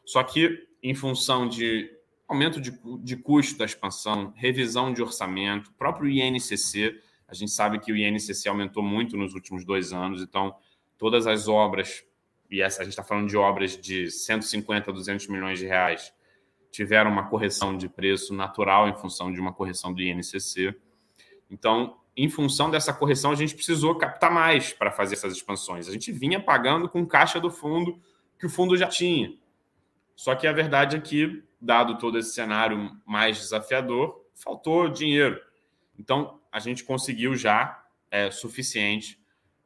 Só 0.05 0.23
que 0.23 0.67
em 0.81 0.93
função 0.93 1.47
de 1.47 1.91
aumento 2.29 2.61
de, 2.61 2.79
de 3.01 3.17
custo 3.17 3.57
da 3.57 3.65
expansão, 3.65 4.31
revisão 4.35 4.93
de 4.93 5.01
orçamento, 5.01 5.73
próprio 5.73 6.07
INCC. 6.07 7.01
A 7.27 7.33
gente 7.33 7.51
sabe 7.51 7.79
que 7.79 7.91
o 7.91 7.97
INCC 7.97 8.47
aumentou 8.47 8.83
muito 8.83 9.17
nos 9.17 9.33
últimos 9.33 9.65
dois 9.65 9.91
anos, 9.91 10.21
então 10.21 10.55
todas 10.97 11.25
as 11.25 11.47
obras, 11.47 12.03
e 12.49 12.63
a 12.63 12.69
gente 12.69 12.89
está 12.89 13.03
falando 13.03 13.27
de 13.27 13.37
obras 13.37 13.77
de 13.77 14.09
150 14.09 14.89
a 14.89 14.93
200 14.93 15.27
milhões 15.27 15.59
de 15.59 15.65
reais, 15.65 16.13
tiveram 16.71 17.11
uma 17.11 17.27
correção 17.27 17.77
de 17.77 17.87
preço 17.87 18.33
natural 18.33 18.87
em 18.87 18.95
função 18.95 19.31
de 19.31 19.39
uma 19.39 19.53
correção 19.53 19.93
do 19.93 20.01
INCC. 20.01 20.75
Então, 21.49 21.97
em 22.15 22.29
função 22.29 22.69
dessa 22.69 22.93
correção, 22.93 23.31
a 23.31 23.35
gente 23.35 23.55
precisou 23.55 23.95
captar 23.95 24.31
mais 24.31 24.73
para 24.73 24.91
fazer 24.91 25.15
essas 25.15 25.33
expansões. 25.33 25.87
A 25.87 25.91
gente 25.91 26.11
vinha 26.11 26.39
pagando 26.39 26.89
com 26.89 27.05
caixa 27.05 27.39
do 27.39 27.49
fundo 27.49 27.99
que 28.37 28.45
o 28.45 28.49
fundo 28.49 28.75
já 28.75 28.87
tinha. 28.87 29.33
Só 30.15 30.35
que 30.35 30.47
a 30.47 30.51
verdade 30.51 30.97
é 30.97 30.99
que, 30.99 31.43
dado 31.61 31.97
todo 31.97 32.17
esse 32.17 32.33
cenário 32.33 32.91
mais 33.05 33.37
desafiador, 33.37 34.25
faltou 34.33 34.89
dinheiro. 34.89 35.39
Então, 35.97 36.39
a 36.51 36.59
gente 36.59 36.83
conseguiu 36.83 37.35
já 37.35 37.85
é, 38.11 38.31
suficiente 38.31 39.19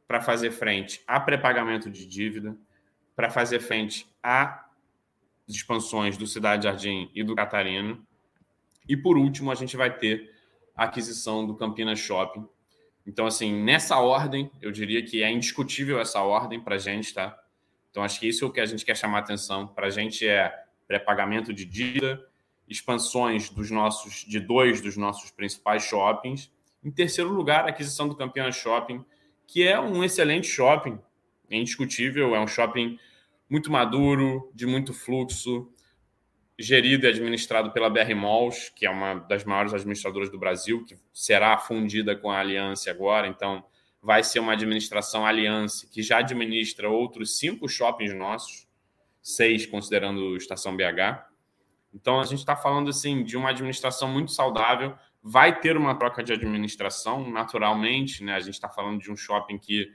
para 0.07 0.21
fazer 0.21 0.51
frente 0.51 1.01
a 1.07 1.19
pré-pagamento 1.19 1.89
de 1.89 2.05
dívida, 2.05 2.55
para 3.15 3.29
fazer 3.29 3.59
frente 3.59 4.07
a 4.21 4.65
expansões 5.47 6.17
do 6.17 6.25
Cidade 6.25 6.63
Jardim 6.63 7.11
e 7.13 7.23
do 7.23 7.35
Catarino. 7.35 8.05
E 8.87 8.95
por 8.95 9.17
último, 9.17 9.51
a 9.51 9.55
gente 9.55 9.77
vai 9.77 9.95
ter 9.95 10.33
a 10.75 10.85
aquisição 10.85 11.45
do 11.45 11.55
Campinas 11.55 11.99
Shopping. 11.99 12.47
Então, 13.05 13.25
assim, 13.25 13.53
nessa 13.53 13.97
ordem, 13.99 14.49
eu 14.61 14.71
diria 14.71 15.03
que 15.03 15.21
é 15.21 15.31
indiscutível 15.31 15.99
essa 15.99 16.21
ordem 16.21 16.59
para 16.59 16.75
a 16.75 16.79
gente, 16.79 17.13
tá? 17.13 17.37
Então, 17.91 18.03
acho 18.03 18.19
que 18.19 18.27
isso 18.27 18.43
é 18.45 18.47
o 18.47 18.51
que 18.51 18.59
a 18.59 18.65
gente 18.65 18.85
quer 18.85 18.95
chamar 18.95 19.19
atenção. 19.19 19.67
Para 19.67 19.87
a 19.87 19.89
gente 19.89 20.27
é 20.27 20.65
pré-pagamento 20.87 21.53
de 21.53 21.65
dívida, 21.65 22.25
expansões 22.67 23.49
dos 23.49 23.69
nossos, 23.69 24.25
de 24.27 24.39
dois 24.39 24.81
dos 24.81 24.97
nossos 24.97 25.31
principais 25.31 25.83
shoppings. 25.83 26.51
Em 26.83 26.91
terceiro 26.91 27.31
lugar, 27.31 27.65
a 27.65 27.69
aquisição 27.69 28.07
do 28.07 28.15
Campinas 28.15 28.55
Shopping, 28.55 29.05
que 29.45 29.65
é 29.67 29.79
um 29.79 30.03
excelente 30.03 30.47
shopping, 30.47 30.99
é 31.55 31.59
indiscutível, 31.59 32.35
é 32.35 32.39
um 32.39 32.47
shopping 32.47 32.97
muito 33.49 33.71
maduro, 33.71 34.51
de 34.53 34.65
muito 34.65 34.93
fluxo, 34.93 35.71
gerido 36.57 37.05
e 37.05 37.09
administrado 37.09 37.71
pela 37.71 37.89
BR 37.89 38.15
Malls, 38.15 38.71
que 38.75 38.85
é 38.85 38.89
uma 38.89 39.15
das 39.15 39.43
maiores 39.43 39.73
administradoras 39.73 40.29
do 40.29 40.39
Brasil, 40.39 40.85
que 40.85 40.97
será 41.11 41.57
fundida 41.57 42.15
com 42.15 42.31
a 42.31 42.39
Aliança 42.39 42.89
agora. 42.91 43.27
Então, 43.27 43.63
vai 44.03 44.21
ser 44.21 44.39
uma 44.39 44.51
administração 44.51 45.25
aliança 45.25 45.87
que 45.89 46.03
já 46.03 46.17
administra 46.17 46.89
outros 46.89 47.37
cinco 47.37 47.69
shoppings 47.69 48.13
nossos, 48.13 48.67
seis 49.21 49.65
considerando 49.65 50.35
Estação 50.35 50.75
BH. 50.75 51.23
Então 51.93 52.19
a 52.19 52.25
gente 52.25 52.39
está 52.39 52.55
falando 52.55 52.89
assim 52.89 53.23
de 53.23 53.37
uma 53.37 53.51
administração 53.51 54.09
muito 54.09 54.31
saudável. 54.31 54.93
Vai 55.21 55.57
ter 55.57 55.77
uma 55.77 55.95
troca 55.95 56.21
de 56.21 56.33
administração 56.33 57.29
naturalmente, 57.31 58.21
né? 58.23 58.35
A 58.35 58.41
gente 58.41 58.55
está 58.55 58.67
falando 58.67 58.99
de 58.99 59.09
um 59.09 59.15
shopping 59.15 59.57
que 59.57 59.89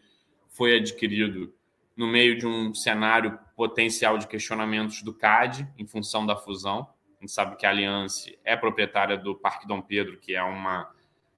foi 0.58 0.76
adquirido 0.76 1.54
no 1.96 2.08
meio 2.08 2.36
de 2.36 2.44
um 2.44 2.74
cenário 2.74 3.38
potencial 3.56 4.18
de 4.18 4.26
questionamentos 4.26 5.02
do 5.02 5.14
CAD 5.14 5.68
em 5.78 5.86
função 5.86 6.26
da 6.26 6.36
fusão. 6.36 6.88
A 7.16 7.20
gente 7.20 7.32
sabe 7.32 7.56
que 7.56 7.64
a 7.64 7.70
Aliança 7.70 8.28
é 8.44 8.56
proprietária 8.56 9.16
do 9.16 9.36
Parque 9.36 9.68
Dom 9.68 9.80
Pedro, 9.80 10.18
que 10.18 10.34
é 10.34 10.42
uma 10.42 10.92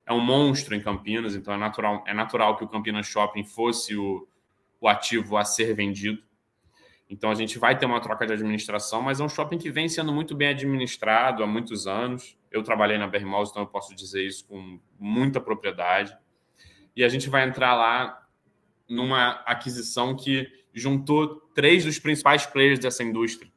é 0.06 0.12
um 0.12 0.20
monstro 0.20 0.74
em 0.74 0.80
Campinas, 0.80 1.36
então 1.36 1.54
é 1.54 1.56
natural, 1.56 2.02
é 2.06 2.12
natural 2.12 2.56
que 2.56 2.64
o 2.64 2.68
Campinas 2.68 3.06
Shopping 3.06 3.44
fosse 3.44 3.94
o, 3.94 4.26
o 4.80 4.88
ativo 4.88 5.36
a 5.36 5.44
ser 5.44 5.72
vendido. 5.72 6.20
Então 7.08 7.30
a 7.30 7.34
gente 7.34 7.58
vai 7.58 7.78
ter 7.78 7.86
uma 7.86 8.00
troca 8.00 8.26
de 8.26 8.32
administração, 8.32 9.02
mas 9.02 9.20
é 9.20 9.24
um 9.24 9.28
shopping 9.28 9.58
que 9.58 9.70
vem 9.70 9.88
sendo 9.88 10.12
muito 10.12 10.34
bem 10.34 10.48
administrado 10.48 11.44
há 11.44 11.46
muitos 11.46 11.86
anos. 11.86 12.36
Eu 12.50 12.62
trabalhei 12.62 12.98
na 12.98 13.06
BR 13.06 13.24
Malls, 13.24 13.50
então 13.50 13.62
eu 13.62 13.68
posso 13.68 13.94
dizer 13.94 14.26
isso 14.26 14.46
com 14.48 14.80
muita 14.98 15.40
propriedade. 15.40 16.16
E 16.96 17.04
a 17.04 17.08
gente 17.08 17.28
vai 17.28 17.46
entrar 17.46 17.74
lá 17.74 18.19
numa 18.90 19.42
aquisição 19.46 20.16
que 20.16 20.46
juntou 20.74 21.36
três 21.54 21.84
dos 21.84 21.98
principais 21.98 22.44
players 22.44 22.80
dessa 22.80 23.04
indústria. 23.04 23.50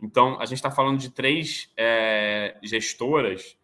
Então 0.00 0.38
a 0.40 0.44
gente 0.44 0.58
está 0.58 0.70
falando 0.70 0.98
de 0.98 1.10
três 1.10 1.72
é, 1.76 2.58
gestoras 2.62 3.56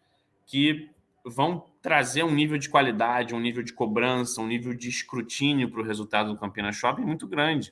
que 0.45 0.89
vão 1.23 1.65
trazer 1.81 2.23
um 2.23 2.33
nível 2.33 2.57
de 2.57 2.69
qualidade, 2.69 3.35
um 3.35 3.39
nível 3.39 3.61
de 3.61 3.71
cobrança, 3.71 4.41
um 4.41 4.47
nível 4.47 4.73
de 4.73 4.89
escrutínio 4.89 5.69
para 5.69 5.81
o 5.81 5.83
resultado 5.83 6.31
do 6.31 6.39
Campinas 6.39 6.75
Shopping 6.75 7.03
muito 7.03 7.27
grande. 7.27 7.71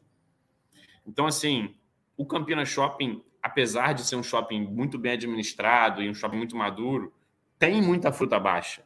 Então, 1.05 1.25
assim, 1.25 1.73
o 2.15 2.25
Campinas 2.25 2.69
Shopping, 2.69 3.23
apesar 3.41 3.93
de 3.93 4.05
ser 4.05 4.15
um 4.15 4.23
shopping 4.23 4.61
muito 4.61 4.99
bem 4.99 5.13
administrado 5.13 6.03
e 6.03 6.09
um 6.09 6.13
shopping 6.13 6.37
muito 6.37 6.55
maduro, 6.55 7.13
tem 7.57 7.81
muita 7.81 8.11
fruta 8.11 8.39
baixa. 8.39 8.83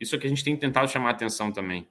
Isso 0.00 0.14
é 0.14 0.18
que 0.18 0.26
a 0.26 0.30
gente 0.30 0.44
tem 0.44 0.56
tentado 0.56 0.88
chamar 0.88 1.08
a 1.08 1.12
atenção 1.12 1.52
também. 1.52 1.86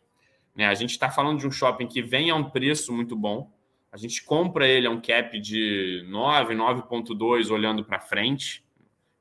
Né? 0.55 0.65
A 0.67 0.73
gente 0.73 0.91
está 0.91 1.09
falando 1.09 1.39
de 1.39 1.47
um 1.47 1.51
shopping 1.51 1.87
que 1.87 2.01
vem 2.01 2.29
a 2.29 2.35
um 2.35 2.49
preço 2.49 2.93
muito 2.93 3.15
bom. 3.15 3.51
A 3.91 3.97
gente 3.97 4.23
compra 4.23 4.67
ele 4.67 4.87
a 4.87 4.89
um 4.89 5.01
cap 5.01 5.39
de 5.39 6.05
9, 6.07 6.55
9,2 6.55 7.51
olhando 7.51 7.83
para 7.83 7.99
frente. 7.99 8.63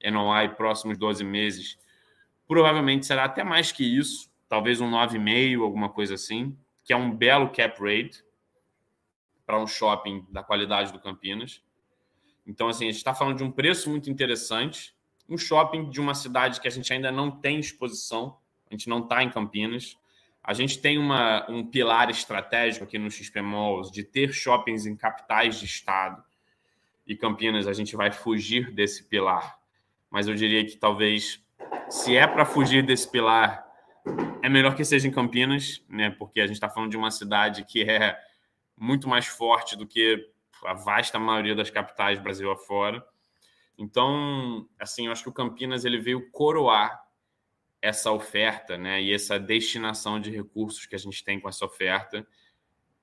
NOI 0.05 0.51
próximos 0.51 0.99
12 0.99 1.24
meses 1.24 1.78
Provavelmente 2.47 3.07
será 3.07 3.24
até 3.24 3.43
mais 3.43 3.72
que 3.72 3.85
isso, 3.85 4.30
talvez 4.49 4.80
um 4.80 4.91
9,5, 4.91 5.62
alguma 5.62 5.89
coisa 5.89 6.14
assim, 6.14 6.57
que 6.82 6.93
é 6.93 6.97
um 6.97 7.11
belo 7.11 7.51
cap 7.51 7.80
rate 7.80 8.22
para 9.47 9.59
um 9.59 9.66
shopping 9.66 10.26
da 10.30 10.43
qualidade 10.43 10.93
do 10.93 11.01
Campinas. 11.01 11.62
Então, 12.47 12.68
assim, 12.68 12.85
a 12.85 12.89
gente 12.89 12.99
está 12.99 13.14
falando 13.14 13.39
de 13.39 13.45
um 13.45 13.51
preço 13.51 13.89
muito 13.89 14.11
interessante, 14.11 14.95
um 15.28 15.39
shopping 15.39 15.89
de 15.89 16.01
uma 16.01 16.14
cidade 16.14 16.61
que 16.61 16.68
a 16.68 16.70
gente 16.70 16.93
ainda 16.93 17.11
não 17.11 17.30
tem 17.30 17.59
exposição, 17.59 18.37
a 18.70 18.74
gente 18.74 18.89
não 18.89 18.99
está 18.99 19.22
em 19.22 19.30
Campinas. 19.30 19.97
A 20.47 20.53
gente 20.53 20.78
tem 20.78 20.99
uma, 20.99 21.51
um 21.51 21.64
pilar 21.64 22.11
estratégico 22.11 22.84
aqui 22.84 22.99
no 22.99 23.11
XP 23.11 23.40
Malls 23.40 23.90
de 23.90 24.05
ter 24.05 24.30
shoppings 24.30 24.84
em 24.84 24.95
capitais 24.95 25.59
de 25.59 25.64
estado. 25.64 26.22
E 27.07 27.16
Campinas, 27.16 27.66
a 27.66 27.72
gente 27.72 27.97
vai 27.97 28.12
fugir 28.12 28.70
desse 28.70 29.05
pilar. 29.05 29.59
Mas 30.11 30.28
eu 30.28 30.34
diria 30.34 30.62
que 30.62 30.76
talvez 30.76 31.42
se 31.88 32.14
é 32.14 32.26
para 32.26 32.45
fugir 32.45 32.84
desse 32.84 33.11
pilar, 33.11 33.66
é 34.42 34.49
melhor 34.51 34.74
que 34.76 34.84
seja 34.84 35.09
em 35.09 35.11
Campinas, 35.11 35.82
né? 35.88 36.11
Porque 36.11 36.40
a 36.40 36.47
gente 36.47 36.57
está 36.57 36.68
falando 36.68 36.90
de 36.90 36.97
uma 36.99 37.11
cidade 37.11 37.64
que 37.64 37.82
é 37.82 38.14
muito 38.76 39.09
mais 39.09 39.26
forte 39.26 39.76
do 39.76 39.86
que 39.86 40.30
a 40.66 40.74
vasta 40.74 41.18
maioria 41.18 41.55
das 41.55 41.70
capitais 41.70 42.18
Brasil 42.18 42.51
afora. 42.51 43.03
Então, 43.78 44.68
assim, 44.78 45.07
eu 45.07 45.12
acho 45.12 45.22
que 45.22 45.28
o 45.30 45.32
Campinas 45.32 45.86
ele 45.86 45.99
veio 45.99 46.30
coroar 46.30 47.03
essa 47.85 48.11
oferta, 48.11 48.78
né? 48.78 49.03
E 49.03 49.12
essa 49.12 49.39
destinação 49.39 50.18
de 50.18 50.30
recursos 50.30 50.87
que 50.87 50.95
a 50.95 50.99
gente 50.99 51.22
tem 51.22 51.39
com 51.39 51.49
essa 51.49 51.64
oferta, 51.64 52.26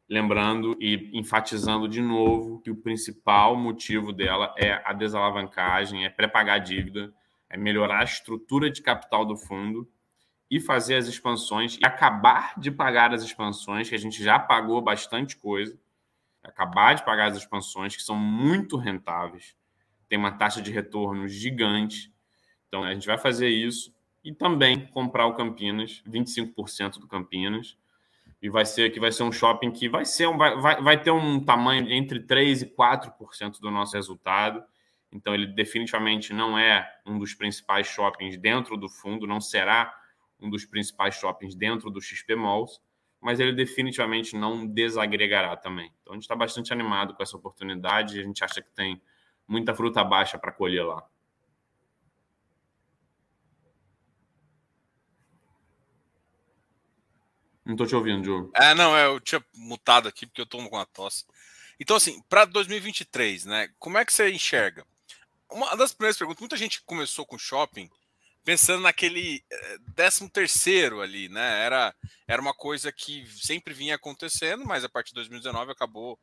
lembrando 0.09 0.75
e 0.79 1.09
enfatizando 1.13 1.87
de 1.87 2.01
novo 2.01 2.59
que 2.61 2.71
o 2.71 2.75
principal 2.75 3.55
motivo 3.55 4.11
dela 4.11 4.53
é 4.57 4.81
a 4.83 4.91
desalavancagem, 4.91 6.03
é 6.05 6.09
pré-pagar 6.09 6.59
dívida 6.59 7.13
é 7.51 7.57
melhorar 7.57 7.99
a 7.99 8.03
estrutura 8.05 8.71
de 8.71 8.81
capital 8.81 9.25
do 9.25 9.35
fundo 9.35 9.87
e 10.49 10.59
fazer 10.59 10.95
as 10.95 11.07
expansões 11.07 11.75
e 11.75 11.85
acabar 11.85 12.57
de 12.57 12.71
pagar 12.71 13.13
as 13.13 13.23
expansões, 13.23 13.89
que 13.89 13.95
a 13.95 13.99
gente 13.99 14.23
já 14.23 14.39
pagou 14.39 14.81
bastante 14.81 15.35
coisa, 15.35 15.77
acabar 16.41 16.95
de 16.95 17.03
pagar 17.03 17.29
as 17.29 17.37
expansões, 17.37 17.95
que 17.95 18.01
são 18.01 18.15
muito 18.15 18.77
rentáveis, 18.77 19.55
tem 20.07 20.17
uma 20.17 20.31
taxa 20.31 20.61
de 20.61 20.71
retorno 20.71 21.27
gigante. 21.27 22.13
Então, 22.67 22.83
a 22.83 22.93
gente 22.93 23.05
vai 23.05 23.17
fazer 23.17 23.49
isso 23.49 23.93
e 24.23 24.33
também 24.33 24.87
comprar 24.87 25.25
o 25.25 25.33
Campinas, 25.33 26.03
25% 26.07 26.99
do 26.99 27.07
Campinas, 27.07 27.77
e 28.41 28.49
vai 28.49 28.65
ser 28.65 28.91
que 28.91 28.99
vai 28.99 29.11
ser 29.11 29.23
um 29.23 29.31
shopping 29.31 29.71
que 29.71 29.87
vai 29.87 30.05
ser 30.05 30.27
um, 30.27 30.37
vai, 30.37 30.81
vai 30.81 31.01
ter 31.01 31.11
um 31.11 31.39
tamanho 31.39 31.91
entre 31.91 32.19
3 32.19 32.63
e 32.63 32.65
4% 32.65 33.59
do 33.59 33.69
nosso 33.69 33.95
resultado 33.95 34.63
então, 35.11 35.33
ele 35.33 35.47
definitivamente 35.47 36.33
não 36.33 36.57
é 36.57 36.89
um 37.05 37.19
dos 37.19 37.33
principais 37.33 37.87
shoppings 37.87 38.37
dentro 38.37 38.77
do 38.77 38.87
fundo, 38.87 39.27
não 39.27 39.41
será 39.41 39.93
um 40.39 40.49
dos 40.49 40.65
principais 40.65 41.15
shoppings 41.15 41.53
dentro 41.53 41.89
do 41.89 42.01
XP 42.01 42.35
Malls, 42.35 42.79
mas 43.19 43.39
ele 43.39 43.51
definitivamente 43.51 44.35
não 44.35 44.65
desagregará 44.65 45.55
também. 45.55 45.93
Então, 46.01 46.13
a 46.13 46.15
gente 46.15 46.23
está 46.23 46.35
bastante 46.35 46.71
animado 46.71 47.13
com 47.13 47.21
essa 47.21 47.35
oportunidade 47.37 48.19
a 48.19 48.23
gente 48.23 48.43
acha 48.43 48.61
que 48.61 48.71
tem 48.71 49.01
muita 49.47 49.75
fruta 49.75 50.03
baixa 50.03 50.39
para 50.39 50.51
colher 50.51 50.85
lá. 50.85 51.05
Não 57.65 57.73
estou 57.73 57.87
te 57.87 57.95
ouvindo, 57.95 58.23
Diogo. 58.23 58.51
É, 58.55 58.73
não, 58.73 58.97
eu 58.97 59.19
tinha 59.19 59.43
mutado 59.53 60.07
aqui 60.07 60.25
porque 60.25 60.41
eu 60.41 60.45
estou 60.45 60.67
com 60.69 60.77
a 60.77 60.85
tosse. 60.85 61.25
Então, 61.79 61.95
assim, 61.95 62.21
para 62.29 62.45
2023, 62.45 63.45
né? 63.45 63.69
Como 63.79 63.97
é 63.97 64.05
que 64.05 64.13
você 64.13 64.31
enxerga? 64.31 64.85
uma 65.51 65.75
das 65.75 65.93
primeiras 65.93 66.17
perguntas, 66.17 66.39
muita 66.39 66.57
gente 66.57 66.81
começou 66.83 67.25
com 67.25 67.37
shopping 67.37 67.89
pensando 68.43 68.81
naquele 68.81 69.43
13 69.95 70.23
eh, 70.23 70.29
terceiro 70.29 71.01
ali, 71.01 71.29
né? 71.29 71.63
Era, 71.63 71.95
era 72.27 72.41
uma 72.41 72.53
coisa 72.53 72.91
que 72.91 73.27
sempre 73.27 73.73
vinha 73.73 73.95
acontecendo, 73.95 74.65
mas 74.65 74.83
a 74.83 74.89
partir 74.89 75.09
de 75.09 75.15
2019 75.15 75.71
acabou 75.71 76.17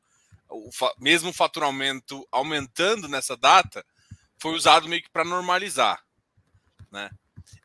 o 0.51 0.71
mesmo 0.99 1.33
faturamento 1.33 2.27
aumentando 2.33 3.07
nessa 3.07 3.37
data, 3.37 3.85
foi 4.41 4.55
usado 4.55 4.89
meio 4.89 5.03
que 5.03 5.11
para 5.11 5.25
normalizar, 5.25 6.03
né? 6.91 7.11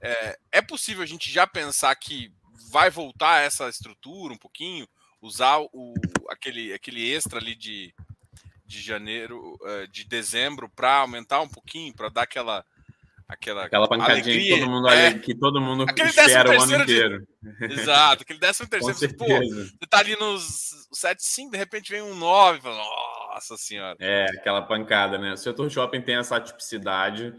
É, 0.02 0.40
é 0.52 0.62
possível 0.62 1.02
a 1.02 1.08
gente 1.08 1.32
já 1.32 1.48
pensar 1.48 1.96
que 1.96 2.32
vai 2.74 2.90
voltar 2.90 3.44
essa 3.44 3.70
estrutura 3.70 4.34
um 4.34 4.38
pouquinho, 4.38 4.88
usar 5.22 5.60
o, 5.60 5.94
aquele, 6.28 6.74
aquele 6.74 7.08
extra 7.14 7.38
ali 7.38 7.54
de, 7.54 7.94
de 8.66 8.82
janeiro, 8.82 9.56
eh, 9.64 9.88
de 9.92 10.04
dezembro, 10.04 10.68
para 10.68 10.96
aumentar 10.96 11.40
um 11.42 11.48
pouquinho, 11.48 11.94
para 11.94 12.10
dar 12.10 12.24
aquela 12.24 12.66
aquela, 13.28 13.66
aquela 13.66 13.88
pancadinha 13.88 14.24
alegria, 14.24 14.56
que 14.56 14.60
todo 14.60 14.72
mundo, 14.72 14.90
é, 14.90 15.14
que 15.20 15.36
todo 15.36 15.62
mundo 15.62 15.86
espera 15.88 16.50
o 16.50 16.62
ano 16.64 16.82
inteiro. 16.82 17.28
De... 17.42 17.74
Exato, 17.74 18.24
aquele 18.24 18.40
décimo 18.40 18.68
terceiro. 18.70 19.18
Pô, 19.18 19.26
você 19.28 19.88
tá 19.88 20.00
ali 20.00 20.16
nos 20.16 20.88
7,5, 20.96 21.52
de 21.52 21.58
repente 21.58 21.92
vem 21.92 22.02
um 22.02 22.16
9, 22.16 22.60
nossa 22.68 23.56
senhora. 23.56 23.96
É, 24.00 24.26
aquela 24.32 24.64
pancada, 24.64 25.20
né? 25.20 25.34
O 25.34 25.38
setor 25.38 25.70
shopping 25.70 26.02
tem 26.02 26.16
essa 26.16 26.42
tipicidade. 26.42 27.36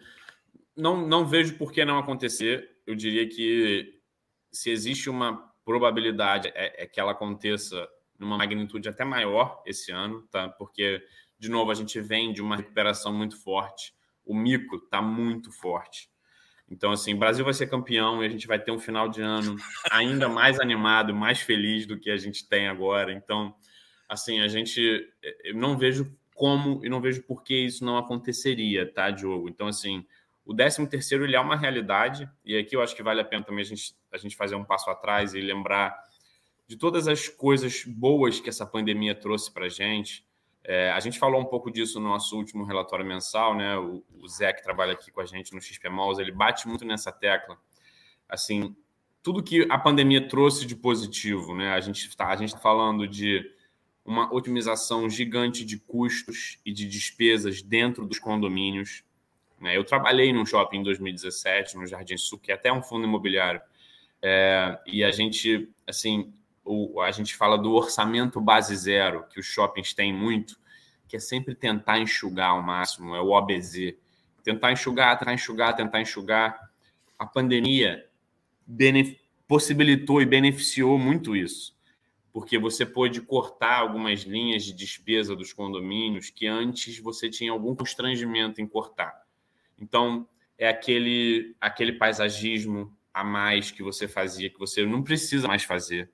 Não, 0.77 1.05
não 1.05 1.27
vejo 1.27 1.55
por 1.55 1.73
que 1.73 1.85
não 1.85 1.99
acontecer. 1.99 2.71
Eu 2.87 2.95
diria 2.95 3.29
que 3.29 3.94
se 4.55 4.71
existe 4.71 5.11
uma 5.11 5.53
probabilidade 5.65 6.49
é, 6.55 6.85
é 6.85 6.87
que 6.87 7.01
ela 7.01 7.13
aconteça 7.13 7.89
numa 8.19 8.39
magnitude 8.39 8.89
até 8.89 9.05
maior 9.05 9.63
esse 9.67 9.91
ano, 9.91 10.23
tá? 10.31 10.49
Porque, 10.49 11.03
de 11.39 11.51
novo, 11.51 11.71
a 11.71 11.75
gente 11.75 12.01
vem 12.01 12.33
de 12.33 12.41
uma 12.41 12.57
recuperação 12.57 13.13
muito 13.13 13.37
forte 13.37 13.95
o 14.25 14.35
mico 14.35 14.77
está 14.77 15.03
muito 15.03 15.53
forte. 15.53 16.09
Então, 16.69 16.93
assim, 16.93 17.15
Brasil 17.15 17.45
vai 17.45 17.53
ser 17.53 17.67
campeão 17.67 18.23
e 18.23 18.27
a 18.27 18.29
gente 18.29 18.47
vai 18.47 18.59
ter 18.59 18.71
um 18.71 18.79
final 18.79 19.09
de 19.09 19.21
ano 19.21 19.57
ainda 19.91 20.29
mais 20.29 20.59
animado, 20.59 21.15
mais 21.15 21.41
feliz 21.41 21.87
do 21.87 21.99
que 21.99 22.11
a 22.11 22.17
gente 22.17 22.49
tem 22.49 22.69
agora. 22.69 23.13
Então, 23.13 23.55
assim, 24.09 24.41
a 24.41 24.49
gente. 24.49 25.07
Eu 25.45 25.55
não 25.55 25.77
vejo 25.77 26.17
como 26.35 26.85
e 26.85 26.89
não 26.89 27.01
vejo 27.01 27.23
por 27.23 27.43
que 27.43 27.55
isso 27.55 27.85
não 27.85 27.99
aconteceria, 27.99 28.91
tá, 28.91 29.11
Diogo? 29.11 29.49
Então, 29.49 29.69
assim, 29.69 30.07
o 30.45 30.55
13 30.55 30.87
terceiro 30.87 31.25
ele 31.25 31.37
é 31.37 31.41
uma 31.41 31.57
realidade, 31.57 32.29
e 32.45 32.57
aqui 32.57 32.77
eu 32.77 32.83
acho 32.83 32.95
que 32.95 33.03
vale 33.03 33.21
a 33.21 33.25
pena 33.25 33.45
também 33.45 33.63
a 33.63 33.67
gente, 33.67 33.95
a 34.13 34.19
gente 34.19 34.37
fazer 34.37 34.55
um 34.55 34.65
passo 34.65 34.91
atrás 34.91 35.35
e 35.35 35.41
lembrar 35.41 35.97
de 36.67 36.77
todas 36.77 37.09
as 37.09 37.29
coisas 37.29 37.85
boas 37.85 38.41
que 38.41 38.49
essa 38.49 38.67
pandemia 38.67 39.15
trouxe 39.15 39.53
para 39.53 39.67
a 39.67 39.69
gente. 39.69 40.27
É, 40.63 40.91
a 40.91 41.01
gente 41.01 41.19
falou 41.19 41.41
um 41.41 41.45
pouco 41.45 41.71
disso 41.71 42.01
no 42.01 42.09
nosso 42.09 42.37
último 42.37 42.65
relatório 42.65 43.05
mensal, 43.05 43.55
né? 43.55 43.77
O, 43.77 44.03
o 44.19 44.29
Zé, 44.29 44.53
que 44.53 44.63
trabalha 44.63 44.93
aqui 44.93 45.11
com 45.11 45.21
a 45.21 45.27
gente 45.27 45.55
no 45.55 45.61
XP 45.61 45.89
Malls, 45.91 46.19
ele 46.19 46.33
bate 46.33 46.67
muito 46.67 46.85
nessa 46.85 47.13
tecla. 47.13 47.59
Assim, 48.27 48.75
tudo 49.23 49.43
que 49.43 49.67
a 49.71 49.79
pandemia 49.79 50.27
trouxe 50.27 50.67
de 50.67 50.75
positivo, 50.75 51.55
né? 51.55 51.73
A 51.73 51.81
gente 51.81 52.09
está 52.09 52.35
tá 52.35 52.59
falando 52.59 53.07
de 53.07 53.45
uma 54.05 54.33
otimização 54.33 55.09
gigante 55.09 55.65
de 55.65 55.79
custos 55.79 56.59
e 56.65 56.73
de 56.73 56.87
despesas 56.87 57.63
dentro 57.63 58.07
dos 58.07 58.19
condomínios. 58.19 59.03
Né? 59.65 59.75
Eu 59.75 59.83
trabalhei 59.83 60.31
num 60.31 60.45
shopping 60.45 60.81
em 60.81 60.83
2017, 60.83 61.79
no 61.79 61.87
Jardim 61.87 62.19
Sul, 62.19 62.39
que 62.39 62.53
é 62.53 62.55
até 62.55 62.71
um 62.71 62.83
fundo 62.83 63.07
imobiliário, 63.07 63.63
é, 64.21 64.79
e 64.87 65.03
a 65.03 65.11
gente, 65.11 65.71
assim, 65.87 66.35
o, 66.63 67.01
a 67.01 67.11
gente 67.11 67.35
fala 67.35 67.57
do 67.57 67.73
orçamento 67.73 68.43
base 68.43 68.77
zero, 68.77 69.25
que 69.29 69.41
os 69.41 69.47
shoppings 69.47 69.95
têm 69.95 70.13
muito, 70.13 70.59
que 71.09 71.17
é 71.17 71.19
sempre 71.19 71.55
tentar 71.55 71.99
enxugar 71.99 72.51
ao 72.51 72.63
máximo, 72.63 73.15
é 73.15 73.21
o 73.23 73.31
OBZ. 73.31 73.95
Tentar 74.43 74.71
enxugar, 74.73 75.19
tentar 75.19 75.33
enxugar, 75.33 75.75
tentar 75.75 76.01
enxugar. 76.03 76.71
A 77.19 77.25
pandemia 77.25 78.07
possibilitou 79.49 80.21
e 80.21 80.27
beneficiou 80.27 80.99
muito 80.99 81.35
isso, 81.35 81.75
porque 82.31 82.59
você 82.59 82.85
pôde 82.85 83.23
cortar 83.23 83.79
algumas 83.79 84.21
linhas 84.25 84.63
de 84.63 84.75
despesa 84.75 85.35
dos 85.35 85.55
condomínios 85.55 86.29
que 86.29 86.47
antes 86.47 86.99
você 86.99 87.31
tinha 87.31 87.51
algum 87.51 87.75
constrangimento 87.75 88.61
em 88.61 88.67
cortar. 88.67 89.24
Então, 89.79 90.29
é 90.57 90.69
aquele, 90.69 91.57
aquele 91.61 91.93
paisagismo 91.93 92.97
a 93.13 93.25
mais 93.25 93.71
que 93.71 93.83
você 93.83 94.09
fazia, 94.09 94.51
que 94.51 94.59
você 94.59 94.85
não 94.85 95.03
precisa 95.03 95.47
mais 95.49 95.65
fazer 95.65 96.11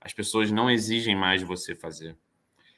as 0.00 0.12
pessoas 0.12 0.50
não 0.50 0.70
exigem 0.70 1.14
mais 1.14 1.40
de 1.40 1.46
você 1.46 1.74
fazer. 1.74 2.16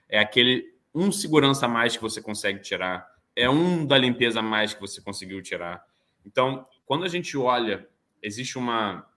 É 0.09 0.19
aquele 0.19 0.75
um 0.95 1.13
segurança 1.13 1.67
a 1.67 1.69
mais 1.69 1.97
que 1.97 2.03
você 2.03 2.21
consegue 2.21 2.61
tirar, 2.61 3.07
é 3.35 3.49
um 3.49 3.87
da 3.87 3.97
limpeza 3.97 4.41
a 4.41 4.43
mais 4.43 4.75
que 4.75 4.81
você 4.81 5.01
conseguiu 5.01 5.41
tirar. 5.41 5.83
Então, 6.27 6.67
quando 6.85 7.05
a 7.05 7.09
gente 7.09 7.37
olha, 7.37 7.89
existe 8.21 8.59
uma 8.59 9.09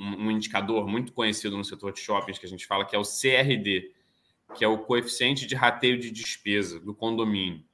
um 0.00 0.30
indicador 0.30 0.86
muito 0.86 1.12
conhecido 1.12 1.56
no 1.56 1.64
setor 1.64 1.92
de 1.92 1.98
shoppings 1.98 2.38
que 2.38 2.46
a 2.46 2.48
gente 2.48 2.68
fala 2.68 2.84
que 2.84 2.94
é 2.94 2.98
o 2.98 3.02
CRD, 3.02 3.92
que 4.54 4.64
é 4.64 4.68
o 4.68 4.78
coeficiente 4.78 5.44
de 5.44 5.56
rateio 5.56 5.98
de 5.98 6.12
despesa 6.12 6.78
do 6.78 6.94
condomínio. 6.94 7.64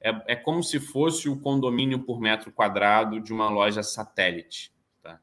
É, 0.00 0.32
é 0.32 0.36
como 0.36 0.62
se 0.62 0.78
fosse 0.78 1.28
o 1.28 1.38
condomínio 1.38 2.00
por 2.00 2.20
metro 2.20 2.52
quadrado 2.52 3.20
de 3.20 3.32
uma 3.32 3.48
loja 3.48 3.82
satélite. 3.82 4.72
Tá? 5.02 5.20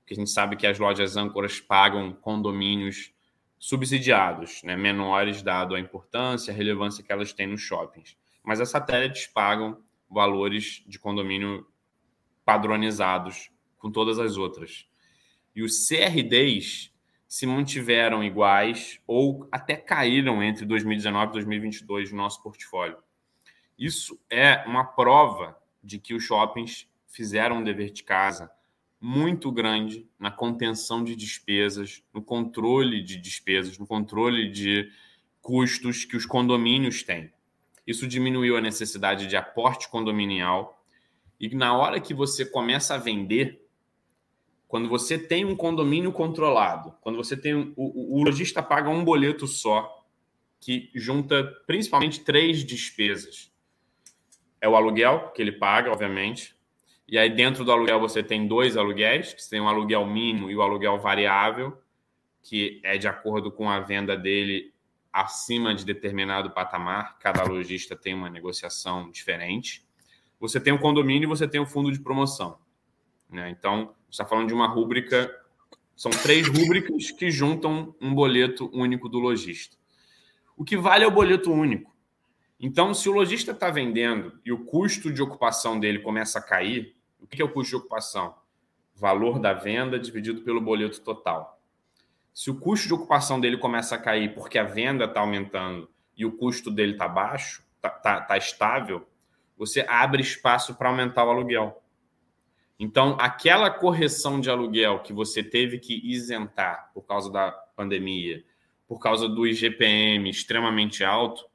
Porque 0.00 0.14
a 0.14 0.16
gente 0.16 0.30
sabe 0.30 0.56
que 0.56 0.66
as 0.66 0.78
lojas 0.78 1.16
âncoras 1.16 1.60
pagam 1.60 2.12
condomínios 2.12 3.12
subsidiados, 3.58 4.62
né, 4.62 4.76
menores, 4.76 5.42
dado 5.42 5.74
a 5.74 5.80
importância, 5.80 6.52
a 6.52 6.56
relevância 6.56 7.02
que 7.02 7.10
elas 7.10 7.32
têm 7.32 7.46
nos 7.46 7.60
shoppings. 7.60 8.16
Mas 8.44 8.60
as 8.60 8.70
satélites 8.70 9.26
pagam 9.26 9.82
valores 10.08 10.84
de 10.86 10.98
condomínio 10.98 11.66
padronizados 12.44 13.50
com 13.76 13.90
todas 13.90 14.18
as 14.18 14.36
outras. 14.36 14.86
E 15.54 15.62
os 15.62 15.86
CRDs 15.86 16.92
se 17.26 17.46
mantiveram 17.46 18.24
iguais 18.24 19.00
ou 19.06 19.46
até 19.52 19.76
caíram 19.76 20.42
entre 20.42 20.64
2019 20.64 21.30
e 21.30 21.32
2022 21.34 22.10
no 22.10 22.18
nosso 22.18 22.42
portfólio. 22.42 22.96
Isso 23.78 24.18
é 24.28 24.64
uma 24.66 24.84
prova 24.84 25.56
de 25.82 25.98
que 25.98 26.12
os 26.12 26.24
shoppings 26.24 26.88
fizeram 27.06 27.58
um 27.58 27.64
dever 27.64 27.90
de 27.90 28.02
casa, 28.02 28.50
muito 29.00 29.52
grande 29.52 30.08
na 30.18 30.30
contenção 30.30 31.04
de 31.04 31.14
despesas, 31.14 32.02
no 32.12 32.20
controle 32.20 33.00
de 33.02 33.16
despesas, 33.16 33.78
no 33.78 33.86
controle 33.86 34.50
de 34.50 34.90
custos 35.40 36.04
que 36.04 36.16
os 36.16 36.26
condomínios 36.26 37.02
têm. 37.04 37.32
Isso 37.86 38.06
diminuiu 38.06 38.56
a 38.56 38.60
necessidade 38.60 39.26
de 39.28 39.36
aporte 39.36 39.88
condominial. 39.88 40.84
E 41.40 41.54
na 41.54 41.76
hora 41.76 42.00
que 42.00 42.12
você 42.12 42.44
começa 42.44 42.96
a 42.96 42.98
vender, 42.98 43.64
quando 44.66 44.88
você 44.88 45.16
tem 45.16 45.44
um 45.44 45.56
condomínio 45.56 46.12
controlado, 46.12 46.92
quando 47.00 47.16
você 47.16 47.36
tem 47.36 47.54
o, 47.54 47.72
o, 47.76 48.18
o 48.18 48.24
lojista 48.24 48.62
paga 48.62 48.90
um 48.90 49.04
boleto 49.04 49.46
só, 49.46 50.04
que 50.60 50.90
junta 50.94 51.44
principalmente 51.66 52.20
três 52.20 52.64
despesas. 52.64 53.50
É 54.60 54.68
o 54.68 54.76
aluguel 54.76 55.30
que 55.34 55.42
ele 55.42 55.52
paga, 55.52 55.90
obviamente, 55.90 56.58
e 57.10 57.16
aí, 57.16 57.30
dentro 57.30 57.64
do 57.64 57.72
aluguel, 57.72 57.98
você 57.98 58.22
tem 58.22 58.46
dois 58.46 58.76
aluguéis, 58.76 59.32
que 59.32 59.48
tem 59.48 59.58
um 59.58 59.68
aluguel 59.68 60.04
mínimo 60.04 60.50
e 60.50 60.56
o 60.56 60.60
aluguel 60.60 60.98
variável, 60.98 61.80
que 62.42 62.82
é 62.84 62.98
de 62.98 63.08
acordo 63.08 63.50
com 63.50 63.70
a 63.70 63.80
venda 63.80 64.14
dele 64.14 64.74
acima 65.10 65.74
de 65.74 65.86
determinado 65.86 66.50
patamar. 66.50 67.18
Cada 67.18 67.42
lojista 67.44 67.96
tem 67.96 68.12
uma 68.12 68.28
negociação 68.28 69.10
diferente. 69.10 69.86
Você 70.38 70.60
tem 70.60 70.70
o 70.70 70.78
condomínio 70.78 71.26
e 71.26 71.30
você 71.30 71.48
tem 71.48 71.58
o 71.58 71.66
fundo 71.66 71.90
de 71.90 71.98
promoção. 71.98 72.58
Né? 73.30 73.48
Então, 73.48 73.94
está 74.10 74.26
falando 74.26 74.48
de 74.48 74.54
uma 74.54 74.66
rúbrica. 74.66 75.34
São 75.96 76.10
três 76.10 76.46
rúbricas 76.46 77.10
que 77.10 77.30
juntam 77.30 77.94
um 78.02 78.14
boleto 78.14 78.70
único 78.70 79.08
do 79.08 79.18
lojista. 79.18 79.78
O 80.58 80.62
que 80.62 80.76
vale 80.76 81.04
é 81.04 81.08
o 81.08 81.10
boleto 81.10 81.50
único. 81.50 81.90
Então, 82.60 82.92
se 82.92 83.08
o 83.08 83.12
lojista 83.12 83.52
está 83.52 83.70
vendendo 83.70 84.38
e 84.44 84.52
o 84.52 84.64
custo 84.64 85.12
de 85.12 85.22
ocupação 85.22 85.78
dele 85.78 86.00
começa 86.00 86.40
a 86.40 86.42
cair, 86.42 86.96
o 87.20 87.26
que 87.26 87.40
é 87.40 87.44
o 87.44 87.52
custo 87.52 87.70
de 87.70 87.76
ocupação? 87.76 88.34
Valor 88.94 89.38
da 89.38 89.52
venda 89.52 89.98
dividido 89.98 90.42
pelo 90.42 90.60
boleto 90.60 91.00
total. 91.00 91.60
Se 92.34 92.50
o 92.50 92.58
custo 92.58 92.88
de 92.88 92.94
ocupação 92.94 93.40
dele 93.40 93.58
começa 93.58 93.94
a 93.94 93.98
cair 93.98 94.34
porque 94.34 94.58
a 94.58 94.64
venda 94.64 95.04
está 95.04 95.20
aumentando 95.20 95.88
e 96.16 96.26
o 96.26 96.32
custo 96.32 96.70
dele 96.70 96.92
está 96.92 97.06
baixo, 97.06 97.64
está 97.76 97.90
tá, 97.90 98.20
tá 98.20 98.36
estável, 98.36 99.08
você 99.56 99.84
abre 99.88 100.22
espaço 100.22 100.74
para 100.74 100.88
aumentar 100.88 101.24
o 101.24 101.30
aluguel. 101.30 101.82
Então, 102.78 103.16
aquela 103.20 103.70
correção 103.70 104.40
de 104.40 104.50
aluguel 104.50 105.00
que 105.00 105.12
você 105.12 105.42
teve 105.42 105.78
que 105.78 106.00
isentar 106.08 106.90
por 106.94 107.02
causa 107.02 107.30
da 107.30 107.50
pandemia, 107.50 108.44
por 108.86 109.00
causa 109.00 109.28
do 109.28 109.46
IGPM 109.46 110.30
extremamente 110.30 111.02
alto, 111.02 111.47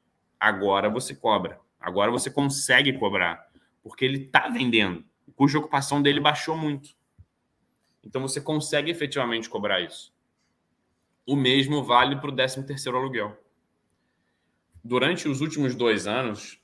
agora 0.43 0.89
você 0.89 1.15
cobra. 1.15 1.57
Agora 1.79 2.11
você 2.11 2.29
consegue 2.29 2.91
cobrar, 2.99 3.47
porque 3.81 4.03
ele 4.03 4.25
está 4.25 4.49
vendendo 4.49 5.05
o 5.25 5.31
custo 5.31 5.57
de 5.57 5.63
ocupação 5.63 6.01
dele 6.01 6.19
baixou 6.19 6.57
muito. 6.57 6.89
Então 8.03 8.21
você 8.21 8.41
consegue 8.41 8.91
efetivamente 8.91 9.49
cobrar 9.49 9.79
isso. 9.79 10.13
O 11.25 11.37
mesmo 11.37 11.81
vale 11.81 12.17
para 12.17 12.29
o 12.29 12.35
13 12.35 12.65
terceiro 12.65 12.97
aluguel. 12.97 13.41
Durante 14.83 15.29
os 15.29 15.39
últimos 15.39 15.75
dois 15.75 16.07
anos, 16.07 16.61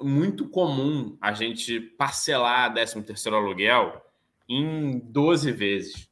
muito 0.00 0.48
comum 0.48 1.18
a 1.20 1.32
gente 1.32 1.80
parcelar 1.80 2.72
13 2.72 3.02
terceiro 3.02 3.36
aluguel 3.36 4.00
em 4.48 5.00
12 5.00 5.50
vezes. 5.50 6.08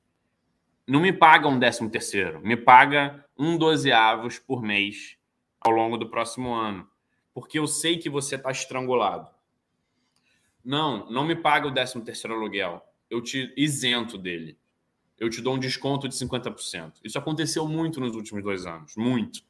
Não 0.85 0.99
me 0.99 1.13
paga 1.13 1.47
um 1.47 1.61
13 1.61 1.89
terceiro, 1.91 2.41
me 2.41 2.57
paga 2.57 3.25
um 3.39 3.57
dozeavos 3.57 4.41
por 4.41 4.63
mês 4.63 5.17
ao 5.61 5.71
longo 5.71 5.97
do 5.97 6.11
próximo 6.11 6.53
ano. 6.53 6.89
Porque 7.35 7.59
eu 7.59 7.67
sei 7.67 7.99
que 7.99 8.09
você 8.09 8.37
está 8.37 8.51
estrangulado. 8.51 9.29
não, 10.65 11.11
não 11.11 11.27
me 11.27 11.37
paga 11.37 11.67
o 11.67 11.75
13 11.75 12.01
terceiro 12.03 12.35
aluguel, 12.35 12.81
eu 13.11 13.21
te 13.21 13.53
isento 13.57 14.17
dele. 14.17 14.59
Eu 15.19 15.29
te 15.29 15.41
dou 15.41 15.55
um 15.55 15.59
desconto 15.59 16.09
de 16.09 16.15
50%. 16.15 16.95
Isso 17.05 17.19
aconteceu 17.19 17.69
muito 17.69 18.01
nos 18.01 18.17
últimos 18.17 18.43
dois 18.43 18.67
anos, 18.67 18.97
muito. 18.97 19.43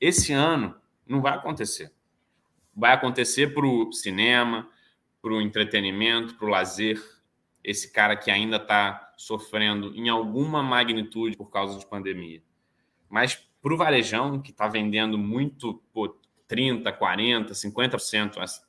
Esse 0.00 0.32
ano 0.32 0.74
não 1.06 1.20
vai 1.20 1.34
acontecer. 1.34 1.92
Vai 2.74 2.92
acontecer 2.92 3.54
para 3.54 3.66
o 3.66 3.92
cinema, 3.92 4.68
para 5.22 5.32
o 5.32 5.40
entretenimento, 5.40 6.34
para 6.34 6.46
o 6.46 6.50
lazer. 6.50 7.02
Esse 7.64 7.92
cara 7.92 8.16
que 8.16 8.30
ainda 8.30 8.56
está 8.56 9.14
sofrendo 9.16 9.94
em 9.96 10.08
alguma 10.08 10.62
magnitude 10.62 11.36
por 11.36 11.50
causa 11.50 11.78
de 11.78 11.86
pandemia. 11.86 12.42
Mas 13.08 13.34
para 13.60 13.74
o 13.74 13.76
varejão, 13.76 14.40
que 14.40 14.50
está 14.50 14.68
vendendo 14.68 15.18
muito, 15.18 15.82
pô, 15.92 16.16
30%, 16.48 16.82
40%, 16.98 17.50
50% 17.50 18.60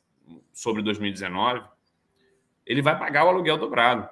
sobre 0.53 0.81
2019, 0.81 1.63
ele 2.65 2.81
vai 2.81 2.97
pagar 2.97 3.25
o 3.25 3.29
aluguel 3.29 3.57
dobrado. 3.57 4.07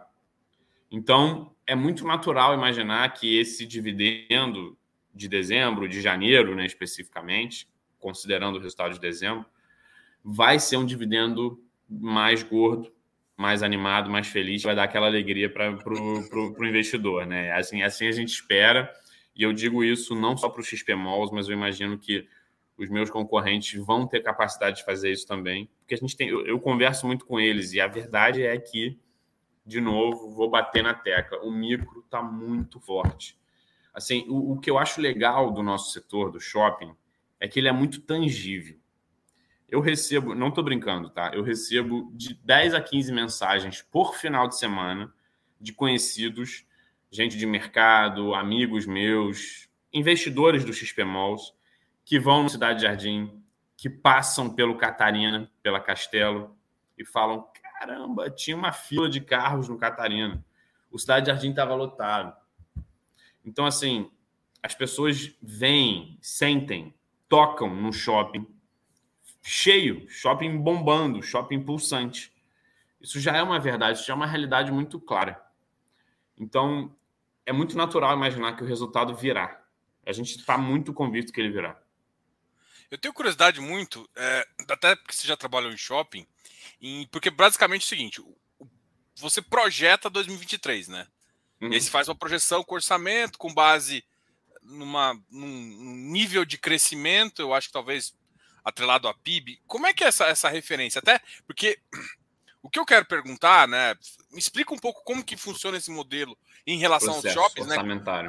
Então, 0.90 1.54
é 1.66 1.76
muito 1.76 2.06
natural 2.08 2.54
imaginar 2.54 3.14
que 3.14 3.38
esse 3.38 3.66
dividendo 3.66 4.78
de 5.14 5.28
dezembro, 5.28 5.88
de 5.88 6.02
janeiro, 6.02 6.56
né, 6.56 6.66
especificamente, 6.66 7.68
considerando 8.00 8.58
o 8.58 8.62
resultado 8.62 8.94
de 8.94 9.00
dezembro, 9.00 9.46
vai 10.24 10.60
ser 10.60 10.78
um 10.78 10.86
dividendo 10.86 11.62
mais 11.90 12.42
gordo, 12.44 12.92
mais 13.36 13.62
animado, 13.62 14.10
mais 14.10 14.28
feliz, 14.28 14.64
vai 14.64 14.76
dar 14.76 14.84
aquela 14.84 15.08
alegria 15.08 15.50
para 15.50 15.72
o 15.72 16.66
investidor. 16.66 17.26
Né? 17.26 17.52
Assim, 17.52 17.84
assim 17.84 18.08
a 18.08 18.12
gente 18.12 18.30
espera, 18.30 18.92
e 19.36 19.44
eu 19.44 19.54
digo 19.54 19.84
isso 19.84 20.16
não 20.16 20.36
só 20.36 20.50
para 20.50 20.62
o 20.62 20.66
XP 20.66 20.96
Malls, 20.96 21.32
mas 21.34 21.48
eu 21.48 21.54
imagino 21.54 21.98
que 21.98 22.28
os 22.78 22.90
meus 22.90 23.10
concorrentes 23.10 23.84
vão 23.84 24.06
ter 24.06 24.22
capacidade 24.22 24.78
de 24.78 24.86
fazer 24.86 25.12
isso 25.12 25.26
também, 25.26 25.70
porque 25.80 25.96
a 25.96 25.98
gente 25.98 26.16
tem, 26.16 26.30
eu, 26.30 26.46
eu 26.46 26.60
converso 26.60 27.08
muito 27.08 27.26
com 27.26 27.40
eles, 27.40 27.74
e 27.74 27.82
a 27.82 27.88
verdade 27.88 28.44
é 28.44 28.58
que, 28.58 29.00
de 29.66 29.82
novo, 29.82 30.30
vou 30.30 30.50
bater 30.50 30.84
na 30.84 30.94
tecla, 30.94 31.40
o 31.40 31.52
micro 31.52 32.02
está 32.02 32.22
muito 32.22 32.80
forte. 32.80 33.38
Assim, 33.94 34.26
o, 34.30 34.54
o 34.54 34.60
que 34.60 34.70
eu 34.70 34.78
acho 34.78 35.02
legal 35.02 35.52
do 35.52 35.64
nosso 35.64 35.92
setor, 35.92 36.32
do 36.32 36.40
shopping, 36.40 36.96
é 37.40 37.48
que 37.48 37.60
ele 37.60 37.68
é 37.68 37.72
muito 37.72 38.02
tangível. 38.02 38.78
Eu 39.68 39.82
recebo, 39.82 40.34
não 40.34 40.48
estou 40.50 40.64
brincando, 40.64 41.10
tá? 41.10 41.32
Eu 41.34 41.44
recebo 41.44 42.12
de 42.14 42.36
10 42.36 42.74
a 42.74 42.82
15 42.82 43.12
mensagens 43.12 43.82
por 43.82 44.16
final 44.16 44.48
de 44.48 44.58
semana 44.58 45.14
de 45.60 45.74
conhecidos, 45.74 46.66
gente 47.12 47.38
de 47.38 47.46
mercado, 47.46 48.34
amigos 48.34 48.86
meus, 48.86 49.68
investidores 49.92 50.64
do 50.64 50.72
XP 50.72 51.04
Malls, 51.04 51.57
que 52.08 52.18
vão 52.18 52.44
no 52.44 52.50
Cidade 52.50 52.84
Jardim, 52.84 53.44
que 53.76 53.90
passam 53.90 54.50
pelo 54.50 54.78
Catarina, 54.78 55.52
pela 55.62 55.78
Castelo, 55.78 56.58
e 56.98 57.04
falam: 57.04 57.46
caramba, 57.78 58.30
tinha 58.30 58.56
uma 58.56 58.72
fila 58.72 59.10
de 59.10 59.20
carros 59.20 59.68
no 59.68 59.78
Catarina. 59.78 60.42
O 60.90 60.98
Cidade 60.98 61.28
Jardim 61.28 61.50
estava 61.50 61.76
lotado. 61.76 62.34
Então, 63.44 63.66
assim, 63.66 64.10
as 64.64 64.74
pessoas 64.74 65.36
vêm, 65.42 66.18
sentem, 66.22 66.96
tocam 67.28 67.76
no 67.76 67.92
shopping 67.92 68.48
cheio, 69.44 70.10
shopping 70.10 70.58
bombando, 70.58 71.22
shopping 71.22 71.62
pulsante. 71.62 72.34
Isso 73.02 73.20
já 73.20 73.36
é 73.36 73.44
uma 73.44 73.60
verdade, 73.60 73.98
isso 73.98 74.08
já 74.08 74.14
é 74.14 74.16
uma 74.16 74.26
realidade 74.26 74.72
muito 74.72 74.98
clara. 74.98 75.42
Então, 76.38 76.96
é 77.46 77.52
muito 77.52 77.78
natural 77.78 78.16
imaginar 78.16 78.56
que 78.56 78.64
o 78.64 78.68
resultado 78.68 79.14
virá. 79.14 79.62
A 80.06 80.14
gente 80.14 80.38
está 80.38 80.58
muito 80.58 80.94
convicto 80.94 81.34
que 81.34 81.42
ele 81.42 81.52
virá. 81.52 81.82
Eu 82.90 82.98
tenho 82.98 83.14
curiosidade 83.14 83.60
muito, 83.60 84.10
é, 84.16 84.48
até 84.70 84.96
porque 84.96 85.14
você 85.14 85.28
já 85.28 85.36
trabalhou 85.36 85.72
em 85.72 85.78
shopping, 85.78 86.26
em, 86.82 87.06
porque 87.08 87.30
basicamente 87.30 87.84
é 87.84 87.86
o 87.86 87.90
seguinte: 87.90 88.24
você 89.16 89.42
projeta 89.42 90.10
2023, 90.10 90.88
né? 90.88 91.08
Uhum. 91.62 91.72
E 91.72 91.76
aí 91.76 91.82
você 91.82 91.90
faz 91.90 92.08
uma 92.08 92.16
projeção 92.16 92.64
com 92.64 92.76
orçamento, 92.76 93.38
com 93.38 93.54
base 93.54 94.06
numa, 94.62 95.20
num 95.30 95.96
nível 96.12 96.46
de 96.46 96.58
crescimento, 96.58 97.42
eu 97.42 97.54
acho 97.54 97.68
que 97.68 97.74
talvez 97.74 98.16
atrelado 98.64 99.08
a 99.08 99.14
PIB. 99.14 99.62
Como 99.66 99.88
é 99.88 99.94
que 99.94 100.04
é 100.04 100.08
essa, 100.08 100.26
essa 100.26 100.50
referência? 100.50 101.00
Até 101.00 101.22
porque 101.46 101.80
o 102.62 102.70
que 102.70 102.80
eu 102.80 102.86
quero 102.86 103.06
perguntar, 103.06 103.68
né? 103.68 103.96
Me 104.32 104.40
explica 104.40 104.74
um 104.74 104.80
pouco 104.80 105.04
como 105.04 105.24
que 105.24 105.38
funciona 105.38 105.78
esse 105.78 105.90
modelo 105.90 106.38
em 106.66 106.78
relação 106.78 107.14
Processo 107.14 107.40
aos 107.40 107.48
shoppings, 107.48 107.68
né? 107.68 107.76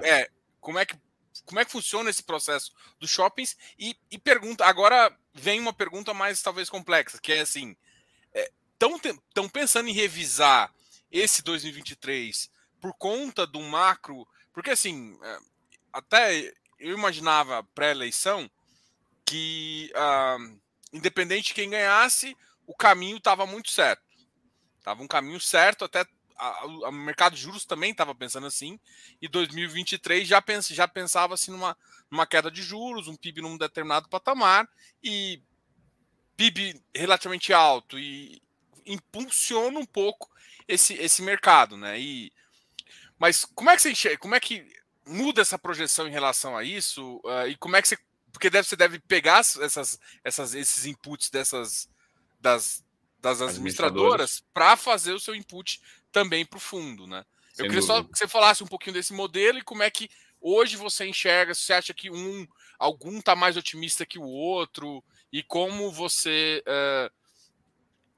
É, 0.04 0.30
como 0.61 0.78
é 0.78 0.86
que 0.86 0.96
como 1.45 1.61
é 1.61 1.64
que 1.64 1.72
funciona 1.72 2.11
esse 2.11 2.22
processo 2.22 2.72
dos 2.99 3.11
shoppings 3.11 3.57
e, 3.78 3.97
e 4.11 4.18
pergunta 4.18 4.64
agora 4.64 5.16
vem 5.34 5.61
uma 5.61 5.72
pergunta 5.72 6.12
mais 6.14 6.43
talvez 6.43 6.68
complexa 6.68 7.18
que 7.20 7.32
é 7.32 7.41
assim 7.41 7.76
estão 8.74 9.01
é, 9.45 9.49
pensando 9.49 9.89
em 9.89 9.93
revisar 9.93 10.72
esse 11.11 11.43
2023 11.43 12.51
por 12.80 12.95
conta 12.95 13.47
do 13.47 13.61
macro 13.61 14.26
porque 14.53 14.70
assim 14.70 15.18
é, 15.22 15.39
até 15.93 16.53
eu 16.78 16.97
imaginava 16.97 17.64
pré-eleição 17.74 18.51
que, 19.28 19.93
uh, 19.95 20.59
independente 20.93 21.49
de 21.49 21.55
quem 21.55 21.68
ganhasse, 21.68 22.36
o 22.66 22.74
caminho 22.74 23.18
estava 23.18 23.47
muito 23.47 23.70
certo. 23.70 24.03
Estava 24.78 25.03
um 25.03 25.09
caminho 25.09 25.41
certo, 25.41 25.84
até 25.84 26.07
o 26.86 26.93
mercado 26.93 27.34
de 27.34 27.43
juros 27.43 27.64
também 27.64 27.91
estava 27.91 28.14
pensando 28.14 28.47
assim, 28.47 28.78
e 29.20 29.28
2023 29.28 30.26
já, 30.26 30.41
pensa, 30.41 30.74
já 30.74 30.86
pensava 30.86 31.34
assim 31.34 31.51
numa, 31.51 31.76
numa 32.11 32.26
queda 32.26 32.51
de 32.51 32.62
juros, 32.62 33.09
um 33.09 33.16
PIB 33.16 33.43
num 33.43 33.57
determinado 33.57 34.09
patamar, 34.09 34.68
e 35.03 35.43
PIB 36.36 36.80
relativamente 36.95 37.53
alto 37.53 37.99
e 37.99 38.41
impulsiona 38.86 39.78
um 39.78 39.86
pouco 39.86 40.30
esse, 40.66 40.95
esse 40.95 41.22
mercado, 41.22 41.76
né? 41.76 41.99
E, 41.99 42.32
mas 43.18 43.45
como 43.45 43.70
é 43.70 43.76
que 43.76 43.82
você 43.82 43.91
enxerga, 43.91 44.18
como 44.18 44.34
é 44.34 44.41
que 44.41 44.64
muda 45.05 45.41
essa 45.41 45.59
projeção 45.59 46.07
em 46.07 46.12
relação 46.12 46.57
a 46.57 46.62
isso? 46.62 47.20
Uh, 47.24 47.49
e 47.49 47.57
como 47.57 47.76
é 47.76 47.82
que 47.82 47.89
você. 47.89 47.99
Porque 48.32 48.51
deve, 48.51 48.68
você 48.68 48.76
deve 48.76 49.01
pegar 49.01 49.39
essas, 49.41 49.99
essas, 50.22 50.55
esses 50.55 50.86
inputs 50.86 51.30
dessas 51.30 51.89
das, 52.39 52.84
das 53.20 53.41
administradoras 53.41 54.45
para 54.53 54.76
fazer 54.76 55.12
o 55.12 55.20
seu 55.20 55.34
input 55.34 55.80
também 56.12 56.44
para 56.44 56.56
o 56.56 56.61
fundo, 56.61 57.06
né? 57.06 57.24
Sem 57.52 57.66
Eu 57.66 57.70
queria 57.70 57.80
dúvida. 57.80 57.94
só 57.94 58.02
que 58.02 58.18
você 58.18 58.28
falasse 58.28 58.62
um 58.62 58.66
pouquinho 58.66 58.94
desse 58.94 59.12
modelo 59.12 59.59
e 59.59 59.62
como 59.62 59.82
é 59.82 59.90
que 59.90 60.09
hoje 60.40 60.76
você 60.76 61.06
enxerga, 61.06 61.54
se 61.54 61.62
você 61.62 61.72
acha 61.72 61.94
que 61.94 62.11
um 62.11 62.46
algum 62.78 63.18
está 63.18 63.34
mais 63.34 63.56
otimista 63.56 64.06
que 64.06 64.18
o 64.18 64.26
outro 64.26 65.02
e 65.32 65.42
como 65.42 65.90
você 65.90 66.62
uh, 66.66 67.12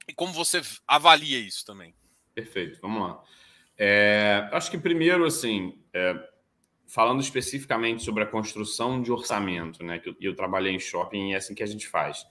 e 0.07 0.15
como 0.15 0.33
você 0.33 0.61
avalia 0.87 1.39
isso 1.39 1.65
também. 1.65 1.95
Perfeito, 2.35 2.79
vamos 2.81 3.03
lá. 3.03 3.23
É, 3.79 4.49
acho 4.53 4.71
que 4.71 4.77
primeiro, 4.77 5.25
assim, 5.25 5.79
é, 5.93 6.15
falando 6.87 7.21
especificamente 7.21 8.03
sobre 8.03 8.25
a 8.25 8.27
construção 8.27 9.01
de 9.01 9.11
orçamento, 9.11 9.83
né? 9.83 9.99
Que 9.99 10.11
eu, 10.11 10.17
eu 10.21 10.37
trabalhei 10.37 10.75
em 10.75 10.79
shopping 10.79 11.31
e 11.31 11.35
é 11.35 11.37
assim 11.37 11.55
que 11.55 11.63
a 11.63 11.67
gente 11.67 11.89
faz. 11.89 12.27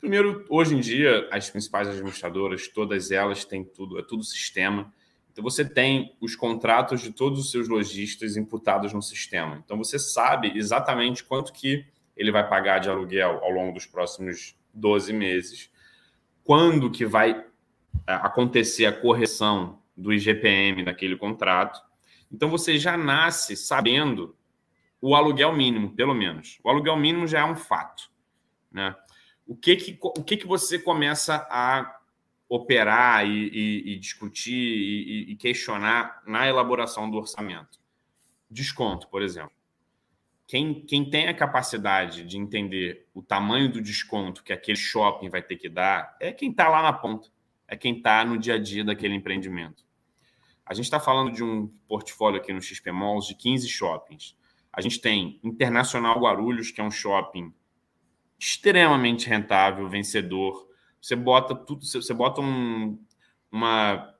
Primeiro, 0.00 0.44
hoje 0.48 0.74
em 0.74 0.80
dia, 0.80 1.28
as 1.30 1.48
principais 1.48 1.88
administradoras, 1.88 2.68
todas 2.68 3.10
elas 3.10 3.44
têm 3.44 3.64
tudo, 3.64 3.98
é 3.98 4.02
tudo 4.02 4.22
sistema. 4.22 4.92
Então 5.32 5.42
você 5.42 5.64
tem 5.64 6.16
os 6.20 6.36
contratos 6.36 7.00
de 7.00 7.10
todos 7.10 7.40
os 7.40 7.50
seus 7.50 7.68
lojistas 7.68 8.36
imputados 8.36 8.92
no 8.92 9.02
sistema. 9.02 9.60
Então 9.64 9.76
você 9.78 9.98
sabe 9.98 10.52
exatamente 10.56 11.24
quanto 11.24 11.52
que 11.52 11.86
ele 12.16 12.30
vai 12.30 12.48
pagar 12.48 12.78
de 12.78 12.88
aluguel 12.88 13.40
ao 13.42 13.50
longo 13.50 13.72
dos 13.72 13.86
próximos 13.86 14.56
12 14.72 15.12
meses, 15.12 15.70
quando 16.44 16.90
que 16.90 17.04
vai 17.04 17.44
é, 18.06 18.12
acontecer 18.12 18.86
a 18.86 18.92
correção 18.92 19.80
do 19.96 20.12
IGPM 20.12 20.84
daquele 20.84 21.16
contrato 21.16 21.80
então 22.34 22.50
você 22.50 22.78
já 22.78 22.96
nasce 22.96 23.56
sabendo 23.56 24.36
o 25.00 25.14
aluguel 25.14 25.52
mínimo, 25.52 25.94
pelo 25.94 26.12
menos. 26.12 26.58
O 26.64 26.68
aluguel 26.68 26.96
mínimo 26.96 27.28
já 27.28 27.40
é 27.40 27.44
um 27.44 27.54
fato, 27.54 28.10
né? 28.72 28.94
O 29.46 29.56
que 29.56 29.76
que, 29.76 29.98
o 30.00 30.22
que, 30.22 30.36
que 30.36 30.46
você 30.46 30.78
começa 30.78 31.46
a 31.50 32.00
operar 32.48 33.26
e, 33.26 33.48
e, 33.48 33.92
e 33.92 33.98
discutir 33.98 34.54
e, 34.54 35.32
e 35.32 35.36
questionar 35.36 36.22
na 36.26 36.46
elaboração 36.46 37.10
do 37.10 37.18
orçamento? 37.18 37.78
Desconto, 38.50 39.08
por 39.08 39.22
exemplo. 39.22 39.52
Quem, 40.46 40.82
quem 40.84 41.08
tem 41.08 41.28
a 41.28 41.34
capacidade 41.34 42.24
de 42.24 42.38
entender 42.38 43.08
o 43.14 43.22
tamanho 43.22 43.72
do 43.72 43.80
desconto 43.80 44.42
que 44.42 44.52
aquele 44.52 44.76
shopping 44.76 45.30
vai 45.30 45.42
ter 45.42 45.56
que 45.56 45.68
dar 45.68 46.16
é 46.20 46.32
quem 46.32 46.50
está 46.50 46.68
lá 46.68 46.82
na 46.82 46.92
ponta, 46.92 47.28
é 47.66 47.76
quem 47.76 47.96
está 47.96 48.24
no 48.24 48.38
dia 48.38 48.54
a 48.54 48.58
dia 48.58 48.84
daquele 48.84 49.14
empreendimento. 49.14 49.84
A 50.66 50.74
gente 50.74 50.84
está 50.84 51.00
falando 51.00 51.32
de 51.32 51.42
um 51.42 51.66
portfólio 51.88 52.40
aqui 52.40 52.52
no 52.52 52.60
XP 52.60 52.92
Malls 52.92 53.26
de 53.26 53.34
15 53.34 53.68
shoppings. 53.68 54.36
A 54.72 54.80
gente 54.80 55.00
tem 55.00 55.38
Internacional 55.42 56.18
Guarulhos, 56.20 56.70
que 56.70 56.80
é 56.80 56.84
um 56.84 56.90
shopping 56.90 57.52
extremamente 58.38 59.28
rentável, 59.28 59.88
vencedor. 59.88 60.68
Você 61.00 61.16
bota 61.16 61.54
tudo, 61.54 61.84
você 61.84 62.14
bota 62.14 62.40
um, 62.40 62.98
uma, 63.50 64.14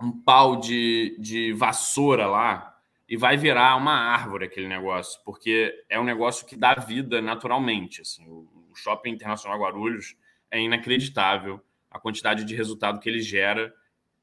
um 0.00 0.12
pau 0.12 0.56
de, 0.56 1.16
de 1.18 1.52
vassoura 1.52 2.26
lá 2.26 2.78
e 3.08 3.16
vai 3.16 3.36
virar 3.36 3.76
uma 3.76 3.92
árvore 3.92 4.46
aquele 4.46 4.68
negócio, 4.68 5.20
porque 5.24 5.84
é 5.88 5.98
um 6.00 6.04
negócio 6.04 6.46
que 6.46 6.56
dá 6.56 6.74
vida 6.74 7.20
naturalmente. 7.20 8.00
Assim. 8.00 8.28
O, 8.28 8.48
Shopping 8.74 9.10
Internacional 9.10 9.58
Guarulhos 9.60 10.16
é 10.50 10.60
inacreditável 10.60 11.60
a 11.90 11.98
quantidade 11.98 12.44
de 12.44 12.54
resultado 12.56 12.98
que 12.98 13.08
ele 13.08 13.20
gera 13.20 13.72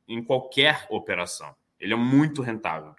em 0.08 0.22
qualquer 0.22 0.86
operação. 0.90 1.56
Ele 1.80 1.94
é 1.94 1.96
muito 1.98 2.42
rentável. 2.42 2.94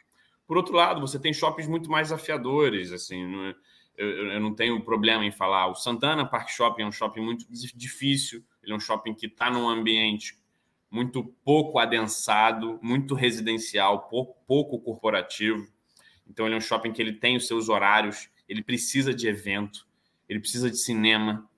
Por 0.47 0.57
outro 0.57 0.75
lado, 0.75 1.01
você 1.01 1.19
tem 1.19 1.33
shoppings 1.33 1.69
muito 1.69 1.91
mais 1.91 2.11
afiadores, 2.11 2.91
assim, 2.91 3.55
eu, 4.03 4.33
eu, 4.33 4.41
não 4.41 4.55
tenho 4.55 4.81
problema 4.83 5.25
em 5.25 5.31
falar. 5.31 5.69
O 5.69 5.75
Santana 5.75 6.27
Park 6.27 6.49
Shopping 6.51 6.83
é 6.83 6.87
um 6.87 6.93
shopping 6.93 7.21
muito 7.21 7.47
difícil, 7.49 8.45
ele 8.63 8.73
é 8.73 8.77
um 8.77 8.81
shopping 8.81 9.15
que 9.15 9.27
está 9.27 9.51
num 9.51 9.69
ambiente 9.69 10.41
muito 10.91 11.25
pouco 11.43 11.79
adensado, 11.79 12.79
muito 12.83 13.15
residencial, 13.15 14.09
pouco, 14.09 14.37
pouco 14.47 14.79
corporativo. 14.79 15.67
Então, 16.29 16.45
ele 16.45 16.55
é 16.55 16.59
um 16.59 16.61
shopping 16.61 16.93
que 16.93 17.01
ele 17.01 17.15
tem 17.15 17.35
os 17.35 17.47
seus 17.47 17.71
horários, 17.71 18.29
ele 18.47 18.63
precisa 18.63 19.15
de 19.15 19.27
evento, 19.27 19.87
ele 20.29 20.39
precisa 20.39 20.71
de 20.71 20.77
cinema, 20.77 21.49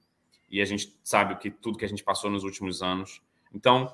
e 0.48 0.60
a 0.60 0.64
gente 0.64 0.96
sabe 1.02 1.36
que 1.36 1.50
tudo 1.50 1.76
que 1.76 1.84
a 1.84 1.88
gente 1.88 2.04
passou 2.04 2.30
nos 2.30 2.44
últimos 2.44 2.80
anos. 2.80 3.20
Então, 3.52 3.92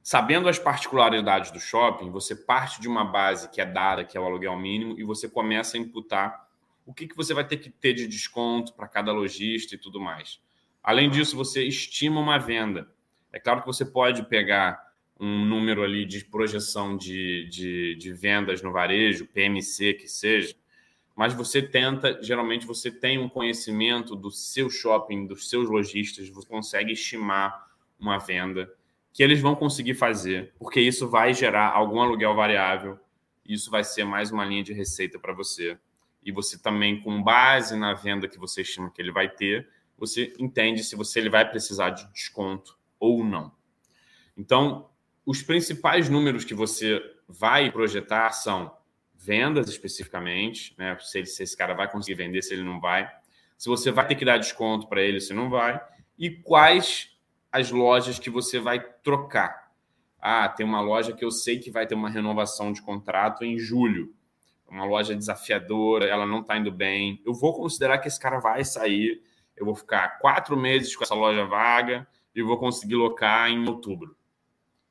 sabendo 0.00 0.48
as 0.48 0.60
particularidades 0.60 1.50
do 1.50 1.58
shopping, 1.58 2.10
você 2.10 2.36
parte 2.36 2.80
de 2.80 2.86
uma 2.86 3.04
base 3.04 3.50
que 3.50 3.60
é 3.60 3.66
dada, 3.66 4.04
que 4.04 4.16
é 4.16 4.20
o 4.20 4.24
aluguel 4.24 4.56
mínimo, 4.56 4.98
e 4.98 5.02
você 5.02 5.28
começa 5.28 5.76
a 5.76 5.80
imputar 5.80 6.49
o 6.90 6.92
que, 6.94 7.06
que 7.06 7.16
você 7.16 7.32
vai 7.32 7.46
ter 7.46 7.58
que 7.58 7.70
ter 7.70 7.92
de 7.92 8.08
desconto 8.08 8.74
para 8.74 8.88
cada 8.88 9.12
lojista 9.12 9.76
e 9.76 9.78
tudo 9.78 10.00
mais. 10.00 10.40
Além 10.82 11.08
disso, 11.08 11.36
você 11.36 11.62
estima 11.62 12.20
uma 12.20 12.36
venda. 12.36 12.90
É 13.32 13.38
claro 13.38 13.60
que 13.60 13.66
você 13.66 13.84
pode 13.84 14.24
pegar 14.24 14.90
um 15.18 15.44
número 15.44 15.84
ali 15.84 16.04
de 16.04 16.24
projeção 16.24 16.96
de, 16.96 17.48
de, 17.48 17.94
de 17.94 18.12
vendas 18.12 18.60
no 18.60 18.72
varejo, 18.72 19.28
PMC 19.28 19.94
que 19.94 20.08
seja, 20.08 20.56
mas 21.14 21.32
você 21.32 21.62
tenta, 21.62 22.20
geralmente 22.22 22.66
você 22.66 22.90
tem 22.90 23.18
um 23.18 23.28
conhecimento 23.28 24.16
do 24.16 24.30
seu 24.30 24.68
shopping, 24.68 25.26
dos 25.26 25.48
seus 25.48 25.68
lojistas, 25.68 26.28
você 26.28 26.48
consegue 26.48 26.92
estimar 26.92 27.68
uma 28.00 28.18
venda 28.18 28.72
que 29.12 29.22
eles 29.22 29.40
vão 29.40 29.54
conseguir 29.54 29.94
fazer, 29.94 30.54
porque 30.58 30.80
isso 30.80 31.08
vai 31.08 31.34
gerar 31.34 31.68
algum 31.68 32.00
aluguel 32.00 32.34
variável, 32.34 32.98
isso 33.46 33.70
vai 33.70 33.84
ser 33.84 34.04
mais 34.04 34.32
uma 34.32 34.44
linha 34.44 34.64
de 34.64 34.72
receita 34.72 35.20
para 35.20 35.32
você. 35.32 35.78
E 36.24 36.30
você 36.30 36.58
também, 36.58 37.00
com 37.00 37.22
base 37.22 37.76
na 37.76 37.94
venda 37.94 38.28
que 38.28 38.38
você 38.38 38.62
estima 38.62 38.90
que 38.90 39.00
ele 39.00 39.12
vai 39.12 39.28
ter, 39.28 39.68
você 39.96 40.32
entende 40.38 40.82
se 40.84 40.96
você 40.96 41.18
ele 41.18 41.30
vai 41.30 41.48
precisar 41.48 41.90
de 41.90 42.10
desconto 42.12 42.78
ou 42.98 43.24
não. 43.24 43.52
Então, 44.36 44.90
os 45.24 45.42
principais 45.42 46.08
números 46.08 46.44
que 46.44 46.54
você 46.54 47.00
vai 47.28 47.70
projetar 47.70 48.32
são 48.32 48.74
vendas 49.14 49.68
especificamente, 49.68 50.74
né? 50.78 50.96
Se, 51.00 51.18
ele, 51.18 51.26
se 51.26 51.42
esse 51.42 51.56
cara 51.56 51.74
vai 51.74 51.90
conseguir 51.90 52.16
vender, 52.16 52.42
se 52.42 52.54
ele 52.54 52.64
não 52.64 52.80
vai, 52.80 53.10
se 53.56 53.68
você 53.68 53.90
vai 53.90 54.06
ter 54.06 54.14
que 54.14 54.24
dar 54.24 54.38
desconto 54.38 54.88
para 54.88 55.02
ele, 55.02 55.20
se 55.20 55.34
não 55.34 55.50
vai, 55.50 55.80
e 56.18 56.30
quais 56.30 57.10
as 57.52 57.70
lojas 57.70 58.18
que 58.18 58.30
você 58.30 58.58
vai 58.58 58.80
trocar. 59.02 59.70
Ah, 60.18 60.48
tem 60.48 60.64
uma 60.64 60.80
loja 60.80 61.12
que 61.12 61.24
eu 61.24 61.30
sei 61.30 61.58
que 61.58 61.70
vai 61.70 61.86
ter 61.86 61.94
uma 61.94 62.08
renovação 62.08 62.72
de 62.72 62.80
contrato 62.82 63.44
em 63.44 63.58
julho. 63.58 64.14
Uma 64.70 64.84
loja 64.84 65.16
desafiadora, 65.16 66.06
ela 66.06 66.24
não 66.24 66.40
está 66.40 66.56
indo 66.56 66.70
bem. 66.70 67.20
Eu 67.26 67.34
vou 67.34 67.52
considerar 67.52 67.98
que 67.98 68.06
esse 68.06 68.20
cara 68.20 68.38
vai 68.38 68.64
sair. 68.64 69.20
Eu 69.56 69.66
vou 69.66 69.74
ficar 69.74 70.18
quatro 70.20 70.56
meses 70.56 70.94
com 70.94 71.02
essa 71.02 71.14
loja 71.14 71.44
vaga 71.44 72.06
e 72.34 72.42
vou 72.42 72.56
conseguir 72.56 72.94
locar 72.94 73.50
em 73.50 73.68
outubro. 73.68 74.16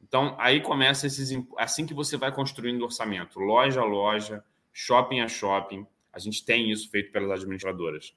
Então, 0.01 0.35
aí 0.37 0.59
começa 0.59 1.07
esses. 1.07 1.31
Assim 1.57 1.85
que 1.85 1.93
você 1.93 2.17
vai 2.17 2.31
construindo 2.31 2.83
orçamento, 2.83 3.39
loja 3.39 3.81
a 3.81 3.85
loja, 3.85 4.43
shopping 4.73 5.21
a 5.21 5.27
shopping, 5.27 5.87
a 6.11 6.19
gente 6.19 6.43
tem 6.43 6.69
isso 6.69 6.89
feito 6.89 7.11
pelas 7.11 7.39
administradoras. 7.39 8.13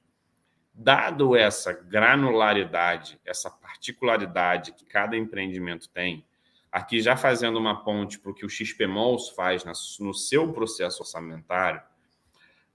Dado 0.74 1.36
essa 1.36 1.72
granularidade, 1.72 3.20
essa 3.24 3.50
particularidade 3.50 4.72
que 4.72 4.86
cada 4.86 5.16
empreendimento 5.16 5.88
tem, 5.90 6.24
aqui 6.72 7.00
já 7.00 7.16
fazendo 7.16 7.58
uma 7.58 7.84
ponte 7.84 8.18
para 8.18 8.32
o 8.32 8.34
que 8.34 8.46
o 8.46 8.48
XPMOLS 8.48 9.28
faz 9.30 9.62
no 10.00 10.14
seu 10.14 10.52
processo 10.52 11.02
orçamentário, 11.02 11.82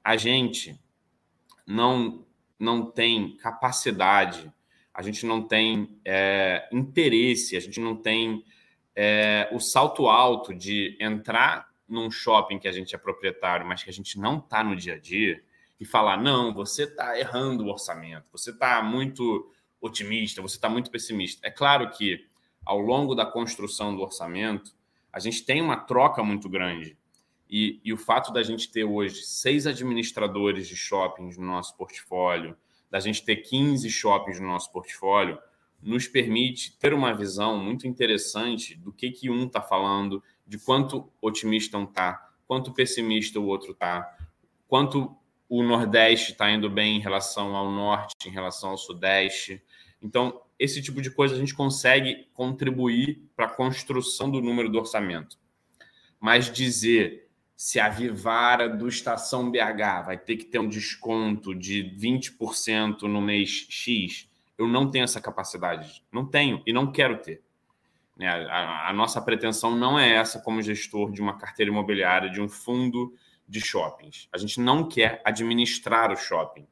a 0.04 0.16
gente 0.16 0.80
não, 1.66 2.26
não 2.60 2.86
tem 2.86 3.36
capacidade, 3.38 4.54
a 4.94 5.02
gente 5.02 5.26
não 5.26 5.42
tem 5.42 6.00
é, 6.06 6.70
interesse, 6.72 7.58
a 7.58 7.60
gente 7.60 7.80
não 7.80 7.96
tem 7.96 8.46
é, 8.96 9.50
o 9.52 9.60
salto 9.60 10.08
alto 10.08 10.54
de 10.54 10.96
entrar 11.00 11.68
num 11.88 12.12
shopping 12.12 12.60
que 12.60 12.68
a 12.68 12.72
gente 12.72 12.94
é 12.94 12.98
proprietário, 12.98 13.66
mas 13.66 13.84
que 13.84 13.90
a 13.90 13.94
gente 13.94 14.20
não 14.20 14.38
está 14.38 14.64
no 14.64 14.76
dia 14.76 14.94
a 14.94 15.00
dia, 15.00 15.44
e 15.80 15.86
falar: 15.86 16.18
não, 16.18 16.54
você 16.54 16.84
está 16.84 17.18
errando 17.18 17.66
o 17.66 17.70
orçamento, 17.70 18.26
você 18.32 18.52
está 18.52 18.82
muito 18.82 19.52
otimista, 19.80 20.42
você 20.42 20.56
está 20.56 20.70
muito 20.70 20.90
pessimista. 20.90 21.46
É 21.48 21.52
claro 21.52 21.90
que 21.92 22.26
ao 22.68 22.80
longo 22.80 23.16
da 23.16 23.26
construção 23.26 23.96
do 23.96 24.02
orçamento, 24.02 24.76
a 25.12 25.20
gente 25.20 25.44
tem 25.44 25.62
uma 25.62 25.78
troca 25.78 26.22
muito 26.22 26.50
grande. 26.50 26.98
E, 27.50 27.80
e 27.82 27.94
o 27.94 27.98
fato 27.98 28.34
da 28.34 28.44
gente 28.44 28.70
ter 28.70 28.84
hoje 28.84 29.24
seis 29.24 29.66
administradores 29.66 30.68
de 30.68 30.76
shoppings 30.76 31.38
no 31.38 31.46
nosso 31.46 31.78
portfólio, 31.78 32.58
da 32.92 33.00
gente 33.00 33.24
ter 33.24 33.38
15 33.38 33.90
shoppings 33.90 34.40
no 34.40 34.48
nosso 34.48 34.70
portfólio, 34.72 35.40
nos 35.82 36.08
permite 36.10 36.78
ter 36.78 36.94
uma 36.94 37.14
visão 37.14 37.58
muito 37.58 37.88
interessante 37.88 38.76
do 38.76 38.92
que, 38.92 39.12
que 39.12 39.30
um 39.30 39.46
está 39.46 39.62
falando, 39.62 40.22
de 40.46 40.58
quanto 40.58 41.10
otimista 41.22 41.78
um 41.78 41.86
está, 41.86 42.32
quanto 42.46 42.74
pessimista 42.74 43.40
o 43.40 43.46
outro 43.46 43.72
está, 43.72 44.14
quanto 44.68 45.16
o 45.48 45.64
Nordeste 45.64 46.34
está 46.34 46.52
indo 46.52 46.70
bem 46.70 46.98
em 46.98 47.00
relação 47.00 47.56
ao 47.56 47.72
Norte, 47.72 48.28
em 48.28 48.32
relação 48.32 48.72
ao 48.72 48.78
Sudeste. 48.78 49.64
Então, 50.02 50.42
esse 50.60 50.82
tipo 50.82 51.02
de 51.02 51.12
coisa 51.12 51.36
a 51.36 51.38
gente 51.38 51.54
consegue 51.54 52.28
contribuir 52.34 53.22
para 53.36 53.46
a 53.46 53.50
construção 53.50 54.30
do 54.30 54.42
número 54.42 54.70
do 54.70 54.80
orçamento. 54.80 55.38
Mas 56.20 56.52
dizer 56.52 57.28
se 57.58 57.80
a 57.80 57.90
Vivara 57.90 58.70
do 58.70 58.88
Estação 58.88 59.50
BH 59.50 60.06
vai 60.06 60.18
ter 60.18 60.38
que 60.38 60.46
ter 60.46 60.60
um 60.60 60.70
desconto 60.70 61.56
de 61.56 61.84
20% 62.00 63.02
no 63.04 63.20
mês 63.20 63.66
X, 63.68 64.30
eu 64.56 64.68
não 64.68 64.92
tenho 64.92 65.04
essa 65.04 65.20
capacidade. 65.20 66.04
Não 66.12 66.24
tenho 66.24 66.62
e 66.68 66.72
não 66.72 66.92
quero 66.92 67.18
ter. 67.18 67.42
Né, 68.16 68.28
a, 68.28 68.90
a 68.90 68.94
nossa 68.94 69.20
pretensão 69.20 69.76
não 69.76 69.98
é 69.98 70.14
essa 70.14 70.40
como 70.40 70.62
gestor 70.62 71.12
de 71.12 71.20
uma 71.20 71.38
carteira 71.38 71.72
imobiliária, 71.72 72.30
de 72.30 72.40
um 72.40 72.48
fundo 72.48 73.14
de 73.48 73.60
shoppings. 73.60 74.28
A 74.32 74.38
gente 74.38 74.60
não 74.60 74.88
quer 74.88 75.22
administrar 75.26 76.12
o 76.12 76.16
shopping. 76.16 76.68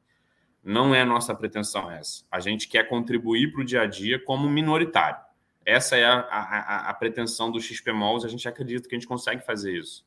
Não 0.66 0.92
é 0.92 1.04
nossa 1.04 1.32
pretensão 1.32 1.88
essa. 1.88 2.24
A 2.28 2.40
gente 2.40 2.66
quer 2.66 2.88
contribuir 2.88 3.52
para 3.52 3.60
o 3.60 3.64
dia 3.64 3.82
a 3.82 3.86
dia 3.86 4.18
como 4.18 4.50
minoritário. 4.50 5.20
Essa 5.64 5.96
é 5.96 6.04
a, 6.04 6.18
a, 6.18 6.90
a 6.90 6.94
pretensão 6.94 7.52
do 7.52 7.60
XP 7.60 7.92
Malls. 7.92 8.26
A 8.26 8.28
gente 8.28 8.48
acredita 8.48 8.88
que 8.88 8.96
a 8.96 8.98
gente 8.98 9.06
consegue 9.06 9.46
fazer 9.46 9.78
isso. 9.78 10.04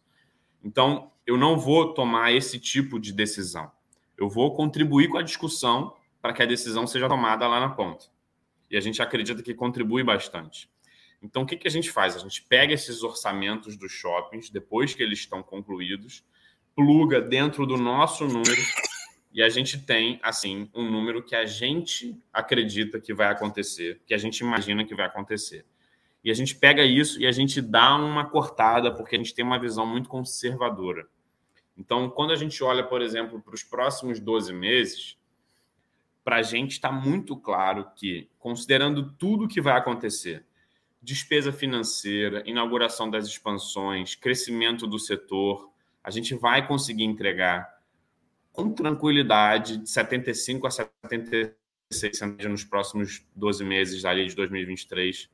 Então, 0.61 1.13
eu 1.25 1.37
não 1.37 1.57
vou 1.57 1.93
tomar 1.93 2.33
esse 2.33 2.59
tipo 2.59 2.99
de 2.99 3.13
decisão. 3.13 3.71
Eu 4.17 4.27
vou 4.27 4.53
contribuir 4.53 5.07
com 5.07 5.17
a 5.17 5.21
discussão 5.21 5.95
para 6.21 6.33
que 6.33 6.43
a 6.43 6.45
decisão 6.45 6.85
seja 6.85 7.07
tomada 7.07 7.47
lá 7.47 7.61
na 7.61 7.69
ponta. 7.69 8.07
E 8.69 8.75
a 8.75 8.81
gente 8.81 9.01
acredita 9.01 9.41
que 9.41 9.53
contribui 9.53 10.03
bastante. 10.03 10.69
Então, 11.23 11.43
o 11.43 11.45
que, 11.45 11.55
que 11.55 11.69
a 11.69 11.71
gente 11.71 11.89
faz? 11.89 12.17
A 12.17 12.19
gente 12.19 12.43
pega 12.43 12.73
esses 12.73 13.01
orçamentos 13.01 13.77
dos 13.77 13.93
shoppings, 13.93 14.49
depois 14.49 14.93
que 14.93 15.01
eles 15.01 15.19
estão 15.19 15.41
concluídos, 15.41 16.21
pluga 16.75 17.21
dentro 17.21 17.65
do 17.65 17.77
nosso 17.77 18.25
número 18.25 18.61
e 19.31 19.43
a 19.43 19.49
gente 19.49 19.77
tem, 19.85 20.19
assim, 20.23 20.69
um 20.73 20.89
número 20.89 21.23
que 21.23 21.35
a 21.35 21.45
gente 21.45 22.17
acredita 22.33 22.99
que 22.99 23.13
vai 23.13 23.27
acontecer, 23.27 24.01
que 24.05 24.13
a 24.13 24.17
gente 24.17 24.39
imagina 24.39 24.83
que 24.83 24.95
vai 24.95 25.05
acontecer. 25.05 25.65
E 26.23 26.31
a 26.31 26.33
gente 26.33 26.55
pega 26.55 26.83
isso 26.83 27.21
e 27.21 27.27
a 27.27 27.31
gente 27.31 27.61
dá 27.61 27.95
uma 27.95 28.25
cortada, 28.25 28.93
porque 28.93 29.15
a 29.15 29.17
gente 29.19 29.33
tem 29.33 29.45
uma 29.45 29.59
visão 29.59 29.85
muito 29.85 30.09
conservadora. 30.09 31.07
Então, 31.77 32.09
quando 32.09 32.31
a 32.31 32.35
gente 32.35 32.61
olha, 32.63 32.83
por 32.83 33.01
exemplo, 33.01 33.41
para 33.41 33.53
os 33.53 33.63
próximos 33.63 34.19
12 34.19 34.51
meses, 34.51 35.17
para 36.23 36.37
a 36.37 36.41
gente 36.41 36.71
está 36.71 36.91
muito 36.91 37.37
claro 37.37 37.89
que, 37.95 38.29
considerando 38.37 39.13
tudo 39.13 39.47
que 39.47 39.61
vai 39.61 39.77
acontecer, 39.77 40.45
despesa 41.01 41.51
financeira, 41.51 42.43
inauguração 42.45 43.09
das 43.09 43.25
expansões, 43.25 44.15
crescimento 44.15 44.85
do 44.85 44.99
setor, 44.99 45.71
a 46.03 46.11
gente 46.11 46.35
vai 46.35 46.67
conseguir 46.67 47.05
entregar 47.05 47.78
com 48.51 48.71
tranquilidade 48.71 49.77
de 49.77 49.89
75 49.89 50.67
a 50.67 50.71
76 50.71 52.21
nos 52.49 52.63
próximos 52.63 53.25
12 53.35 53.63
meses 53.63 54.05
ali 54.05 54.27
de 54.27 54.35
2023. 54.35 55.29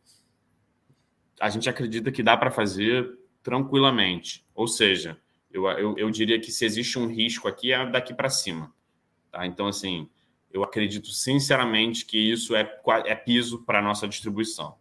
A 1.40 1.50
gente 1.50 1.70
acredita 1.70 2.12
que 2.12 2.24
dá 2.24 2.38
para 2.38 2.52
fazer 2.52 3.18
tranquilamente. 3.44 4.46
Ou 4.54 4.68
seja, 4.68 5.20
eu, 5.52 5.68
eu, 5.68 5.98
eu, 5.98 6.10
diria 6.10 6.40
que 6.40 6.52
se 6.52 6.66
existe 6.66 6.98
um 6.98 7.08
risco 7.08 7.48
aqui, 7.48 7.72
é 7.72 7.90
daqui 7.90 8.14
para 8.14 8.30
cima. 8.30 8.74
Tá? 9.32 9.46
Então, 9.46 9.68
assim, 9.68 10.10
eu 10.52 10.64
acredito 10.64 11.10
sinceramente 11.10 12.06
que 12.06 12.18
isso 12.18 12.56
é, 12.56 12.82
é 13.06 13.16
piso 13.16 13.64
para 13.64 13.82
nossa 13.82 14.08
distribuição. 14.08 14.76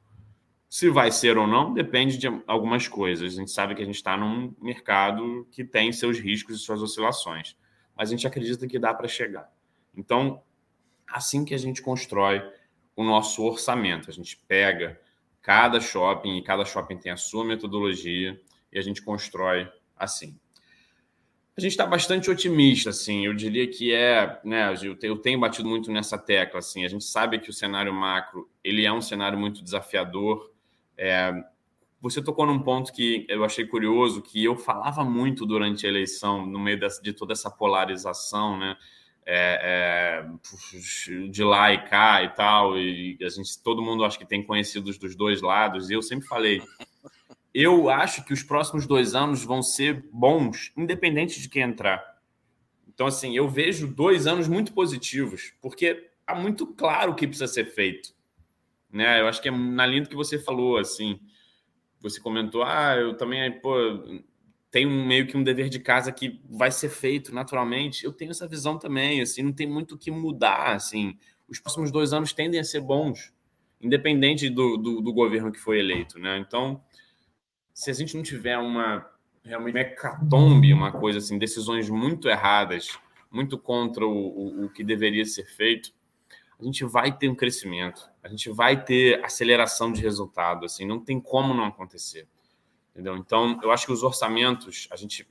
Se 0.68 0.88
vai 0.88 1.12
ser 1.12 1.36
ou 1.36 1.46
não, 1.46 1.72
depende 1.72 2.16
de 2.16 2.26
algumas 2.46 2.88
coisas. 2.88 3.34
A 3.34 3.36
gente 3.36 3.50
sabe 3.50 3.74
que 3.74 3.82
a 3.82 3.84
gente 3.84 3.96
está 3.96 4.16
num 4.16 4.54
mercado 4.60 5.46
que 5.52 5.64
tem 5.64 5.92
seus 5.92 6.18
riscos 6.18 6.56
e 6.56 6.58
suas 6.58 6.82
oscilações, 6.82 7.56
mas 7.96 8.08
a 8.08 8.10
gente 8.10 8.26
acredita 8.26 8.66
que 8.66 8.78
dá 8.78 8.92
para 8.92 9.08
chegar. 9.08 9.50
Então, 9.96 10.42
assim 11.06 11.44
que 11.44 11.54
a 11.54 11.58
gente 11.58 11.82
constrói 11.82 12.42
o 12.96 13.04
nosso 13.04 13.42
orçamento, 13.42 14.10
a 14.10 14.12
gente 14.12 14.36
pega 14.48 15.00
Cada 15.44 15.78
shopping 15.78 16.38
e 16.38 16.42
cada 16.42 16.64
shopping 16.64 16.96
tem 16.96 17.12
a 17.12 17.18
sua 17.18 17.44
metodologia 17.44 18.40
e 18.72 18.78
a 18.78 18.82
gente 18.82 19.02
constrói 19.02 19.70
assim. 19.94 20.40
A 21.54 21.60
gente 21.60 21.72
está 21.72 21.86
bastante 21.86 22.30
otimista, 22.30 22.88
assim. 22.88 23.26
Eu 23.26 23.34
diria 23.34 23.68
que 23.70 23.92
é, 23.92 24.40
né? 24.42 24.74
Eu 25.02 25.20
tenho 25.20 25.38
batido 25.38 25.68
muito 25.68 25.92
nessa 25.92 26.16
tecla, 26.16 26.60
assim. 26.60 26.82
A 26.82 26.88
gente 26.88 27.04
sabe 27.04 27.38
que 27.38 27.50
o 27.50 27.52
cenário 27.52 27.92
macro 27.92 28.50
ele 28.64 28.86
é 28.86 28.92
um 28.92 29.02
cenário 29.02 29.38
muito 29.38 29.62
desafiador. 29.62 30.50
É, 30.96 31.30
você 32.04 32.20
tocou 32.22 32.44
num 32.44 32.58
ponto 32.58 32.92
que 32.92 33.24
eu 33.30 33.42
achei 33.46 33.66
curioso, 33.66 34.20
que 34.20 34.44
eu 34.44 34.58
falava 34.58 35.02
muito 35.02 35.46
durante 35.46 35.86
a 35.86 35.88
eleição, 35.88 36.44
no 36.44 36.58
meio 36.58 36.78
de 37.02 37.14
toda 37.14 37.32
essa 37.32 37.50
polarização, 37.50 38.58
né? 38.58 38.76
É, 39.26 40.20
é, 40.22 41.28
de 41.30 41.42
lá 41.42 41.72
e 41.72 41.82
cá 41.82 42.22
e 42.22 42.28
tal, 42.34 42.78
e 42.78 43.16
a 43.22 43.28
gente, 43.30 43.58
todo 43.62 43.80
mundo 43.80 44.04
acho 44.04 44.18
que 44.18 44.26
tem 44.26 44.42
conhecidos 44.42 44.98
dos 44.98 45.16
dois 45.16 45.40
lados, 45.40 45.88
e 45.88 45.94
eu 45.94 46.02
sempre 46.02 46.28
falei, 46.28 46.62
eu 47.54 47.88
acho 47.88 48.22
que 48.22 48.34
os 48.34 48.42
próximos 48.42 48.86
dois 48.86 49.14
anos 49.14 49.42
vão 49.42 49.62
ser 49.62 50.06
bons, 50.12 50.72
independente 50.76 51.40
de 51.40 51.48
quem 51.48 51.62
entrar. 51.62 52.04
Então, 52.86 53.06
assim, 53.06 53.34
eu 53.34 53.48
vejo 53.48 53.86
dois 53.86 54.26
anos 54.26 54.46
muito 54.46 54.74
positivos, 54.74 55.54
porque 55.62 56.10
está 56.20 56.34
muito 56.34 56.66
claro 56.66 57.12
o 57.12 57.14
que 57.14 57.26
precisa 57.26 57.48
ser 57.48 57.64
feito. 57.64 58.14
Né? 58.92 59.22
Eu 59.22 59.26
acho 59.26 59.40
que 59.40 59.48
é 59.48 59.50
na 59.50 59.86
linha 59.86 60.02
do 60.02 60.10
que 60.10 60.14
você 60.14 60.38
falou, 60.38 60.76
assim, 60.76 61.18
você 62.04 62.20
comentou, 62.20 62.62
ah, 62.62 62.94
eu 62.96 63.16
também, 63.16 63.50
pô, 63.60 63.74
tenho 64.70 64.90
meio 64.90 65.26
que 65.26 65.36
um 65.36 65.42
dever 65.42 65.68
de 65.68 65.80
casa 65.80 66.12
que 66.12 66.40
vai 66.50 66.70
ser 66.70 66.88
feito 66.88 67.34
naturalmente. 67.34 68.04
Eu 68.04 68.12
tenho 68.12 68.30
essa 68.30 68.46
visão 68.46 68.78
também, 68.78 69.20
assim, 69.20 69.42
não 69.42 69.52
tem 69.52 69.66
muito 69.66 69.94
o 69.94 69.98
que 69.98 70.10
mudar, 70.10 70.74
assim. 70.74 71.18
Os 71.48 71.58
próximos 71.58 71.90
dois 71.90 72.12
anos 72.12 72.32
tendem 72.32 72.60
a 72.60 72.64
ser 72.64 72.80
bons, 72.80 73.32
independente 73.80 74.50
do, 74.50 74.76
do, 74.76 75.00
do 75.00 75.12
governo 75.12 75.50
que 75.50 75.58
foi 75.58 75.78
eleito, 75.78 76.18
né? 76.18 76.38
Então, 76.38 76.82
se 77.72 77.90
a 77.90 77.94
gente 77.94 78.16
não 78.16 78.22
tiver 78.22 78.58
uma 78.58 79.08
realmente 79.42 79.78
hecatombe, 79.78 80.72
uma 80.72 80.92
coisa 80.92 81.18
assim, 81.18 81.38
decisões 81.38 81.88
muito 81.88 82.28
erradas, 82.28 82.98
muito 83.30 83.58
contra 83.58 84.06
o, 84.06 84.10
o, 84.10 84.64
o, 84.64 84.70
que 84.70 84.84
deveria 84.84 85.24
ser 85.24 85.44
feito, 85.44 85.92
a 86.58 86.64
gente 86.64 86.84
vai 86.84 87.16
ter 87.16 87.28
um 87.28 87.34
crescimento, 87.34 88.08
a 88.22 88.28
gente 88.28 88.50
vai 88.50 88.82
ter 88.82 89.24
aceleração 89.24 89.92
de 89.92 90.00
resultado, 90.00 90.64
assim, 90.64 90.86
não 90.86 91.00
tem 91.00 91.20
como 91.20 91.52
não 91.52 91.64
acontecer, 91.64 92.26
entendeu? 92.92 93.16
Então, 93.16 93.58
eu 93.62 93.70
acho 93.70 93.86
que 93.86 93.92
os 93.92 94.02
orçamentos, 94.02 94.88
a 94.90 94.96
gente, 94.96 95.28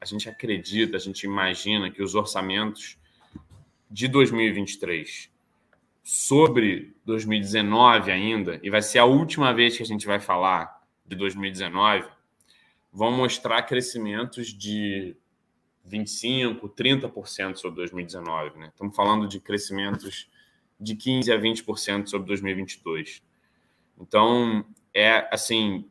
a 0.00 0.04
gente 0.04 0.28
acredita, 0.28 0.96
a 0.96 1.00
gente 1.00 1.24
imagina 1.24 1.90
que 1.90 2.02
os 2.02 2.14
orçamentos 2.14 2.98
de 3.90 4.08
2023 4.08 5.30
sobre 6.02 6.96
2019 7.04 8.10
ainda, 8.10 8.58
e 8.62 8.70
vai 8.70 8.82
ser 8.82 8.98
a 8.98 9.04
última 9.04 9.52
vez 9.52 9.76
que 9.76 9.82
a 9.82 9.86
gente 9.86 10.06
vai 10.06 10.18
falar 10.18 10.80
de 11.06 11.14
2019 11.16 12.08
vão 12.92 13.12
mostrar 13.12 13.62
crescimentos 13.62 14.48
de 14.48 15.16
25%, 15.90 16.60
30% 16.70 17.56
sobre 17.56 17.76
2019. 17.80 18.58
Né? 18.58 18.68
Estamos 18.68 18.94
falando 18.94 19.26
de 19.26 19.40
crescimentos 19.40 20.30
de 20.78 20.94
15% 20.94 21.34
a 21.34 21.38
20% 21.38 22.06
sobre 22.06 22.26
2022. 22.28 23.22
Então, 23.98 24.64
é 24.94 25.28
assim, 25.32 25.84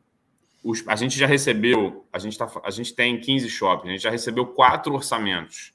os, 0.62 0.86
a 0.88 0.96
gente 0.96 1.18
já 1.18 1.26
recebeu, 1.26 2.06
a 2.12 2.18
gente, 2.18 2.36
tá, 2.36 2.50
a 2.64 2.70
gente 2.70 2.94
tem 2.94 3.20
15 3.20 3.48
shoppings, 3.48 3.88
a 3.88 3.92
gente 3.92 4.02
já 4.02 4.10
recebeu 4.10 4.46
quatro 4.46 4.94
orçamentos. 4.94 5.72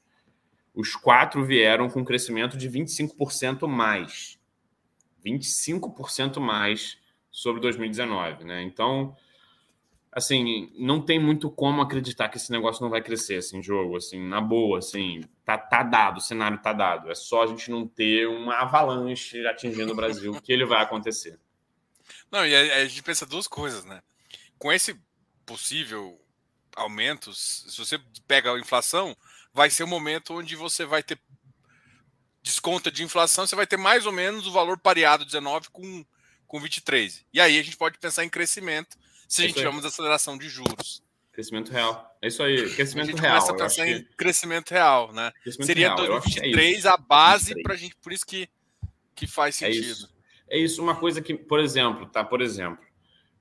Os 0.73 0.95
quatro 0.95 1.45
vieram 1.45 1.89
com 1.89 2.03
crescimento 2.03 2.57
de 2.57 2.69
25% 2.69 3.67
mais. 3.67 4.38
25% 5.26 6.39
mais 6.39 6.97
sobre 7.32 7.61
2019. 7.61 8.43
Né? 8.43 8.61
Então, 8.63 9.15
assim, 10.16 10.72
não 10.78 11.01
tem 11.01 11.20
muito 11.20 11.51
como 11.51 11.82
acreditar 11.82 12.30
que 12.30 12.38
esse 12.38 12.49
negócio 12.49 12.82
não 12.82 12.89
vai 12.89 13.01
crescer, 13.01 13.36
assim, 13.36 13.61
jogo, 13.61 13.97
assim, 13.97 14.26
na 14.26 14.39
boa, 14.39 14.80
assim, 14.80 15.20
tá, 15.43 15.57
tá 15.57 15.84
dado, 15.84 16.20
o 16.20 16.22
cenário 16.22 16.57
tá 16.61 16.72
dado. 16.72 17.11
É 17.11 17.16
só 17.16 17.43
a 17.43 17.47
gente 17.47 17.70
não 17.70 17.86
ter 17.86 18.26
uma 18.26 18.61
avalanche 18.61 19.45
atingindo 19.45 19.91
o 19.91 19.95
Brasil, 19.95 20.34
que 20.41 20.53
ele 20.53 20.63
vai 20.63 20.82
acontecer. 20.82 21.38
Não, 22.32 22.47
e 22.47 22.55
a, 22.55 22.78
a 22.78 22.86
gente 22.86 23.03
pensa 23.03 23.26
duas 23.26 23.45
coisas, 23.45 23.84
né? 23.84 24.01
Com 24.57 24.72
esse 24.72 24.97
possível 25.45 26.18
aumento, 26.78 27.34
se 27.34 27.78
você 27.78 27.99
pega 28.26 28.53
a 28.53 28.59
inflação, 28.59 29.16
vai 29.53 29.70
ser 29.70 29.84
o 29.84 29.86
um 29.86 29.89
momento 29.89 30.34
onde 30.34 30.55
você 30.55 30.86
vai 30.86 31.03
ter 31.03 31.20
desconta 32.41 32.89
de 32.89 33.03
inflação, 33.03 33.45
você 33.45 33.55
vai 33.55 33.68
ter 33.68 33.78
mais 33.78 34.05
ou 34.05 34.13
menos 34.13 34.47
o 34.47 34.51
valor 34.51 34.80
pareado 34.80 35.26
19 35.26 35.70
com, 35.72 36.05
com 36.47 36.59
23. 36.61 37.26
E 37.34 37.41
aí 37.41 37.59
a 37.59 37.63
gente 37.63 37.76
pode 37.76 37.97
pensar 37.97 38.24
em 38.24 38.30
crescimento 38.30 38.97
gente 39.41 39.53
tivermos 39.55 39.86
aceleração 39.86 40.38
de 40.38 40.49
juros. 40.49 41.03
Crescimento 41.31 41.69
real. 41.69 42.17
É 42.21 42.27
isso 42.27 42.41
aí, 42.41 42.69
crescimento 42.73 43.09
a 43.09 43.11
gente 43.11 43.21
real. 43.21 43.41
Começa 43.41 43.51
a 43.51 43.55
pensar 43.67 43.88
em 43.88 44.03
que... 44.03 44.15
crescimento 44.15 44.71
real, 44.71 45.11
né? 45.11 45.33
Crescimento 45.43 45.67
Seria 45.67 45.88
real. 45.88 45.97
2023 45.97 46.86
é 46.86 46.88
a 46.88 46.95
base 46.95 47.61
para 47.61 47.73
a 47.73 47.77
gente, 47.77 47.93
por 47.97 48.13
isso 48.13 48.25
que, 48.25 48.47
que 49.13 49.27
faz 49.27 49.57
sentido. 49.57 49.83
É 49.83 49.91
isso. 49.91 50.15
é 50.51 50.57
isso, 50.57 50.81
uma 50.81 50.95
coisa 50.95 51.21
que, 51.21 51.33
por 51.33 51.59
exemplo, 51.59 52.05
tá? 52.05 52.23
Por 52.23 52.41
exemplo, 52.41 52.86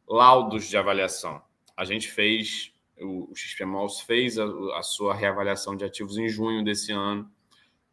laudos 0.09 0.68
de 0.68 0.76
avaliação. 0.76 1.40
A 1.76 1.84
gente 1.84 2.11
fez, 2.11 2.72
o, 3.01 3.30
o 3.30 3.36
XPMOS 3.36 4.01
fez 4.01 4.38
a, 4.38 4.45
a 4.76 4.82
sua 4.82 5.14
reavaliação 5.14 5.76
de 5.76 5.84
ativos 5.84 6.18
em 6.18 6.28
junho 6.28 6.64
desse 6.64 6.90
ano. 6.90 7.30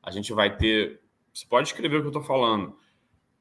A 0.01 0.09
gente 0.09 0.33
vai 0.33 0.57
ter. 0.57 0.99
Você 1.31 1.45
pode 1.45 1.67
escrever 1.67 1.97
o 1.97 1.99
que 1.99 2.07
eu 2.07 2.09
estou 2.09 2.23
falando. 2.23 2.75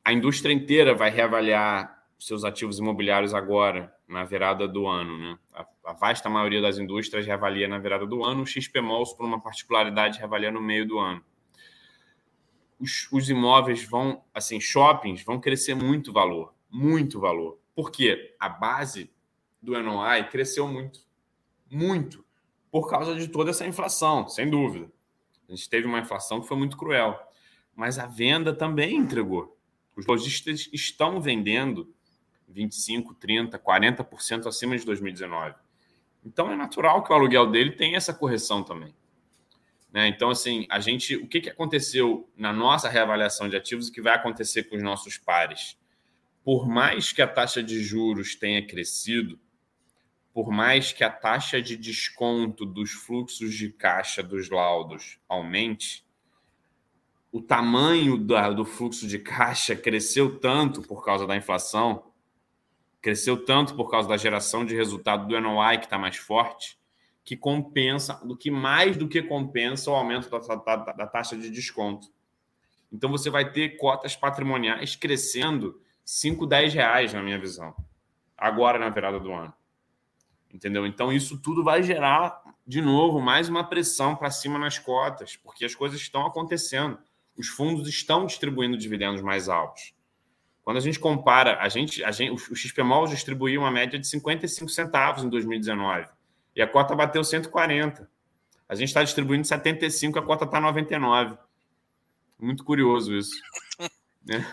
A 0.04 0.12
indústria 0.12 0.52
inteira 0.52 0.94
vai 0.94 1.10
reavaliar 1.10 2.04
seus 2.18 2.44
ativos 2.44 2.78
imobiliários 2.78 3.32
agora, 3.32 3.94
na 4.10 4.24
virada 4.24 4.66
do 4.66 4.86
ano. 4.86 5.16
Né? 5.16 5.38
A, 5.54 5.66
a, 5.86 5.92
vasta 5.92 6.28
maioria 6.28 6.60
das 6.60 6.78
indústrias 6.78 7.24
reavalia 7.24 7.68
na 7.68 7.78
virada 7.78 8.04
do 8.04 8.24
ano, 8.24 8.42
o 8.42 8.46
XPMOLs, 8.46 9.12
por 9.14 9.24
uma 9.24 9.40
particularidade, 9.40 10.18
reavalia 10.18 10.50
no 10.50 10.60
meio 10.60 10.86
do 10.86 10.98
ano. 10.98 11.24
Os, 12.78 13.08
os, 13.12 13.30
imóveis 13.30 13.84
vão, 13.84 14.22
assim, 14.34 14.60
shoppings 14.60 15.22
vão 15.22 15.38
crescer 15.38 15.74
muito 15.74 16.12
valor, 16.12 16.52
muito 16.68 17.20
valor. 17.20 17.58
Porque 17.74 18.34
a 18.38 18.48
base 18.48 19.10
do 19.62 19.80
NOI 19.80 20.24
cresceu 20.28 20.66
muito, 20.66 21.00
muito, 21.70 22.24
por 22.70 22.88
causa 22.88 23.14
de 23.14 23.28
toda 23.28 23.50
essa 23.50 23.66
inflação, 23.66 24.28
sem 24.28 24.48
dúvida. 24.50 24.90
A 25.48 25.54
gente 25.54 25.68
teve 25.68 25.86
uma 25.86 26.00
inflação 26.00 26.40
que 26.40 26.48
foi 26.48 26.56
muito 26.56 26.76
cruel, 26.76 27.18
mas 27.76 27.98
a 27.98 28.06
venda 28.06 28.52
também 28.52 28.96
entregou. 28.96 29.56
Os 29.94 30.06
lojistas 30.06 30.68
estão 30.72 31.20
vendendo 31.20 31.92
25, 32.50 33.14
30, 33.14 33.58
40% 33.58 34.46
acima 34.46 34.76
de 34.76 34.84
2019. 34.84 35.54
Então 36.24 36.50
é 36.50 36.56
natural 36.56 37.02
que 37.02 37.12
o 37.12 37.14
aluguel 37.14 37.50
dele 37.50 37.72
tenha 37.72 37.96
essa 37.96 38.12
correção 38.12 38.62
também. 38.62 38.94
Né? 39.92 40.08
Então, 40.08 40.30
assim, 40.30 40.66
a 40.70 40.78
gente. 40.78 41.16
O 41.16 41.26
que, 41.26 41.40
que 41.40 41.50
aconteceu 41.50 42.28
na 42.36 42.52
nossa 42.52 42.88
reavaliação 42.88 43.48
de 43.48 43.56
ativos 43.56 43.88
e 43.88 43.92
que 43.92 44.00
vai 44.00 44.14
acontecer 44.14 44.64
com 44.64 44.76
os 44.76 44.82
nossos 44.82 45.18
pares? 45.18 45.76
Por 46.44 46.68
mais 46.68 47.12
que 47.12 47.20
a 47.20 47.26
taxa 47.26 47.62
de 47.62 47.82
juros 47.82 48.34
tenha 48.34 48.64
crescido, 48.66 49.38
por 50.32 50.50
mais 50.50 50.92
que 50.92 51.02
a 51.02 51.10
taxa 51.10 51.60
de 51.60 51.76
desconto 51.76 52.64
dos 52.64 52.92
fluxos 52.92 53.54
de 53.54 53.70
caixa 53.70 54.22
dos 54.22 54.48
laudos 54.48 55.18
aumente, 55.28 56.06
o 57.32 57.40
tamanho 57.40 58.16
do 58.16 58.64
fluxo 58.64 59.06
de 59.06 59.18
caixa 59.18 59.74
cresceu 59.76 60.38
tanto 60.38 60.82
por 60.82 61.04
causa 61.04 61.26
da 61.26 61.36
inflação 61.36 62.09
cresceu 63.00 63.44
tanto 63.44 63.74
por 63.74 63.90
causa 63.90 64.08
da 64.08 64.16
geração 64.16 64.64
de 64.64 64.74
resultado 64.74 65.26
do 65.26 65.40
NOI 65.40 65.78
que 65.78 65.84
está 65.84 65.98
mais 65.98 66.16
forte, 66.16 66.78
que 67.24 67.36
compensa, 67.36 68.14
do 68.24 68.36
que 68.36 68.50
mais 68.50 68.96
do 68.96 69.08
que 69.08 69.22
compensa 69.22 69.90
o 69.90 69.94
aumento 69.94 70.28
da, 70.28 70.38
da, 70.38 70.76
da, 70.76 71.06
taxa 71.06 71.36
de 71.36 71.50
desconto. 71.50 72.08
Então 72.92 73.10
você 73.10 73.30
vai 73.30 73.50
ter 73.52 73.76
cotas 73.76 74.16
patrimoniais 74.16 74.96
crescendo 74.96 75.80
5, 76.04 76.46
10 76.46 76.74
reais, 76.74 77.12
na 77.12 77.22
minha 77.22 77.38
visão, 77.38 77.74
agora 78.36 78.78
na 78.78 78.88
virada 78.88 79.20
do 79.20 79.32
ano. 79.32 79.54
Entendeu? 80.52 80.84
Então 80.86 81.12
isso 81.12 81.40
tudo 81.40 81.62
vai 81.62 81.82
gerar, 81.82 82.42
de 82.66 82.80
novo, 82.80 83.20
mais 83.20 83.48
uma 83.48 83.62
pressão 83.62 84.16
para 84.16 84.30
cima 84.30 84.58
nas 84.58 84.78
cotas, 84.78 85.36
porque 85.36 85.64
as 85.64 85.74
coisas 85.74 86.00
estão 86.00 86.26
acontecendo. 86.26 86.98
Os 87.36 87.48
fundos 87.48 87.88
estão 87.88 88.26
distribuindo 88.26 88.76
dividendos 88.76 89.22
mais 89.22 89.48
altos. 89.48 89.94
Quando 90.62 90.76
a 90.76 90.80
gente 90.80 90.98
compara, 90.98 91.58
a 91.60 91.68
gente, 91.68 92.04
a 92.04 92.10
gente, 92.10 92.52
o 92.52 92.54
XPMOL 92.54 93.06
distribuiu 93.06 93.62
uma 93.62 93.70
média 93.70 93.98
de 93.98 94.06
55 94.06 94.68
centavos 94.68 95.24
em 95.24 95.28
2019 95.28 96.06
e 96.54 96.62
a 96.62 96.66
cota 96.66 96.94
bateu 96.94 97.24
140. 97.24 98.08
A 98.68 98.74
gente 98.74 98.88
está 98.88 99.02
distribuindo 99.02 99.46
75, 99.46 100.18
a 100.18 100.22
cota 100.22 100.44
está 100.44 100.60
99. 100.60 101.36
Muito 102.38 102.64
curioso 102.64 103.14
isso. 103.16 103.34
né? 104.24 104.46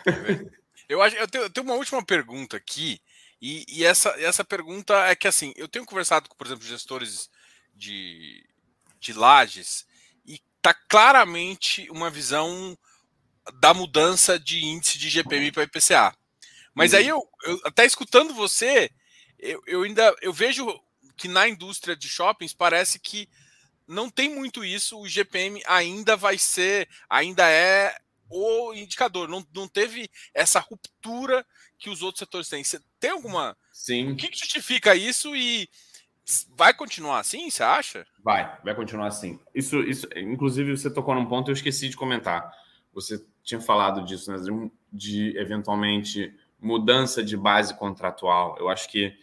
Eu, 0.90 1.02
acho, 1.02 1.16
eu, 1.18 1.28
tenho, 1.28 1.44
eu 1.44 1.50
tenho 1.50 1.66
uma 1.66 1.76
última 1.76 2.04
pergunta 2.04 2.58
aqui, 2.58 3.00
e, 3.42 3.66
e, 3.68 3.86
essa, 3.86 4.10
essa 4.20 4.44
pergunta 4.44 4.94
é 5.08 5.16
que 5.16 5.28
assim, 5.28 5.54
eu 5.56 5.68
tenho 5.68 5.86
conversado 5.86 6.28
com, 6.28 6.36
por 6.36 6.48
exemplo, 6.48 6.66
gestores 6.66 7.30
de, 7.76 8.44
de 9.00 9.14
lajes, 9.14 9.86
e 10.26 10.42
está 10.56 10.74
claramente 10.74 11.88
uma 11.92 12.10
visão 12.10 12.78
da 13.60 13.74
mudança 13.74 14.40
de 14.40 14.64
índice 14.64 14.98
de 14.98 15.10
GPM 15.10 15.52
para 15.52 15.64
IPCA. 15.64 16.16
Mas 16.74 16.94
uhum. 16.94 17.00
aí 17.00 17.08
eu, 17.08 17.30
eu, 17.46 17.62
até 17.66 17.86
escutando 17.86 18.34
você, 18.34 18.90
eu, 19.40 19.62
eu 19.66 19.84
ainda 19.84 20.16
eu 20.22 20.32
vejo 20.32 20.68
que 21.16 21.28
na 21.28 21.48
indústria 21.48 21.96
de 21.96 22.08
shoppings 22.08 22.54
parece 22.54 23.00
que 23.00 23.28
não 23.88 24.10
tem 24.10 24.30
muito 24.34 24.64
isso, 24.66 25.00
o 25.00 25.08
GPM 25.08 25.62
ainda 25.66 26.16
vai 26.16 26.38
ser, 26.38 26.88
ainda 27.10 27.50
é 27.50 27.98
o 28.30 28.74
indicador, 28.74 29.28
não, 29.28 29.46
não 29.56 29.68
teve 29.68 30.10
essa 30.34 30.60
ruptura 30.60 31.46
que 31.80 31.90
os 31.90 32.02
outros 32.02 32.20
setores 32.20 32.50
têm. 32.50 32.64
Você 32.64 32.80
tem 33.00 33.12
alguma. 33.12 33.56
Sim. 33.72 34.12
O 34.12 34.16
que, 34.18 34.28
que 34.28 34.38
justifica 34.38 34.96
isso 34.96 35.36
e 35.36 35.70
vai 36.56 36.74
continuar 36.74 37.20
assim, 37.20 37.50
você 37.50 37.64
acha? 37.64 38.06
Vai, 38.22 38.60
vai 38.64 38.76
continuar 38.76 39.08
assim. 39.08 39.40
Isso, 39.56 39.80
isso, 39.84 40.08
inclusive, 40.16 40.76
você 40.76 40.90
tocou 40.90 41.16
num 41.16 41.26
ponto 41.26 41.50
eu 41.50 41.54
esqueci 41.54 41.88
de 41.88 41.96
comentar. 41.96 42.52
Você 42.98 43.24
tinha 43.44 43.62
falado 43.62 44.04
disso, 44.04 44.32
né? 44.32 44.40
De, 44.40 44.72
de 44.92 45.38
eventualmente 45.38 46.34
mudança 46.60 47.24
de 47.24 47.38
base 47.38 47.78
contratual. 47.78 48.58
Eu 48.60 48.70
acho 48.70 48.90
que 48.90 49.16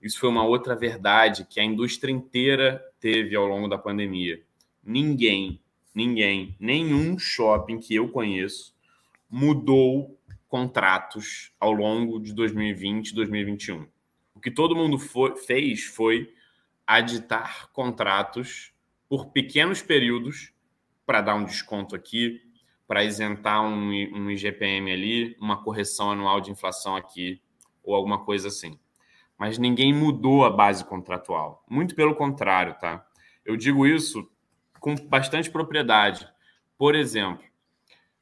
isso 0.00 0.18
foi 0.18 0.30
uma 0.30 0.46
outra 0.46 0.74
verdade 0.74 1.44
que 1.44 1.60
a 1.60 1.64
indústria 1.64 2.10
inteira 2.10 2.82
teve 2.98 3.36
ao 3.36 3.46
longo 3.46 3.68
da 3.68 3.76
pandemia. 3.76 4.42
Ninguém, 4.82 5.60
ninguém, 5.94 6.56
nenhum 6.58 7.18
shopping 7.18 7.78
que 7.78 7.94
eu 7.94 8.08
conheço 8.08 8.74
mudou 9.28 10.18
contratos 10.48 11.52
ao 11.60 11.72
longo 11.72 12.18
de 12.18 12.32
2020 12.32 13.10
e 13.10 13.14
2021. 13.14 13.86
O 14.34 14.40
que 14.40 14.50
todo 14.50 14.74
mundo 14.74 14.98
foi, 14.98 15.36
fez 15.36 15.84
foi 15.84 16.32
aditar 16.86 17.70
contratos 17.72 18.72
por 19.06 19.26
pequenos 19.26 19.82
períodos 19.82 20.50
para 21.04 21.20
dar 21.20 21.34
um 21.34 21.44
desconto 21.44 21.94
aqui, 21.94 22.47
para 22.88 23.04
isentar 23.04 23.62
um, 23.62 23.90
um 23.90 24.30
IGPM 24.30 24.90
ali, 24.90 25.36
uma 25.38 25.62
correção 25.62 26.10
anual 26.10 26.40
de 26.40 26.50
inflação 26.50 26.96
aqui, 26.96 27.40
ou 27.84 27.94
alguma 27.94 28.24
coisa 28.24 28.48
assim 28.48 28.76
mas 29.38 29.56
ninguém 29.56 29.94
mudou 29.94 30.44
a 30.44 30.50
base 30.50 30.84
contratual. 30.84 31.64
Muito 31.70 31.94
pelo 31.94 32.16
contrário, 32.16 32.74
tá? 32.74 33.06
Eu 33.44 33.56
digo 33.56 33.86
isso 33.86 34.28
com 34.80 34.96
bastante 34.96 35.48
propriedade. 35.48 36.28
Por 36.76 36.96
exemplo, 36.96 37.44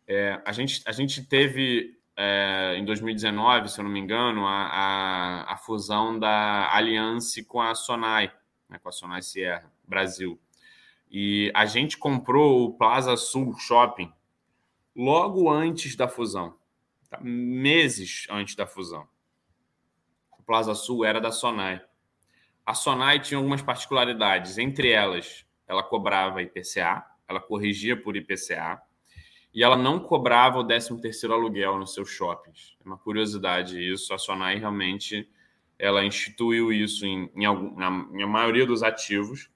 é, 0.06 0.40
a, 0.44 0.52
gente, 0.52 0.82
a 0.86 0.92
gente 0.92 1.24
teve 1.24 1.98
é, 2.14 2.76
em 2.76 2.84
2019, 2.84 3.70
se 3.70 3.80
eu 3.80 3.84
não 3.84 3.90
me 3.90 3.98
engano, 3.98 4.46
a, 4.46 4.66
a, 4.66 5.54
a 5.54 5.56
fusão 5.56 6.18
da 6.18 6.70
Aliança 6.72 7.42
com 7.44 7.62
a 7.62 7.74
Sonai, 7.74 8.30
né, 8.68 8.78
com 8.78 8.90
a 8.90 8.92
Sonai 8.92 9.22
Sierra 9.22 9.72
Brasil. 9.88 10.38
E 11.10 11.50
a 11.54 11.64
gente 11.64 11.96
comprou 11.96 12.64
o 12.64 12.72
Plaza 12.74 13.16
Sul 13.16 13.56
Shopping 13.58 14.12
logo 14.96 15.50
antes 15.50 15.94
da 15.94 16.08
fusão, 16.08 16.56
tá? 17.10 17.20
meses 17.20 18.26
antes 18.30 18.56
da 18.56 18.66
fusão. 18.66 19.06
Plaza 20.46 20.76
Sul 20.76 21.04
era 21.04 21.20
da 21.20 21.32
Sonai. 21.32 21.82
A 22.64 22.72
Sonai 22.72 23.18
tinha 23.18 23.36
algumas 23.36 23.60
particularidades, 23.60 24.58
entre 24.58 24.90
elas, 24.90 25.44
ela 25.66 25.82
cobrava 25.82 26.40
IPCA, 26.40 27.04
ela 27.28 27.40
corrigia 27.40 28.00
por 28.00 28.16
IPCA, 28.16 28.80
e 29.52 29.64
ela 29.64 29.76
não 29.76 29.98
cobrava 29.98 30.60
o 30.60 30.64
13º 30.64 31.32
aluguel 31.32 31.78
nos 31.78 31.94
seus 31.94 32.10
shoppings. 32.10 32.76
É 32.80 32.86
uma 32.86 32.96
curiosidade 32.96 33.80
isso, 33.80 34.14
a 34.14 34.18
Sonai 34.18 34.58
realmente 34.58 35.28
ela 35.78 36.04
instituiu 36.04 36.72
isso 36.72 37.04
em, 37.04 37.30
em, 37.34 37.44
algum, 37.44 37.74
na, 37.76 37.90
na 37.90 38.26
maioria 38.26 38.64
dos 38.64 38.82
ativos. 38.82 39.50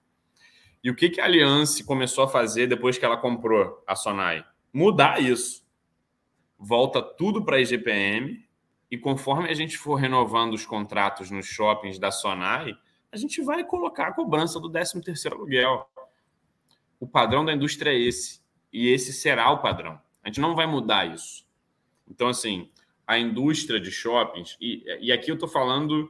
E 0.83 0.91
o 0.91 0.95
que, 0.95 1.09
que 1.09 1.21
a 1.21 1.25
Aliança 1.25 1.85
começou 1.85 2.25
a 2.25 2.29
fazer 2.29 2.67
depois 2.67 2.99
que 2.99 3.05
ela 3.05 3.17
comprou 3.17 3.83
a 3.87 3.95
Sonai? 3.95 4.45
Mudar 4.73 5.21
isso. 5.21 5.65
Volta 6.59 7.03
tudo 7.03 7.45
para 7.45 7.57
a 7.57 7.61
IGPM 7.61 8.45
e 8.91 8.99
conforme 8.99 9.49
a 9.49 9.55
gente 9.55 9.79
for 9.79 9.95
renovando 9.95 10.55
os 10.55 10.67
contratos 10.67 11.31
nos 11.31 11.47
shoppings 11.47 11.99
da 11.99 12.11
Sonai, 12.11 12.77
a 13.13 13.17
gente 13.17 13.43
vai 13.43 13.65
colocar 13.65 14.09
a 14.09 14.13
cobrança 14.13 14.61
do 14.61 14.71
13º 14.71 15.33
aluguel. 15.33 15.89
O 16.99 17.07
padrão 17.07 17.45
da 17.45 17.53
indústria 17.53 17.91
é 17.91 17.99
esse. 17.99 18.41
E 18.73 18.89
esse 18.89 19.13
será 19.13 19.51
o 19.51 19.63
padrão. 19.63 20.01
A 20.23 20.29
gente 20.29 20.41
não 20.41 20.55
vai 20.55 20.67
mudar 20.67 21.13
isso. 21.13 21.47
Então, 22.09 22.29
assim, 22.29 22.71
a 23.07 23.19
indústria 23.19 23.81
de 23.81 23.91
shoppings, 23.91 24.57
e, 24.61 24.85
e 25.01 25.11
aqui 25.13 25.31
eu 25.31 25.35
estou 25.35 25.49
falando 25.49 26.09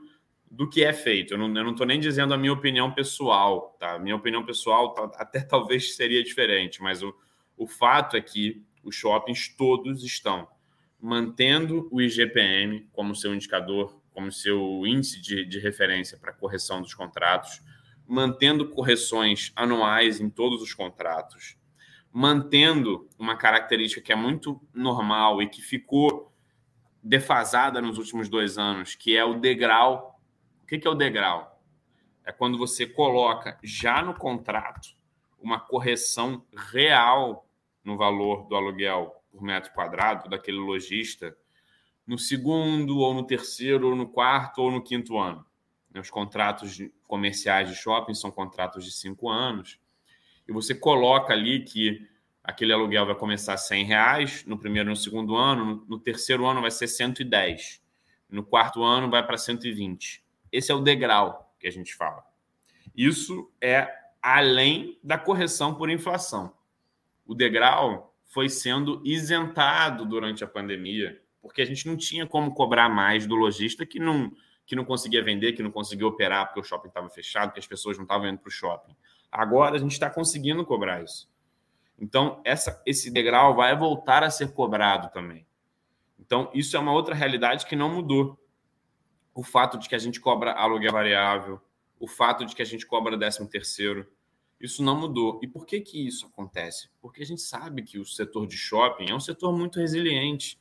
do 0.51 0.69
que 0.69 0.83
é 0.83 0.93
feito. 0.93 1.35
Eu 1.35 1.39
não 1.39 1.71
estou 1.71 1.87
nem 1.87 2.01
dizendo 2.01 2.35
a 2.35 2.39
minha 2.39 2.53
opinião 2.53 2.93
pessoal, 2.93 3.77
tá? 3.79 3.99
Minha 3.99 4.17
opinião 4.17 4.45
pessoal 4.45 4.93
tá, 4.93 5.05
até 5.17 5.41
talvez 5.45 5.95
seria 5.95 6.23
diferente, 6.25 6.83
mas 6.83 7.03
o, 7.03 7.15
o 7.61 7.67
fato 7.67 8.17
é 8.17 8.23
que 8.23 8.65
os 8.83 8.95
shoppings 8.95 9.55
todos 9.55 10.03
estão 10.03 10.49
mantendo 10.99 11.87
o 11.93 12.01
IGPM 12.01 12.89
como 12.91 13.15
seu 13.15 13.35
indicador, 13.35 14.01
como 14.15 14.33
seu 14.33 14.87
índice 14.87 15.21
de, 15.21 15.45
de 15.45 15.59
referência 15.59 16.17
para 16.17 16.33
correção 16.33 16.81
dos 16.81 16.95
contratos, 16.95 17.63
mantendo 18.09 18.71
correções 18.71 19.53
anuais 19.55 20.23
em 20.23 20.31
todos 20.31 20.63
os 20.63 20.73
contratos, 20.73 21.59
mantendo 22.11 23.07
uma 23.19 23.37
característica 23.37 24.01
que 24.01 24.11
é 24.11 24.17
muito 24.17 24.59
normal 24.73 25.43
e 25.43 25.47
que 25.47 25.61
ficou 25.61 26.33
defasada 27.03 27.83
nos 27.83 27.99
últimos 27.99 28.27
dois 28.27 28.57
anos, 28.57 28.95
que 28.95 29.15
é 29.15 29.23
o 29.23 29.39
degrau. 29.39 30.19
O 30.63 30.67
que 30.67 30.89
é 30.89 30.91
o 30.91 30.95
degrau? 30.95 31.63
É 32.25 32.33
quando 32.33 32.57
você 32.57 32.87
coloca 32.87 33.59
já 33.63 34.01
no 34.01 34.15
contrato 34.15 34.99
uma 35.39 35.61
correção 35.61 36.43
real 36.73 37.47
no 37.85 37.97
valor 37.97 38.47
do 38.47 38.55
aluguel 38.55 39.15
por 39.31 39.43
metro 39.43 39.73
quadrado 39.73 40.29
daquele 40.29 40.59
lojista 40.59 41.37
no 42.07 42.19
segundo, 42.19 42.99
ou 42.99 43.15
no 43.15 43.25
terceiro, 43.25 43.91
ou 43.91 43.97
no 43.97 44.09
quarto, 44.09 44.61
ou 44.63 44.71
no 44.71 44.83
quinto 44.83 45.17
ano. 45.19 45.47
Os 45.95 46.11
contratos 46.11 46.79
comerciais 47.07 47.69
de 47.69 47.77
shopping 47.77 48.15
são 48.15 48.31
contratos 48.31 48.85
de 48.85 48.93
cinco 48.93 49.29
anos. 49.29 49.79
E 50.47 50.53
você 50.53 50.75
coloca 50.75 51.33
ali 51.33 51.65
que 51.65 52.09
aquele 52.43 52.73
aluguel 52.73 53.07
vai 53.07 53.15
começar 53.15 53.55
a 53.55 53.59
100 53.59 53.85
reais 53.85 54.45
no 54.45 54.59
primeiro 54.59 54.89
e 54.89 54.91
no 54.91 54.97
segundo 54.97 55.37
ano, 55.37 55.85
no 55.89 55.99
terceiro 55.99 56.47
ano 56.47 56.61
vai 56.61 56.71
ser 56.71 56.89
110, 56.89 57.81
no 58.29 58.43
quarto 58.43 58.83
ano 58.83 59.09
vai 59.11 59.25
para 59.25 59.37
120. 59.37 60.25
Esse 60.51 60.73
é 60.73 60.75
o 60.75 60.81
degrau 60.81 61.55
que 61.61 61.69
a 61.69 61.71
gente 61.71 61.95
fala. 61.95 62.25
Isso 62.97 63.53
é 63.61 63.89
além 64.21 64.99
da 65.03 65.17
correção 65.17 65.75
por 65.75 65.91
inflação. 65.91 66.53
O 67.31 67.35
degrau 67.37 68.13
foi 68.25 68.49
sendo 68.49 69.01
isentado 69.05 70.05
durante 70.05 70.43
a 70.43 70.49
pandemia, 70.49 71.23
porque 71.41 71.63
a 71.63 71.65
gente 71.65 71.87
não 71.87 71.97
tinha 71.97 72.27
como 72.27 72.53
cobrar 72.53 72.89
mais 72.89 73.25
do 73.25 73.37
lojista 73.37 73.87
que 73.87 74.01
não, 74.01 74.33
que 74.67 74.75
não 74.75 74.85
conseguia 74.85 75.23
vender, 75.23 75.53
que 75.53 75.63
não 75.63 75.71
conseguia 75.71 76.09
operar 76.09 76.47
porque 76.47 76.59
o 76.59 76.65
shopping 76.65 76.89
estava 76.89 77.09
fechado, 77.09 77.53
que 77.53 77.61
as 77.61 77.69
pessoas 77.69 77.97
não 77.97 78.03
estavam 78.03 78.27
indo 78.27 78.39
para 78.39 78.49
o 78.49 78.51
shopping. 78.51 78.97
Agora 79.31 79.77
a 79.77 79.79
gente 79.79 79.93
está 79.93 80.11
conseguindo 80.11 80.67
cobrar 80.67 81.05
isso. 81.05 81.31
Então, 81.97 82.41
essa, 82.45 82.83
esse 82.85 83.13
degrau 83.13 83.55
vai 83.55 83.79
voltar 83.79 84.25
a 84.25 84.31
ser 84.31 84.53
cobrado 84.53 85.13
também. 85.13 85.47
Então, 86.19 86.51
isso 86.53 86.77
é 86.77 86.81
uma 86.81 86.93
outra 86.93 87.15
realidade 87.15 87.65
que 87.65 87.77
não 87.77 87.95
mudou. 87.95 88.45
O 89.33 89.45
fato 89.45 89.79
de 89.79 89.89
que 89.89 89.95
a 89.95 90.01
gente 90.01 90.19
cobra 90.19 90.51
aluguel 90.51 90.91
variável, 90.91 91.61
o 91.97 92.09
fato 92.09 92.45
de 92.45 92.57
que 92.57 92.63
a 92.63 92.67
gente 92.67 92.85
cobra 92.85 93.17
décimo 93.17 93.49
terceiro, 93.49 94.05
isso 94.61 94.83
não 94.83 94.99
mudou. 94.99 95.41
E 95.43 95.49
por 95.49 95.65
que, 95.65 95.81
que 95.81 96.07
isso 96.07 96.27
acontece? 96.27 96.91
Porque 97.01 97.23
a 97.23 97.27
gente 97.27 97.41
sabe 97.41 97.83
que 97.83 97.99
o 97.99 98.05
setor 98.05 98.47
de 98.47 98.57
shopping 98.57 99.11
é 99.11 99.15
um 99.15 99.21
setor 99.21 99.57
muito 99.57 99.81
resiliente. 99.81 100.61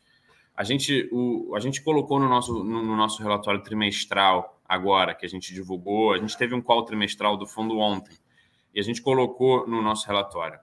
A 0.55 0.63
gente, 0.63 1.09
o, 1.11 1.53
a 1.55 1.59
gente 1.59 1.81
colocou 1.81 2.19
no 2.19 2.29
nosso, 2.29 2.63
no, 2.63 2.83
no 2.83 2.95
nosso 2.95 3.21
relatório 3.21 3.61
trimestral, 3.61 4.61
agora, 4.65 5.15
que 5.15 5.25
a 5.25 5.29
gente 5.29 5.53
divulgou, 5.53 6.13
a 6.13 6.17
gente 6.17 6.37
teve 6.37 6.53
um 6.53 6.61
call 6.61 6.85
trimestral 6.85 7.35
do 7.35 7.47
fundo 7.47 7.77
ontem, 7.79 8.15
e 8.73 8.79
a 8.79 8.83
gente 8.83 9.01
colocou 9.01 9.67
no 9.67 9.81
nosso 9.81 10.05
relatório. 10.07 10.59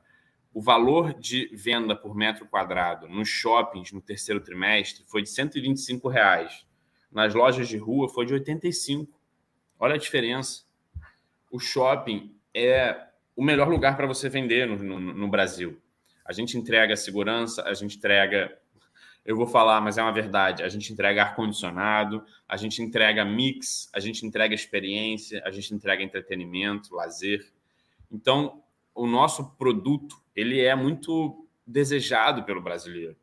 O 0.55 0.63
valor 0.63 1.13
de 1.13 1.51
venda 1.55 1.95
por 1.95 2.15
metro 2.15 2.47
quadrado 2.47 3.09
nos 3.09 3.29
shoppings 3.29 3.93
no 3.93 4.01
terceiro 4.01 4.41
trimestre 4.41 5.05
foi 5.07 5.21
de 5.23 5.29
125 5.29 6.09
reais. 6.09 6.67
Nas 7.11 7.35
lojas 7.35 7.69
de 7.69 7.77
rua 7.77 8.09
foi 8.09 8.25
de 8.25 8.33
85. 8.33 9.21
Olha 9.79 9.97
a 9.97 9.99
diferença. 9.99 10.65
O 11.51 11.59
shopping 11.59 12.35
é 12.55 13.07
o 13.37 13.45
melhor 13.45 13.69
lugar 13.69 13.97
para 13.97 14.07
você 14.07 14.29
vender 14.31 14.67
no, 14.67 14.77
no, 14.77 14.99
no, 15.15 15.29
Brasil. 15.29 15.79
A 16.25 16.33
gente 16.33 16.57
entrega 16.57 16.97
segurança, 16.97 17.63
a 17.63 17.75
gente 17.75 17.99
entrega. 17.99 18.59
Eu 19.25 19.37
vou 19.37 19.47
falar, 19.47 19.81
mas 19.81 19.99
é 19.99 20.03
uma 20.03 20.13
verdade. 20.13 20.63
A 20.63 20.69
gente 20.69 20.93
entrega 20.93 21.23
ar-condicionado, 21.23 22.25
a 22.49 22.57
gente 22.57 22.81
entrega 22.81 23.25
mix, 23.25 23.91
a 23.93 24.01
gente 24.01 24.25
entrega 24.25 24.55
experiência, 24.55 25.43
a 25.45 25.51
gente 25.51 25.75
entrega 25.75 26.03
entretenimento, 26.03 26.95
lazer. 26.95 27.53
Então, 28.11 28.63
o 28.95 29.07
nosso 29.07 29.51
produto 29.57 30.17
ele 30.35 30.61
é 30.61 30.75
muito 30.75 31.47
desejado 31.67 32.45
pelo 32.45 32.63
brasileiro. 32.63 33.17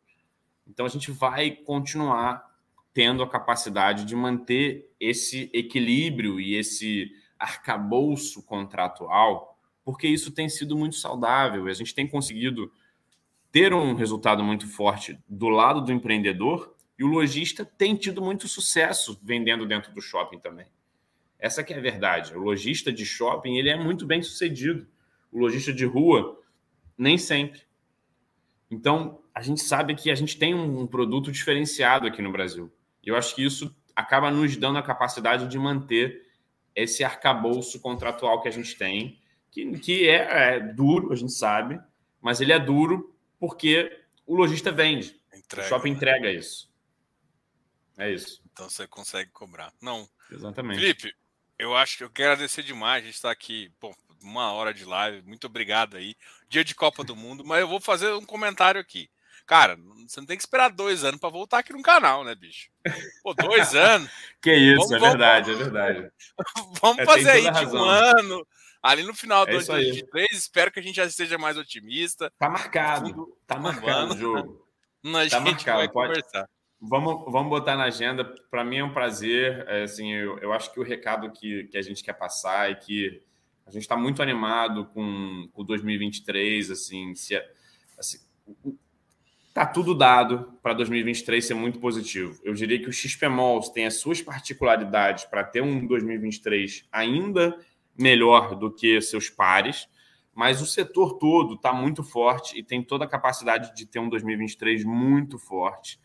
Então, 0.68 0.86
a 0.86 0.89
gente 0.89 1.11
vai 1.11 1.51
continuar 1.51 2.53
tendo 2.93 3.24
a 3.24 3.30
capacidade 3.30 4.05
de 4.05 4.16
manter 4.16 4.93
esse 4.99 5.49
equilíbrio 5.53 6.39
e 6.39 6.55
esse 6.55 7.11
arcabouço 7.39 8.43
contratual 8.43 9.52
porque 9.84 10.07
isso 10.07 10.31
tem 10.31 10.47
sido 10.47 10.77
muito 10.77 10.95
saudável 10.95 11.67
e 11.67 11.71
a 11.71 11.73
gente 11.73 11.93
tem 11.93 12.07
conseguido 12.07 12.71
ter 13.51 13.73
um 13.73 13.93
resultado 13.93 14.43
muito 14.43 14.67
forte 14.67 15.17
do 15.27 15.49
lado 15.49 15.81
do 15.81 15.91
empreendedor 15.91 16.75
E 16.97 17.03
o 17.03 17.07
lojista 17.07 17.65
tem 17.65 17.95
tido 17.95 18.21
muito 18.21 18.47
sucesso 18.47 19.19
vendendo 19.23 19.65
dentro 19.65 19.91
do 19.93 20.01
shopping 20.01 20.39
também. 20.39 20.67
Essa 21.39 21.63
que 21.63 21.73
é 21.73 21.77
a 21.77 21.81
verdade. 21.81 22.36
O 22.36 22.39
lojista 22.39 22.93
de 22.93 23.05
shopping 23.05 23.57
ele 23.57 23.69
é 23.69 23.75
muito 23.75 24.05
bem 24.05 24.21
sucedido. 24.21 24.88
O 25.31 25.39
lojista 25.39 25.73
de 25.73 25.86
rua, 25.86 26.39
nem 26.97 27.17
sempre. 27.17 27.61
Então, 28.69 29.21
a 29.34 29.41
gente 29.41 29.61
sabe 29.61 29.95
que 29.95 30.11
a 30.11 30.15
gente 30.15 30.38
tem 30.38 30.53
um 30.53 30.86
produto 30.88 31.31
diferenciado 31.31 32.07
aqui 32.07 32.21
no 32.21 32.31
Brasil. 32.31 32.71
E 33.03 33.09
eu 33.09 33.15
acho 33.15 33.36
que 33.36 33.43
isso 33.43 33.75
acaba 33.95 34.31
nos 34.31 34.55
dando 34.55 34.77
a 34.77 34.84
capacidade 34.84 35.47
de 35.47 35.57
manter 35.57 36.25
esse 36.75 37.03
arcabouço 37.03 37.79
contratual 37.79 38.41
que 38.41 38.47
a 38.47 38.51
gente 38.51 38.75
tem, 38.77 39.19
que, 39.53 39.79
que 39.79 40.09
é, 40.09 40.55
é 40.55 40.59
duro, 40.59 41.13
a 41.13 41.15
gente 41.15 41.31
sabe, 41.31 41.79
mas 42.19 42.41
ele 42.41 42.51
é 42.51 42.59
duro 42.59 43.15
porque 43.39 44.01
o 44.25 44.35
lojista 44.35 44.71
vende. 44.71 45.21
Entrega, 45.33 45.67
o 45.67 45.69
shopping 45.69 45.91
né? 45.91 45.95
entrega 45.95 46.31
isso. 46.31 46.71
É 47.97 48.11
isso. 48.11 48.41
Então 48.51 48.67
você 48.67 48.87
consegue 48.87 49.29
cobrar. 49.31 49.71
Não. 49.79 50.09
Exatamente. 50.31 50.79
Felipe, 50.79 51.15
eu 51.59 51.75
acho 51.75 51.97
que 51.97 52.03
eu 52.03 52.09
quero 52.09 52.33
agradecer 52.33 52.63
demais. 52.63 53.03
A 53.03 53.05
gente 53.05 53.15
está 53.15 53.29
aqui, 53.29 53.71
pô, 53.79 53.95
uma 54.23 54.51
hora 54.53 54.73
de 54.73 54.85
live. 54.85 55.21
Muito 55.27 55.45
obrigado 55.45 55.97
aí. 55.97 56.15
Dia 56.49 56.63
de 56.63 56.73
Copa 56.73 57.03
do 57.03 57.15
Mundo, 57.15 57.45
mas 57.45 57.61
eu 57.61 57.67
vou 57.67 57.79
fazer 57.79 58.11
um 58.13 58.25
comentário 58.25 58.81
aqui. 58.81 59.09
Cara, 59.45 59.77
você 60.07 60.19
não 60.19 60.25
tem 60.25 60.37
que 60.37 60.43
esperar 60.43 60.69
dois 60.69 61.03
anos 61.03 61.19
para 61.19 61.29
voltar 61.29 61.59
aqui 61.59 61.73
no 61.73 61.81
canal, 61.83 62.23
né, 62.23 62.33
bicho? 62.33 62.69
Pô, 63.21 63.33
dois 63.33 63.75
anos. 63.75 64.09
que 64.41 64.55
isso, 64.55 64.87
vamos, 64.87 64.93
é 64.93 64.99
verdade, 64.99 65.51
vamos, 65.53 65.67
é 65.67 65.69
verdade. 65.69 66.11
vamos 66.81 66.99
é, 66.99 67.05
fazer 67.05 67.29
aí 67.29 67.51
de 67.51 67.65
um 67.67 67.83
ano. 67.83 68.47
Ali 68.84 69.03
no 69.03 69.15
final 69.15 69.45
de 69.45 69.51
é 69.51 69.53
2023, 69.55 70.31
espero 70.34 70.69
que 70.69 70.77
a 70.77 70.84
gente 70.84 70.97
já 70.97 71.05
esteja 71.05 71.38
mais 71.38 71.57
otimista. 71.57 72.29
Tá 72.38 72.49
marcado. 72.49 73.34
Tá 73.47 73.57
marcado 73.57 74.13
o 74.13 74.17
jogo. 74.17 74.67
A 75.05 75.29
tá 75.29 75.39
marcado, 75.39 75.77
vai 75.77 75.89
pode... 75.89 76.09
conversar. 76.09 76.49
Vamos, 76.81 77.31
vamos 77.31 77.49
botar 77.49 77.77
na 77.77 77.86
agenda. 77.86 78.25
Para 78.51 78.63
mim 78.63 78.77
é 78.77 78.84
um 78.84 78.93
prazer. 78.93 79.65
É, 79.69 79.84
assim, 79.84 80.11
eu, 80.11 80.38
eu 80.39 80.51
acho 80.51 80.71
que 80.73 80.81
o 80.81 80.84
recado 80.84 81.31
que, 81.31 81.63
que 81.65 81.77
a 81.77 81.81
gente 81.81 82.03
quer 82.03 82.13
passar 82.13 82.69
é 82.69 82.75
que 82.75 83.21
a 83.65 83.71
gente 83.71 83.84
está 83.84 83.95
muito 83.95 84.21
animado 84.21 84.86
com 84.88 85.49
o 85.53 85.63
2023. 85.63 86.71
Assim, 86.71 87.15
se, 87.15 87.36
é, 87.36 87.51
assim, 87.97 88.19
Tá 89.53 89.67
tudo 89.67 89.93
dado 89.93 90.57
para 90.63 90.73
2023 90.73 91.45
ser 91.45 91.53
muito 91.53 91.79
positivo. 91.79 92.39
Eu 92.43 92.55
diria 92.55 92.79
que 92.79 92.89
o 92.89 92.93
XPMOLs 92.93 93.69
tem 93.69 93.86
as 93.86 93.97
suas 93.97 94.19
particularidades 94.19 95.25
para 95.25 95.43
ter 95.43 95.61
um 95.61 95.86
2023 95.86 96.88
ainda 96.91 97.55
melhor 97.97 98.55
do 98.55 98.71
que 98.71 99.01
seus 99.01 99.29
pares, 99.29 99.87
mas 100.33 100.61
o 100.61 100.65
setor 100.65 101.17
todo 101.17 101.55
está 101.55 101.71
muito 101.71 102.03
forte 102.03 102.57
e 102.57 102.63
tem 102.63 102.81
toda 102.81 103.05
a 103.05 103.07
capacidade 103.07 103.75
de 103.75 103.85
ter 103.85 103.99
um 103.99 104.09
2023 104.09 104.83
muito 104.83 105.37
forte. 105.37 105.99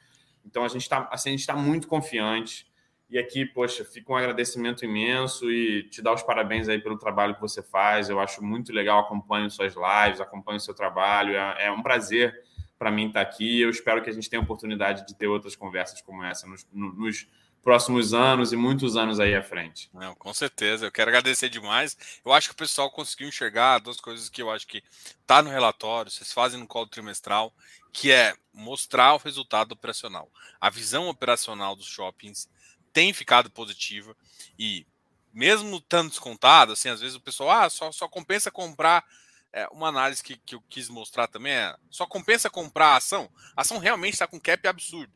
Então 0.45 0.65
a 0.65 0.69
gente 0.69 0.83
está 0.83 1.09
assim, 1.11 1.35
está 1.35 1.55
muito 1.55 1.89
confiante. 1.89 2.67
E 3.11 3.19
aqui, 3.19 3.47
poxa, 3.47 3.87
fica 3.87 4.13
um 4.13 4.17
agradecimento 4.17 4.85
imenso 4.85 5.51
e 5.51 5.85
te 5.85 6.03
dar 6.03 6.13
os 6.13 6.23
parabéns 6.23 6.69
aí 6.69 6.79
pelo 6.79 6.99
trabalho 6.99 7.35
que 7.35 7.41
você 7.41 7.63
faz. 7.63 8.11
Eu 8.11 8.21
acho 8.21 8.45
muito 8.45 8.71
legal, 8.71 9.01
acompanho 9.01 9.51
suas 9.51 9.75
lives, 9.75 10.21
acompanho 10.21 10.61
seu 10.61 10.75
trabalho. 10.75 11.35
É, 11.35 11.67
é 11.67 11.71
um 11.71 11.83
prazer 11.83 12.35
para 12.79 12.91
mim 12.91 13.09
estar 13.09 13.25
tá 13.25 13.31
aqui. 13.31 13.63
Eu 13.63 13.71
espero 13.71 14.03
que 14.03 14.11
a 14.11 14.13
gente 14.13 14.29
tenha 14.29 14.41
a 14.41 14.45
oportunidade 14.45 15.07
de 15.07 15.17
ter 15.17 15.27
outras 15.27 15.57
conversas 15.57 16.03
como 16.03 16.23
essa 16.23 16.47
nos, 16.47 16.67
nos 16.71 17.27
próximos 17.63 18.15
anos 18.15 18.53
e 18.53 18.57
muitos 18.57 18.97
anos 18.97 19.21
aí 19.21 19.35
à 19.35 19.43
frente. 19.43 19.91
Não, 19.93 20.15
com 20.15 20.33
certeza. 20.33 20.87
Eu 20.87 20.93
quero 20.93 21.11
agradecer 21.11 21.49
demais. 21.49 21.97
Eu 22.25 22.33
acho 22.33 22.49
que 22.49 22.55
o 22.55 22.59
pessoal 22.59 22.91
conseguiu 22.91 23.29
enxergar 23.29 23.79
duas 23.79 24.01
coisas 24.01 24.29
que 24.29 24.43
eu 24.43 24.51
acho 24.51 24.67
que 24.67 24.83
tá 25.27 25.43
no 25.43 25.51
relatório, 25.51 26.11
vocês 26.11 26.33
fazem 26.33 26.59
no 26.59 26.67
call 26.67 26.87
trimestral, 26.87 27.53
que 27.93 28.11
é 28.11 28.35
mostrar 28.53 29.15
o 29.15 29.19
resultado 29.19 29.73
operacional. 29.73 30.31
A 30.61 30.71
visão 30.71 31.09
operacional 31.09 31.77
dos 31.77 31.87
shoppings 31.87 32.49
tem 32.93 33.13
ficado 33.13 33.51
positiva 33.51 34.17
e 34.59 34.87
mesmo 35.33 35.77
estando 35.77 36.09
descontado, 36.09 36.73
assim, 36.73 36.89
às 36.89 37.01
vezes 37.01 37.17
o 37.17 37.21
pessoal, 37.21 37.51
ah, 37.51 37.71
só, 37.71 37.93
só 37.93 38.09
compensa 38.09 38.51
comprar 38.51 39.05
é, 39.53 39.67
uma 39.69 39.89
análise 39.89 40.23
que, 40.23 40.37
que 40.37 40.55
eu 40.55 40.63
quis 40.69 40.89
mostrar 40.89 41.27
também 41.27 41.53
é: 41.53 41.75
só 41.91 42.07
compensa 42.07 42.51
comprar 42.51 42.89
a 42.89 42.97
ação? 42.97 43.31
A 43.57 43.63
ação 43.63 43.79
realmente 43.79 44.15
está 44.15 44.27
com 44.27 44.41
cap 44.41 44.67
absurdo. 44.67 45.13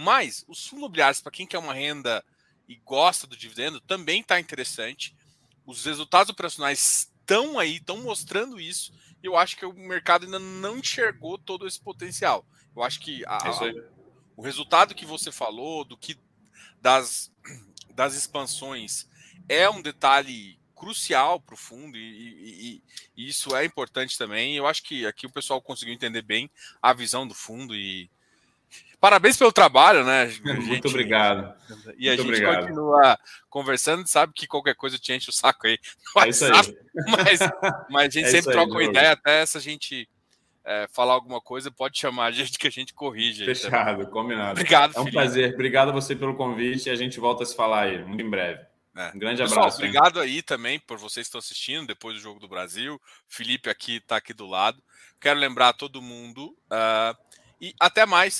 Mas 0.00 0.44
os 0.46 0.64
fundos 0.64 0.78
imobiliários, 0.78 1.20
para 1.20 1.32
quem 1.32 1.44
quer 1.44 1.58
uma 1.58 1.74
renda 1.74 2.24
e 2.68 2.76
gosta 2.76 3.26
do 3.26 3.36
dividendo, 3.36 3.80
também 3.80 4.20
está 4.20 4.38
interessante. 4.38 5.12
Os 5.66 5.84
resultados 5.84 6.30
operacionais 6.30 7.10
estão 7.20 7.58
aí, 7.58 7.78
estão 7.78 7.96
mostrando 7.96 8.60
isso. 8.60 8.92
E 9.20 9.26
eu 9.26 9.36
acho 9.36 9.56
que 9.56 9.66
o 9.66 9.72
mercado 9.72 10.24
ainda 10.24 10.38
não 10.38 10.78
enxergou 10.78 11.36
todo 11.36 11.66
esse 11.66 11.80
potencial. 11.80 12.46
Eu 12.76 12.84
acho 12.84 13.00
que 13.00 13.24
a, 13.26 13.38
a, 13.38 13.74
o 14.36 14.42
resultado 14.42 14.94
que 14.94 15.04
você 15.04 15.32
falou, 15.32 15.84
do 15.84 15.96
que 15.96 16.16
das, 16.80 17.32
das 17.92 18.14
expansões, 18.14 19.08
é 19.48 19.68
um 19.68 19.82
detalhe 19.82 20.60
crucial 20.76 21.40
para 21.40 21.54
o 21.54 21.58
fundo 21.58 21.98
e, 21.98 22.00
e, 22.00 22.82
e, 23.16 23.28
isso 23.28 23.56
é 23.56 23.64
importante 23.64 24.16
também. 24.16 24.54
Eu 24.54 24.68
acho 24.68 24.84
que 24.84 25.04
aqui 25.06 25.26
o 25.26 25.32
pessoal 25.32 25.60
conseguiu 25.60 25.92
entender 25.92 26.22
bem 26.22 26.48
a 26.80 26.92
visão 26.92 27.26
do 27.26 27.34
fundo 27.34 27.74
e 27.74 28.08
parabéns 29.00 29.36
pelo 29.36 29.52
trabalho, 29.52 30.04
né? 30.04 30.28
Gente, 30.30 30.60
Muito 30.66 30.88
obrigado. 30.88 31.54
E 31.98 32.08
a 32.08 32.12
Muito 32.12 32.22
gente 32.22 32.42
obrigado. 32.42 32.60
continua 32.62 33.18
conversando, 33.48 34.06
sabe 34.06 34.32
que 34.34 34.46
qualquer 34.46 34.74
coisa 34.74 34.98
te 34.98 35.12
enche 35.12 35.30
o 35.30 35.32
saco 35.32 35.66
aí. 35.66 35.78
É 36.24 36.28
isso 36.28 36.44
aí. 36.44 36.52
Mas, 37.06 37.40
mas 37.90 38.06
a 38.06 38.10
gente 38.10 38.26
é 38.26 38.30
sempre 38.30 38.52
troca 38.52 38.72
uma 38.72 38.82
ideia, 38.82 39.12
até 39.12 39.46
se 39.46 39.56
a 39.56 39.60
gente 39.60 40.08
é, 40.64 40.88
falar 40.92 41.14
alguma 41.14 41.40
coisa, 41.40 41.70
pode 41.70 41.96
chamar 41.96 42.26
a 42.26 42.30
gente 42.32 42.58
que 42.58 42.66
a 42.66 42.70
gente 42.70 42.92
corrige. 42.92 43.44
Fechado, 43.44 44.06
combinado. 44.08 44.50
Obrigado, 44.50 44.90
É 44.96 45.00
um 45.00 45.04
Felipe. 45.04 45.12
prazer. 45.12 45.54
Obrigado 45.54 45.88
a 45.90 45.92
você 45.92 46.16
pelo 46.16 46.34
convite 46.34 46.88
e 46.88 46.90
a 46.90 46.96
gente 46.96 47.20
volta 47.20 47.44
a 47.44 47.46
se 47.46 47.54
falar 47.54 47.82
aí, 47.84 48.04
muito 48.04 48.20
em 48.22 48.28
breve. 48.28 48.60
É. 48.96 49.12
Um 49.14 49.18
grande 49.18 49.40
Pessoal, 49.40 49.60
abraço. 49.60 49.78
Obrigado 49.78 50.20
aí 50.20 50.42
também 50.42 50.80
por 50.80 50.98
vocês 50.98 51.26
que 51.26 51.28
estão 51.28 51.38
assistindo 51.38 51.86
depois 51.86 52.16
do 52.16 52.20
Jogo 52.20 52.40
do 52.40 52.48
Brasil. 52.48 53.00
Felipe 53.28 53.70
aqui 53.70 53.96
está 53.96 54.16
aqui 54.16 54.34
do 54.34 54.44
lado. 54.44 54.82
Quero 55.20 55.38
lembrar 55.38 55.68
a 55.68 55.72
todo 55.72 56.02
mundo 56.02 56.48
uh, 56.70 57.16
e 57.60 57.72
até 57.78 58.04
mais. 58.04 58.34